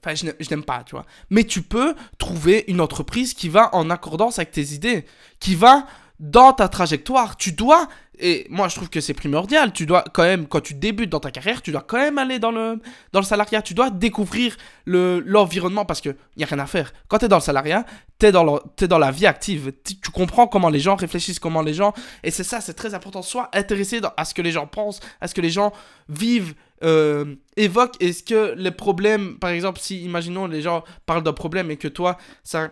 Enfin, 0.04 0.16
je 0.16 0.50
n'aime 0.50 0.64
pas, 0.64 0.84
tu 0.84 0.96
vois. 0.96 1.06
Mais 1.30 1.44
tu 1.44 1.62
peux 1.62 1.96
trouver 2.18 2.66
une 2.68 2.82
entreprise 2.82 3.34
qui 3.34 3.50
va 3.50 3.74
en 3.76 3.90
accordance 3.90 4.40
avec 4.40 4.52
tes 4.52 4.74
idées, 4.74 5.06
qui 5.40 5.56
va 5.56 5.86
dans 6.20 6.54
ta 6.54 6.68
trajectoire. 6.68 7.38
Tu 7.38 7.52
dois, 7.52 7.88
et 8.20 8.46
moi 8.50 8.68
je 8.68 8.76
trouve 8.76 8.90
que 8.90 9.02
c'est 9.02 9.14
primordial, 9.14 9.74
tu 9.74 9.86
dois 9.86 10.04
quand 10.14 10.24
même, 10.24 10.48
quand 10.48 10.62
tu 10.62 10.74
débutes 10.74 11.10
dans 11.10 11.20
ta 11.20 11.32
carrière, 11.32 11.62
tu 11.62 11.72
dois 11.72 11.82
quand 11.82 11.98
même 11.98 12.18
aller 12.18 12.40
dans 12.40 12.52
le, 12.52 12.80
dans 13.12 13.20
le 13.20 13.26
salariat. 13.26 13.62
Tu 13.62 13.74
dois 13.74 13.90
découvrir 13.90 14.56
le- 14.86 15.22
l'environnement 15.26 15.86
parce 15.86 16.02
qu'il 16.02 16.16
n'y 16.38 16.44
a 16.44 16.48
rien 16.48 16.60
à 16.60 16.66
faire. 16.66 16.94
Quand 17.08 17.18
tu 17.18 17.26
es 17.26 17.28
dans 17.28 17.38
le 17.38 17.42
salariat, 17.42 17.86
tu 18.20 18.28
es, 18.28 18.32
dans 18.32 18.60
dans 18.80 18.98
la 19.00 19.12
vie 19.12 19.26
active. 19.26 19.74
Tu, 19.84 20.12
comprends 20.12 20.48
comment 20.48 20.70
les 20.70 20.80
gens 20.80 20.96
réfléchissent, 20.96 21.40
comment 21.40 21.62
les 21.62 21.74
gens. 21.74 21.94
Et 22.24 22.32
c'est 22.32 22.44
ça, 22.44 22.62
c'est 22.62 22.74
très 22.76 22.94
important. 22.94 23.22
Sois 23.22 23.50
intéressé 23.54 24.00
à 24.16 24.26
ce 24.26 24.34
que 24.34 24.42
les 24.42 24.52
gens 24.52 24.68
pensent, 24.68 25.00
à 25.22 25.28
ce 25.28 25.34
que 25.34 25.42
les 25.42 25.50
gens 25.50 25.74
vivent, 26.08 26.54
euh, 26.84 27.36
évoquent. 27.58 28.02
Est-ce 28.02 28.24
que 28.24 28.54
les 28.56 28.72
problèmes, 28.72 29.38
par 29.40 29.50
exemple, 29.50 29.80
si 29.80 30.04
imaginons 30.04 30.48
les 30.48 30.62
gens 30.62 30.84
parlent 31.06 31.24
d'un 31.24 31.34
problème 31.34 31.72
et 31.72 31.78
que 31.78 31.88
toi, 31.88 32.18
ça 32.44 32.70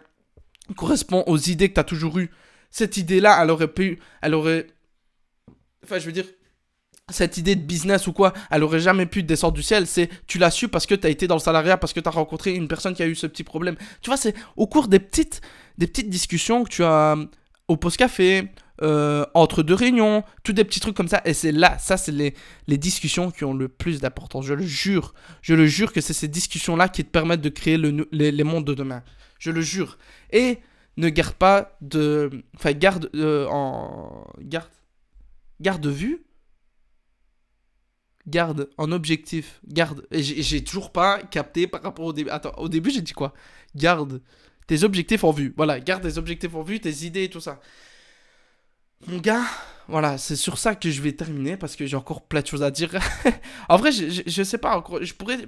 correspond 0.76 1.24
aux 1.28 1.38
idées 1.38 1.70
que 1.70 1.76
tu 1.76 1.80
as 1.80 1.86
toujours 1.86 2.20
eues, 2.20 2.30
cette 2.72 2.98
idée-là, 2.98 3.40
elle 3.42 3.52
aurait 3.52 3.68
pu. 3.68 4.00
Elle 4.22 4.34
aurait. 4.34 4.68
Enfin, 5.84 6.00
je 6.00 6.06
veux 6.06 6.12
dire. 6.12 6.26
cette 7.10 7.38
idée 7.38 7.56
de 7.56 7.62
business 7.62 8.08
ou 8.08 8.14
quoi, 8.14 8.32
elle 8.50 8.64
aurait 8.64 8.80
jamais 8.80 9.06
pu 9.06 9.22
descendre 9.24 9.54
du 9.54 9.64
ciel. 9.64 9.86
C'est 9.86 10.10
tu 10.28 10.38
l'as 10.38 10.52
su 10.52 10.70
parce 10.70 10.86
que 10.86 10.96
tu 10.96 11.06
as 11.06 11.10
été 11.10 11.28
dans 11.28 11.36
le 11.36 11.42
salariat, 11.42 11.78
parce 11.78 11.94
que 11.94 12.00
tu 12.00 12.08
as 12.08 12.12
rencontré 12.12 12.56
une 12.56 12.68
personne 12.68 12.94
qui 12.94 13.04
a 13.04 13.08
eu 13.08 13.16
ce 13.16 13.28
petit 13.28 13.44
problème. 13.44 13.76
Tu 14.02 14.10
vois, 14.10 14.18
c'est 14.18 14.34
au 14.56 14.68
cours 14.68 14.88
des 14.88 15.00
petites, 15.00 15.42
des 15.78 15.88
petites 15.88 16.10
discussions 16.10 16.64
que 16.64 16.70
tu 16.70 16.84
as 16.84 17.18
au 17.68 17.78
post 17.78 17.98
café, 17.98 18.50
euh, 18.82 19.26
entre 19.36 19.62
deux 19.62 19.76
réunions, 19.76 20.24
tous 20.44 20.54
des 20.54 20.64
petits 20.64 20.80
trucs 20.80 20.96
comme 20.96 21.08
ça. 21.08 21.22
Et 21.26 21.34
c'est 21.34 21.52
là, 21.52 21.78
ça, 21.78 21.98
c'est 21.98 22.12
les, 22.12 22.78
discussions 22.78 23.30
qui 23.30 23.44
ont 23.44 23.54
le 23.54 23.68
plus 23.68 24.00
d'importance. 24.00 24.46
Je 24.46 24.54
le 24.54 24.66
jure. 24.66 25.14
Je 25.42 25.54
le 25.54 25.68
jure 25.68 25.94
que 25.94 26.02
c'est 26.02 26.14
ces 26.14 26.28
discussions-là 26.28 26.90
qui 26.90 27.04
te 27.04 27.10
permettent 27.10 27.42
de 27.42 27.50
créer 27.50 27.78
le, 27.78 28.08
les, 28.12 28.44
mondes 28.44 28.66
de 28.66 28.74
demain. 28.74 29.04
Je 29.38 29.52
le 29.52 29.62
jure. 29.62 30.00
Et 30.32 30.60
ne 30.98 31.10
garde 31.10 31.36
pas 31.36 31.78
de. 31.82 32.30
Enfin, 32.56 32.74
garde 32.74 33.10
euh, 33.16 33.48
en. 33.50 34.28
Garde. 34.40 34.70
Garde 35.60 35.88
vue. 35.88 36.26
Garde 38.28 38.70
en 38.78 38.92
objectif. 38.92 39.62
Garde. 39.68 40.08
Et 40.12 40.22
j'ai 40.22 40.64
toujours 40.64 40.92
pas 40.92 41.22
capté 41.24 41.68
par 41.68 41.82
rapport 41.82 42.06
au 42.06 42.14
début. 42.14 42.30
Attends, 42.30 42.54
au 42.58 42.70
début, 42.70 42.92
j'ai 42.92 43.02
dit 43.02 43.14
quoi? 43.14 43.34
Garde 43.76 44.22
tes 44.68 44.84
objectifs 44.84 45.24
en 45.24 45.32
vue. 45.32 45.54
Voilà, 45.58 45.80
garde 45.80 46.04
tes 46.04 46.18
objectifs 46.18 46.54
en 46.56 46.62
vue, 46.62 46.80
tes 46.80 47.06
idées 47.06 47.24
et 47.24 47.30
tout 47.30 47.42
ça. 47.42 47.60
Mon 49.08 49.18
gars, 49.18 49.44
voilà, 49.88 50.18
c'est 50.18 50.36
sur 50.36 50.58
ça 50.58 50.76
que 50.76 50.92
je 50.92 51.02
vais 51.02 51.14
terminer 51.14 51.58
parce 51.58 51.76
que 51.76 51.86
j'ai 51.86 51.98
encore 51.98 52.22
plein 52.28 52.42
de 52.42 52.48
choses 52.48 52.64
à 52.64 52.72
dire. 52.72 52.92
en 53.70 53.78
vrai, 53.78 53.92
je, 53.92 54.44
sais 54.44 54.58
pas 54.58 54.78
encore. 54.78 55.04
Je 55.04 55.14
pourrais 55.14 55.40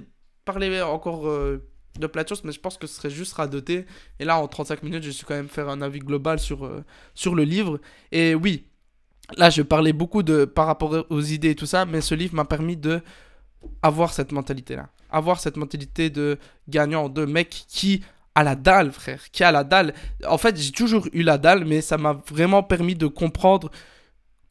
parler 0.44 0.82
encore 0.82 1.28
euh, 1.28 1.70
de 1.98 2.06
plein 2.06 2.22
de 2.22 2.28
choses, 2.28 2.42
mais 2.44 2.52
je 2.52 2.60
pense 2.60 2.76
que 2.76 2.86
ce 2.86 2.94
serait 2.94 3.10
juste 3.10 3.34
radoter. 3.34 3.86
Et 4.18 4.24
là, 4.24 4.38
en 4.38 4.48
35 4.48 4.82
minutes, 4.82 5.02
je 5.02 5.10
suis 5.10 5.24
quand 5.24 5.34
même 5.34 5.48
faire 5.48 5.68
un 5.68 5.80
avis 5.82 6.00
global 6.00 6.38
sur, 6.38 6.64
euh, 6.64 6.84
sur 7.14 7.34
le 7.34 7.44
livre. 7.44 7.80
Et 8.12 8.34
oui, 8.34 8.66
là, 9.36 9.50
je 9.50 9.62
parlais 9.62 9.92
beaucoup 9.92 10.22
de 10.22 10.44
par 10.44 10.66
rapport 10.66 11.06
aux 11.08 11.20
idées 11.22 11.50
et 11.50 11.54
tout 11.54 11.66
ça, 11.66 11.84
mais 11.84 12.00
ce 12.00 12.14
livre 12.14 12.34
m'a 12.34 12.44
permis 12.44 12.76
de 12.76 13.00
avoir 13.82 14.12
cette 14.12 14.32
mentalité-là. 14.32 14.88
Avoir 15.10 15.40
cette 15.40 15.56
mentalité 15.56 16.10
de 16.10 16.38
gagnant, 16.68 17.08
de 17.08 17.24
mec 17.24 17.64
qui 17.68 18.02
à 18.34 18.42
la 18.42 18.56
dalle, 18.56 18.90
frère, 18.90 19.30
qui 19.30 19.44
a 19.44 19.52
la 19.52 19.62
dalle. 19.62 19.94
En 20.26 20.38
fait, 20.38 20.56
j'ai 20.60 20.72
toujours 20.72 21.06
eu 21.12 21.22
la 21.22 21.38
dalle, 21.38 21.64
mais 21.64 21.80
ça 21.80 21.96
m'a 21.96 22.20
vraiment 22.28 22.62
permis 22.62 22.96
de 22.96 23.06
comprendre 23.06 23.70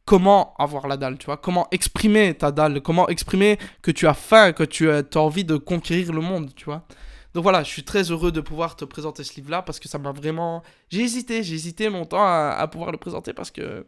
comment 0.04 0.54
avoir 0.58 0.86
la 0.86 0.96
dalle, 0.96 1.18
tu 1.18 1.26
vois, 1.26 1.36
comment 1.36 1.66
exprimer 1.70 2.34
ta 2.34 2.50
dalle, 2.50 2.80
comment 2.80 3.08
exprimer 3.08 3.58
que 3.82 3.90
tu 3.90 4.06
as 4.06 4.14
faim, 4.14 4.52
que 4.52 4.64
tu 4.64 4.90
as, 4.90 5.04
envie 5.16 5.44
de 5.44 5.56
conquérir 5.56 6.12
le 6.12 6.20
monde, 6.20 6.50
tu 6.54 6.66
vois. 6.66 6.86
Donc 7.34 7.42
voilà, 7.42 7.62
je 7.62 7.68
suis 7.68 7.84
très 7.84 8.10
heureux 8.10 8.32
de 8.32 8.40
pouvoir 8.40 8.76
te 8.76 8.84
présenter 8.84 9.24
ce 9.24 9.34
livre-là 9.34 9.62
parce 9.62 9.80
que 9.80 9.88
ça 9.88 9.98
m'a 9.98 10.12
vraiment... 10.12 10.62
J'ai 10.88 11.00
hésité, 11.00 11.42
j'ai 11.42 11.54
hésité 11.54 11.90
longtemps 11.90 12.22
à, 12.24 12.56
à, 12.58 12.68
pouvoir 12.68 12.92
le 12.92 12.98
présenter 12.98 13.32
parce 13.32 13.50
que, 13.50 13.86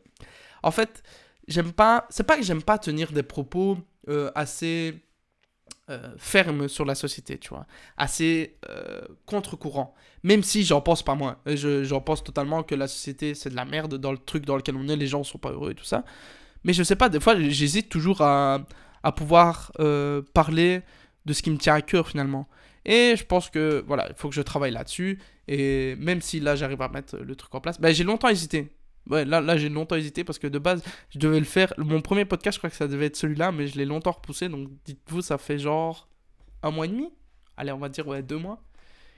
en 0.62 0.72
fait, 0.72 1.02
j'aime 1.46 1.72
pas... 1.72 2.06
C'est 2.10 2.24
pas 2.24 2.36
que 2.36 2.42
j'aime 2.42 2.62
pas 2.62 2.76
tenir 2.78 3.12
des 3.12 3.22
propos 3.22 3.78
euh, 4.08 4.30
assez 4.36 5.00
euh, 5.90 6.14
ferme 6.16 6.68
sur 6.68 6.84
la 6.84 6.94
société, 6.94 7.38
tu 7.38 7.48
vois, 7.48 7.66
assez 7.96 8.56
euh, 8.70 9.00
contre-courant. 9.26 9.96
Même 10.22 10.44
si 10.44 10.64
j'en 10.64 10.80
pense 10.80 11.02
pas 11.02 11.16
moins, 11.16 11.38
j'en 11.46 12.00
pense 12.00 12.22
totalement 12.22 12.62
que 12.62 12.76
la 12.76 12.86
société 12.86 13.34
c'est 13.34 13.50
de 13.50 13.56
la 13.56 13.64
merde 13.64 13.96
dans 13.96 14.12
le 14.12 14.18
truc 14.18 14.46
dans 14.46 14.54
lequel 14.54 14.76
on 14.76 14.86
est, 14.88 14.94
les 14.94 15.08
gens 15.08 15.24
sont 15.24 15.38
pas 15.38 15.50
heureux 15.50 15.72
et 15.72 15.74
tout 15.74 15.84
ça. 15.84 16.04
Mais 16.62 16.72
je 16.72 16.84
sais 16.84 16.94
pas, 16.94 17.08
des 17.08 17.18
fois 17.18 17.36
j'hésite 17.36 17.88
toujours 17.88 18.20
à, 18.20 18.60
à 19.02 19.10
pouvoir 19.10 19.72
parler 20.34 20.82
de 21.24 21.32
ce 21.32 21.42
qui 21.42 21.50
me 21.50 21.58
tient 21.58 21.74
à 21.74 21.82
cœur 21.82 22.08
finalement. 22.08 22.48
Et 22.86 23.16
je 23.16 23.24
pense 23.24 23.50
que 23.50 23.84
voilà, 23.86 24.06
il 24.08 24.14
faut 24.14 24.28
que 24.28 24.34
je 24.34 24.40
travaille 24.40 24.70
là-dessus. 24.70 25.18
Et 25.48 25.96
même 25.96 26.22
si 26.22 26.40
là 26.40 26.54
j'arrive 26.54 26.80
à 26.80 26.88
mettre 26.88 27.16
le 27.16 27.34
truc 27.34 27.54
en 27.54 27.60
place, 27.60 27.80
ben, 27.80 27.92
j'ai 27.92 28.04
longtemps 28.04 28.28
hésité. 28.28 28.72
Là, 29.08 29.56
j'ai 29.56 29.68
longtemps 29.68 29.96
hésité 29.96 30.24
parce 30.24 30.38
que 30.38 30.46
de 30.46 30.58
base, 30.58 30.82
je 31.10 31.18
devais 31.18 31.38
le 31.38 31.44
faire. 31.44 31.72
Mon 31.78 32.00
premier 32.00 32.24
podcast, 32.24 32.56
je 32.56 32.60
crois 32.60 32.70
que 32.70 32.76
ça 32.76 32.88
devait 32.88 33.06
être 33.06 33.16
celui-là, 33.16 33.52
mais 33.52 33.66
je 33.66 33.76
l'ai 33.76 33.84
longtemps 33.84 34.12
repoussé. 34.12 34.48
Donc 34.48 34.68
dites-vous, 34.84 35.20
ça 35.20 35.36
fait 35.36 35.58
genre 35.58 36.08
un 36.62 36.70
mois 36.70 36.86
et 36.86 36.88
demi. 36.88 37.12
Allez, 37.56 37.72
on 37.72 37.78
va 37.78 37.88
dire, 37.88 38.04
deux 38.22 38.38
mois. 38.38 38.62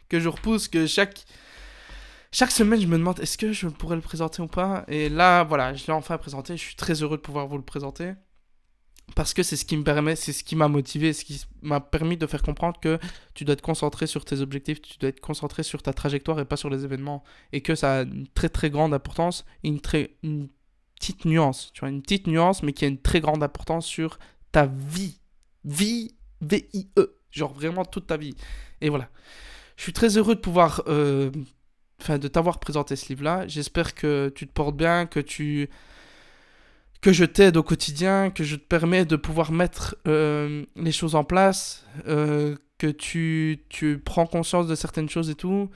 Que 0.09 0.19
je 0.19 0.29
repousse, 0.29 0.69
que 0.69 0.87
chaque. 0.87 1.25
Chaque 2.31 2.51
semaine, 2.51 2.81
je 2.81 2.87
me 2.87 2.99
demande 2.99 3.21
est-ce 3.21 3.39
que 3.39 3.53
je 3.53 3.69
pourrais 3.69 3.97
le 3.97 4.03
présenter 4.03 4.43
ou 4.43 4.47
pas? 4.49 4.85
Et 4.89 5.09
là, 5.09 5.45
voilà, 5.45 5.73
je 5.75 5.87
l'ai 5.87 5.93
enfin 5.93 6.19
présenté. 6.19 6.57
Je 6.57 6.63
suis 6.63 6.77
très 6.77 7.03
heureux 7.03 7.17
de 7.17 7.23
pouvoir 7.23 7.47
vous 7.47 7.57
le 7.57 7.65
présenter 7.65 8.13
parce 9.15 9.35
que 9.35 9.43
c'est 9.43 9.57
ce 9.57 9.65
qui 9.65 9.77
me 9.77 9.85
permet, 9.85 10.17
c'est 10.17 10.33
ce 10.33 10.45
qui 10.45 10.57
m'a 10.57 10.69
motivé, 10.69 11.13
ce 11.13 11.25
qui 11.25 11.45
m'a 11.63 11.81
permis 11.81 12.17
de 12.17 12.27
faire 12.27 12.43
comprendre 12.43 12.79
que 12.81 12.99
tu 13.35 13.45
dois 13.45 13.55
être 13.55 13.63
concentré 13.63 14.07
sur 14.07 14.25
tes 14.25 14.41
objectifs, 14.41 14.81
tu 14.81 14.99
dois 14.99 15.09
être 15.09 15.21
concentré 15.21 15.63
sur 15.63 15.83
ta 15.83 15.93
trajectoire 15.93 16.39
et 16.41 16.45
pas 16.45 16.57
sur 16.57 16.71
les 16.71 16.85
événements. 16.85 17.25
Et 17.53 17.61
que 17.61 17.75
ça 17.75 17.99
a 17.99 18.03
une 18.03 18.29
très 18.29 18.49
très 18.49 18.71
grande 18.71 18.95
importance 18.95 19.45
une, 19.63 19.81
très, 19.81 20.17
une 20.23 20.49
petite 20.99 21.25
nuance, 21.25 21.71
tu 21.73 21.81
vois, 21.81 21.89
une 21.89 22.03
petite 22.03 22.27
nuance, 22.27 22.63
mais 22.63 22.73
qui 22.73 22.85
a 22.85 22.89
une 22.89 23.01
très 23.01 23.21
grande 23.21 23.43
importance 23.43 23.87
sur 23.87 24.19
ta 24.53 24.67
vie. 24.67 25.19
Vie, 25.65 26.15
V-I-E. 26.41 27.17
Genre 27.31 27.53
vraiment 27.53 27.85
toute 27.85 28.07
ta 28.07 28.17
vie. 28.17 28.35
Et 28.81 28.89
voilà. 28.89 29.09
Je 29.77 29.83
suis 29.83 29.93
très 29.93 30.17
heureux 30.17 30.35
de 30.35 30.41
pouvoir. 30.41 30.83
Euh, 30.89 31.31
enfin, 32.01 32.19
de 32.19 32.29
t'avoir 32.29 32.59
présenté 32.59 32.97
ce 32.97 33.09
livre-là. 33.09 33.47
J'espère 33.47 33.95
que 33.95 34.33
tu 34.35 34.47
te 34.47 34.53
portes 34.53 34.77
bien, 34.77 35.07
que 35.07 35.21
tu 35.21 35.69
que 37.01 37.13
je 37.13 37.25
t'aide 37.25 37.57
au 37.57 37.63
quotidien, 37.63 38.31
que 38.31 38.45
je 38.45 38.57
te 38.57 38.65
permets 38.65 39.05
de 39.05 39.17
pouvoir 39.17 39.53
mettre 39.53 39.97
euh, 40.07 40.65
les 40.77 40.93
choses 40.93 41.15
en 41.15 41.25
place, 41.25 41.87
euh, 42.07 42.57
que 42.79 42.89
tu, 42.89 43.65
tu 43.69 43.99
prends 43.99 44.27
conscience 44.27 44.67
de 44.67 44.75
certaines 44.75 45.09
choses 45.09 45.31
et 45.31 45.35
tout. 45.35 45.71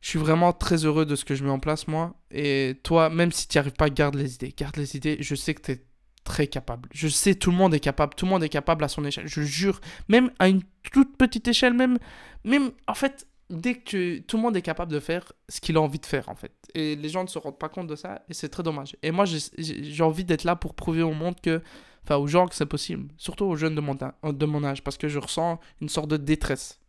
Je 0.00 0.10
suis 0.10 0.18
vraiment 0.18 0.52
très 0.52 0.84
heureux 0.84 1.04
de 1.04 1.16
ce 1.16 1.24
que 1.24 1.34
je 1.34 1.44
mets 1.44 1.50
en 1.50 1.58
place, 1.58 1.88
moi. 1.88 2.14
Et 2.30 2.78
toi, 2.82 3.10
même 3.10 3.32
si 3.32 3.48
tu 3.48 3.56
n'y 3.56 3.60
arrives 3.60 3.72
pas, 3.72 3.90
garde 3.90 4.14
les 4.14 4.36
idées. 4.36 4.54
Garde 4.56 4.76
les 4.76 4.96
idées. 4.96 5.16
Je 5.20 5.34
sais 5.34 5.54
que 5.54 5.62
tu 5.62 5.72
es 5.72 5.84
très 6.24 6.46
capable. 6.46 6.88
Je 6.92 7.08
sais, 7.08 7.34
tout 7.34 7.50
le 7.50 7.56
monde 7.56 7.74
est 7.74 7.80
capable. 7.80 8.14
Tout 8.14 8.26
le 8.26 8.30
monde 8.30 8.44
est 8.44 8.48
capable 8.48 8.84
à 8.84 8.88
son 8.88 9.04
échelle. 9.04 9.26
Je 9.26 9.42
jure. 9.42 9.80
Même 10.08 10.30
à 10.38 10.48
une 10.48 10.62
toute 10.92 11.16
petite 11.16 11.48
échelle, 11.48 11.74
même. 11.74 11.98
Même, 12.44 12.70
en 12.86 12.94
fait, 12.94 13.26
dès 13.50 13.74
que 13.76 14.18
tout 14.18 14.36
le 14.36 14.42
monde 14.42 14.56
est 14.56 14.62
capable 14.62 14.92
de 14.92 15.00
faire 15.00 15.32
ce 15.48 15.60
qu'il 15.60 15.76
a 15.76 15.80
envie 15.80 15.98
de 15.98 16.06
faire 16.06 16.28
en 16.28 16.34
fait. 16.34 16.52
Et 16.74 16.96
les 16.96 17.08
gens 17.08 17.22
ne 17.22 17.28
se 17.28 17.38
rendent 17.38 17.58
pas 17.58 17.68
compte 17.68 17.86
de 17.86 17.96
ça 17.96 18.22
et 18.28 18.34
c'est 18.34 18.48
très 18.48 18.62
dommage. 18.62 18.96
Et 19.02 19.10
moi 19.10 19.24
j'ai 19.26 20.02
envie 20.02 20.24
d'être 20.24 20.44
là 20.44 20.56
pour 20.56 20.74
prouver 20.74 21.02
au 21.02 21.12
monde 21.12 21.40
que, 21.40 21.62
enfin 22.04 22.16
aux 22.16 22.26
gens 22.26 22.46
que 22.46 22.54
c'est 22.54 22.66
possible, 22.66 23.08
surtout 23.16 23.44
aux 23.44 23.56
jeunes 23.56 23.74
de 23.74 23.80
mon, 23.80 23.96
de 23.96 24.46
mon 24.46 24.64
âge, 24.64 24.82
parce 24.82 24.98
que 24.98 25.08
je 25.08 25.18
ressens 25.18 25.60
une 25.80 25.88
sorte 25.88 26.08
de 26.08 26.16
détresse. 26.16 26.80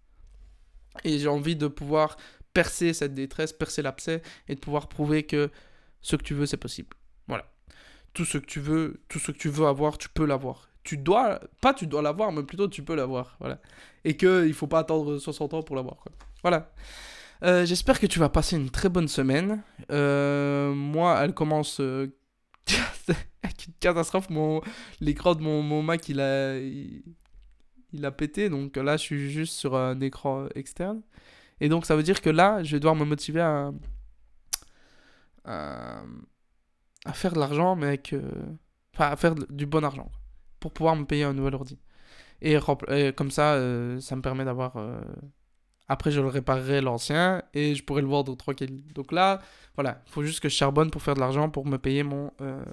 Et 1.04 1.18
j'ai 1.20 1.30
envie 1.30 1.56
de 1.56 1.68
pouvoir 1.68 2.18
percer 2.54 2.94
cette 2.94 3.14
détresse, 3.14 3.54
percer 3.54 3.82
l'abcès 3.82 4.22
et 4.48 4.56
de 4.56 4.60
pouvoir 4.60 4.90
prouver 4.90 5.24
que 5.24 5.50
ce 6.02 6.16
que 6.16 6.24
tu 6.24 6.34
veux 6.34 6.46
c'est 6.46 6.58
possible. 6.58 6.96
Voilà. 7.28 7.50
Tout 8.14 8.26
ce 8.26 8.38
que 8.38 8.46
tu 8.46 8.60
veux, 8.60 9.02
tout 9.08 9.20
ce 9.20 9.32
que 9.32 9.38
tu 9.38 9.50
veux 9.50 9.68
avoir, 9.68 9.98
tu 9.98 10.10
peux 10.10 10.26
l'avoir 10.26 10.69
tu 10.84 10.98
dois, 10.98 11.40
pas 11.62 11.74
tu 11.74 11.88
dois 11.88 12.02
l'avoir, 12.02 12.32
mais 12.32 12.44
plutôt 12.44 12.68
tu 12.68 12.84
peux 12.84 12.96
l'avoir, 12.96 13.36
voilà. 13.40 13.60
Et 14.06 14.16
qu'il 14.18 14.54
faut 14.54 14.68
pas 14.68 14.80
attendre 14.80 15.18
60 15.18 15.54
ans 15.54 15.62
pour 15.62 15.76
l'avoir, 15.76 15.98
quoi. 15.98 16.12
Voilà. 16.42 16.72
Euh, 17.44 17.66
j'espère 17.66 18.00
que 18.00 18.08
tu 18.08 18.20
vas 18.20 18.30
passer 18.30 18.56
une 18.58 18.70
très 18.70 18.90
bonne 18.90 19.08
semaine. 19.08 19.64
Euh, 19.92 20.74
moi, 20.74 21.20
elle 21.24 21.34
commence 21.34 21.80
euh, 21.80 22.14
avec 23.44 23.68
une 23.68 23.74
catastrophe. 23.80 24.30
Mon... 24.30 24.62
L'écran 25.00 25.36
de 25.36 25.42
mon, 25.42 25.62
mon, 25.62 25.82
Mac, 25.82 26.10
il 26.10 26.20
a... 26.20 26.58
Il... 26.58 28.06
a 28.06 28.12
pété. 28.12 28.50
Donc 28.50 28.76
là, 28.78 28.98
je 28.98 29.04
suis 29.04 29.32
juste 29.32 29.54
sur 29.54 29.76
un 29.76 30.00
écran 30.02 30.48
externe. 30.56 31.02
Et 31.62 31.70
donc, 31.70 31.86
ça 31.86 31.96
veut 31.96 32.04
dire 32.04 32.22
que 32.22 32.30
là, 32.30 32.64
je 32.64 32.72
vais 32.72 32.80
devoir 32.80 32.96
me 32.96 33.06
motiver 33.06 33.42
à, 33.42 33.72
à, 35.46 36.02
à 37.06 37.14
faire 37.14 37.34
de 37.34 37.40
l'argent, 37.40 37.76
mais 37.76 37.88
avec... 37.88 38.16
Enfin, 38.94 39.12
à 39.12 39.16
faire 39.16 39.36
du 39.36 39.66
bon 39.66 39.84
argent. 39.84 40.12
Pour 40.60 40.72
pouvoir 40.74 40.96
me 40.96 41.06
payer 41.06 41.24
un 41.24 41.34
nouvel 41.34 41.56
ordi. 41.56 41.78
Et, 42.42 42.58
comme 43.16 43.32
ça, 43.32 43.60
ça 44.00 44.16
me 44.16 44.22
permet 44.22 44.46
d'avoir 44.46 44.76
après, 45.90 46.12
je 46.12 46.22
le 46.22 46.28
réparerai 46.28 46.82
l'ancien 46.82 47.42
et 47.56 47.74
je 47.74 47.84
pourrai 47.84 48.02
le 48.02 48.08
voir 48.08 48.24
d'autres 48.24 48.46
tranquille. 48.46 48.84
Donc 48.94 49.12
là, 49.12 49.42
voilà, 49.74 50.02
il 50.06 50.12
faut 50.12 50.24
juste 50.24 50.40
que 50.40 50.48
je 50.48 50.54
charbonne 50.54 50.92
pour 50.92 51.02
faire 51.02 51.16
de 51.16 51.20
l'argent 51.20 51.50
pour 51.50 51.66
me 51.66 51.78
payer 51.78 52.04
mon 52.04 52.32
euh, 52.42 52.64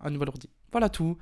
un 0.00 0.10
nouvel 0.10 0.28
ordi. 0.28 0.50
Voilà 0.72 0.88
tout. 0.88 1.16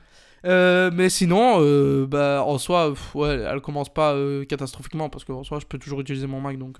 Euh, 0.46 0.90
mais 0.92 1.10
sinon, 1.10 1.56
euh, 1.58 2.06
bah, 2.06 2.42
en 2.46 2.56
soi, 2.56 2.94
ouais, 3.14 3.44
elle 3.46 3.60
commence 3.60 3.92
pas 3.92 4.16
catastrophiquement 4.48 5.10
parce 5.10 5.24
qu'en 5.24 5.44
soi, 5.44 5.60
je 5.60 5.66
peux 5.66 5.78
toujours 5.78 6.00
utiliser 6.00 6.26
mon 6.26 6.40
Mac. 6.40 6.56
Donc 6.56 6.78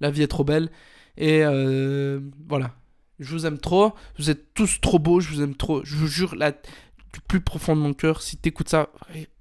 la 0.00 0.10
vie 0.12 0.22
est 0.22 0.28
trop 0.28 0.44
belle. 0.44 0.70
Et 1.16 1.42
voilà. 2.48 2.70
Je 3.18 3.32
vous 3.32 3.46
aime 3.46 3.58
trop. 3.58 3.92
Vous 4.18 4.30
êtes 4.30 4.54
tous 4.54 4.80
trop 4.80 4.98
beaux. 4.98 5.20
Je 5.20 5.30
vous 5.30 5.42
aime 5.42 5.56
trop. 5.56 5.82
Je 5.84 5.96
vous 5.96 6.06
jure, 6.06 6.36
du 6.36 6.44
plus 7.20 7.40
profond 7.40 7.76
de 7.76 7.80
mon 7.80 7.94
cœur, 7.94 8.22
si 8.22 8.36
t'écoutes 8.36 8.68
ça, 8.68 8.90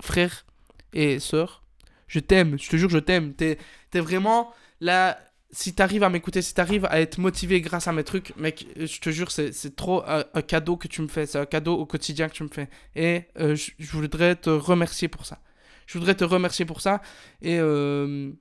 frère 0.01 0.45
et 0.93 1.19
sœur, 1.19 1.63
je 2.07 2.19
t'aime, 2.19 2.57
je 2.59 2.69
te 2.69 2.77
jure, 2.77 2.89
je 2.89 2.99
t'aime. 2.99 3.33
T'es 3.33 3.57
es 3.93 3.99
vraiment 3.99 4.53
là. 4.81 5.19
Si 5.51 5.73
t'arrives 5.73 6.03
à 6.03 6.09
m'écouter, 6.09 6.41
si 6.41 6.53
t'arrives 6.53 6.85
à 6.85 6.99
être 6.99 7.17
motivé 7.17 7.61
grâce 7.61 7.87
à 7.87 7.93
mes 7.93 8.03
trucs, 8.03 8.35
mec, 8.35 8.67
je 8.75 8.99
te 8.99 9.09
jure, 9.09 9.31
c'est 9.31 9.75
trop 9.75 10.03
un, 10.05 10.41
cadeau 10.41 10.75
que 10.75 10.89
tu 10.89 11.01
me 11.01 11.07
fais. 11.07 11.25
C'est 11.25 11.37
un 11.37 11.45
cadeau 11.45 11.77
au 11.77 11.85
quotidien 11.85 12.27
que 12.27 12.33
tu 12.33 12.43
me 12.43 12.49
fais. 12.49 12.67
Et 12.95 13.23
euh, 13.39 13.55
je, 13.55 13.91
voudrais 13.91 14.35
te 14.35 14.49
remercier 14.49 15.07
pour 15.07 15.25
ça. 15.25 15.39
Je 15.87 15.97
voudrais 15.97 16.15
te 16.15 16.25
remercier 16.25 16.65
pour 16.65 16.81
ça. 16.81 17.01
Et, 17.41 17.57
euh, 17.59 18.33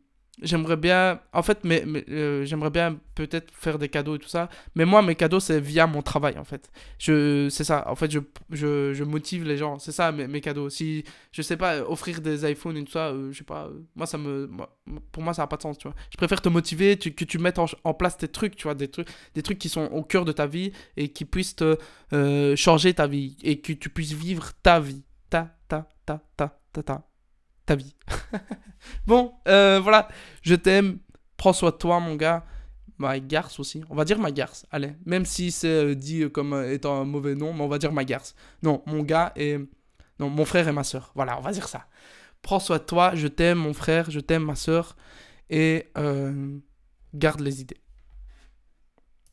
j'aimerais 0.43 0.77
bien, 0.77 1.21
en 1.33 1.43
fait, 1.43 1.61
mais, 1.65 1.85
mais, 1.87 2.05
euh, 2.09 2.45
j'aimerais 2.45 2.71
bien 2.71 2.99
peut-être 3.15 3.53
faire 3.55 3.79
des 3.79 3.89
cadeaux 3.89 4.17
et 4.17 4.19
tout 4.19 4.29
ça. 4.29 4.49
Mais 4.75 4.85
moi, 4.85 5.03
mes 5.03 5.15
cadeaux, 5.15 5.41
c'est 5.41 5.61
via 5.61 5.87
mon 5.87 6.03
travail, 6.03 6.39
en 6.39 6.45
fait. 6.45 6.71
Je, 6.99 7.49
c'est 7.51 7.65
ça. 7.65 7.85
En 7.89 7.95
fait, 7.95 8.11
je, 8.11 8.19
je, 8.51 8.93
je 8.95 9.05
motive 9.05 9.45
les 9.45 9.57
gens. 9.57 9.79
C'est 9.79 9.93
ça, 9.93 10.13
mes, 10.13 10.41
cadeaux. 10.41 10.69
Si, 10.71 11.05
je 11.33 11.43
sais 11.43 11.57
pas, 11.57 11.81
offrir 11.83 12.21
des 12.21 12.51
iPhones 12.51 12.77
et 12.77 12.85
tout 12.85 12.93
ça, 12.93 13.09
euh, 13.09 13.33
je 13.33 13.39
sais 13.39 13.45
pas, 13.45 13.67
euh, 13.67 13.81
moi, 13.95 14.07
ça 14.07 14.19
me, 14.19 14.51
pour 15.13 15.23
moi, 15.23 15.35
ça 15.35 15.43
n'a 15.43 15.47
pas 15.47 15.57
de 15.57 15.63
sens, 15.63 15.79
tu 15.79 15.89
vois. 15.89 15.97
Je 16.11 16.17
préfère 16.17 16.41
te 16.41 16.49
motiver, 16.49 16.97
que 16.97 17.25
tu 17.25 17.39
mettes 17.39 17.59
en, 17.59 17.95
place 17.95 18.17
tes 18.17 18.29
trucs, 18.29 18.57
tu 18.57 18.65
vois, 18.65 18.75
des 18.75 18.89
trucs, 18.89 19.09
des 19.35 19.43
trucs 19.43 19.59
qui 19.59 19.69
sont 19.69 19.87
au 19.87 20.03
cœur 20.03 20.25
de 20.25 20.33
ta 20.33 20.47
vie 20.47 20.73
et 20.97 21.09
qui 21.09 21.25
puissent 21.25 21.57
te 21.57 21.79
euh, 22.13 22.57
changer 22.57 22.95
ta 22.95 23.07
vie 23.07 23.37
et 23.43 23.61
que 23.61 23.73
tu 23.73 23.89
puisses 23.89 24.13
vivre 24.13 24.53
ta 24.63 24.81
vie. 24.81 25.03
Ta, 25.31 25.55
ta, 25.69 25.89
ta, 26.05 26.21
ta, 26.37 26.59
ta, 26.73 26.83
ta 26.83 27.14
ta 27.67 27.77
vie. 27.77 27.95
bon, 29.07 29.33
euh, 29.49 29.81
voilà, 29.81 30.09
je 30.43 30.55
t'aime, 30.55 30.99
prends 31.37 31.53
soin 31.53 31.71
de 31.71 31.77
toi, 31.77 32.01
mon 32.01 32.17
gars. 32.17 32.45
Ma 32.97 33.19
garce 33.19 33.59
aussi, 33.59 33.83
on 33.91 33.97
va 33.97 34.05
dire 34.05 34.21
ma 34.21 34.31
garce, 34.31 34.67
allez, 34.71 34.93
même 35.05 35.27
si 35.27 35.51
c'est 35.51 35.67
euh, 35.67 35.95
dit 35.97 36.31
comme 36.31 36.55
étant 36.71 37.01
un 37.01 37.05
mauvais 37.05 37.35
nom, 37.35 37.53
mais 37.53 37.63
on 37.63 37.69
va 37.69 37.79
dire 37.79 37.93
ma 37.93 38.05
garce. 38.05 38.37
Non, 38.63 38.83
mon 38.87 39.03
gars 39.03 39.33
et. 39.35 39.59
Non, 40.21 40.31
mon 40.31 40.45
frère 40.45 40.69
et 40.69 40.73
ma 40.73 40.85
soeur. 40.85 41.11
Voilà, 41.17 41.37
on 41.37 41.41
va 41.41 41.51
dire 41.51 41.67
ça. 41.67 41.87
Prends 42.41 42.61
soin 42.61 42.79
de 42.79 42.85
toi, 42.85 43.17
je 43.17 43.27
t'aime, 43.27 43.59
mon 43.59 43.75
frère, 43.75 44.11
je 44.13 44.21
t'aime, 44.21 44.45
ma 44.45 44.55
soeur, 44.55 44.97
et 45.51 45.89
euh, 45.99 46.59
garde 47.15 47.41
les 47.41 47.63
idées. 47.63 47.79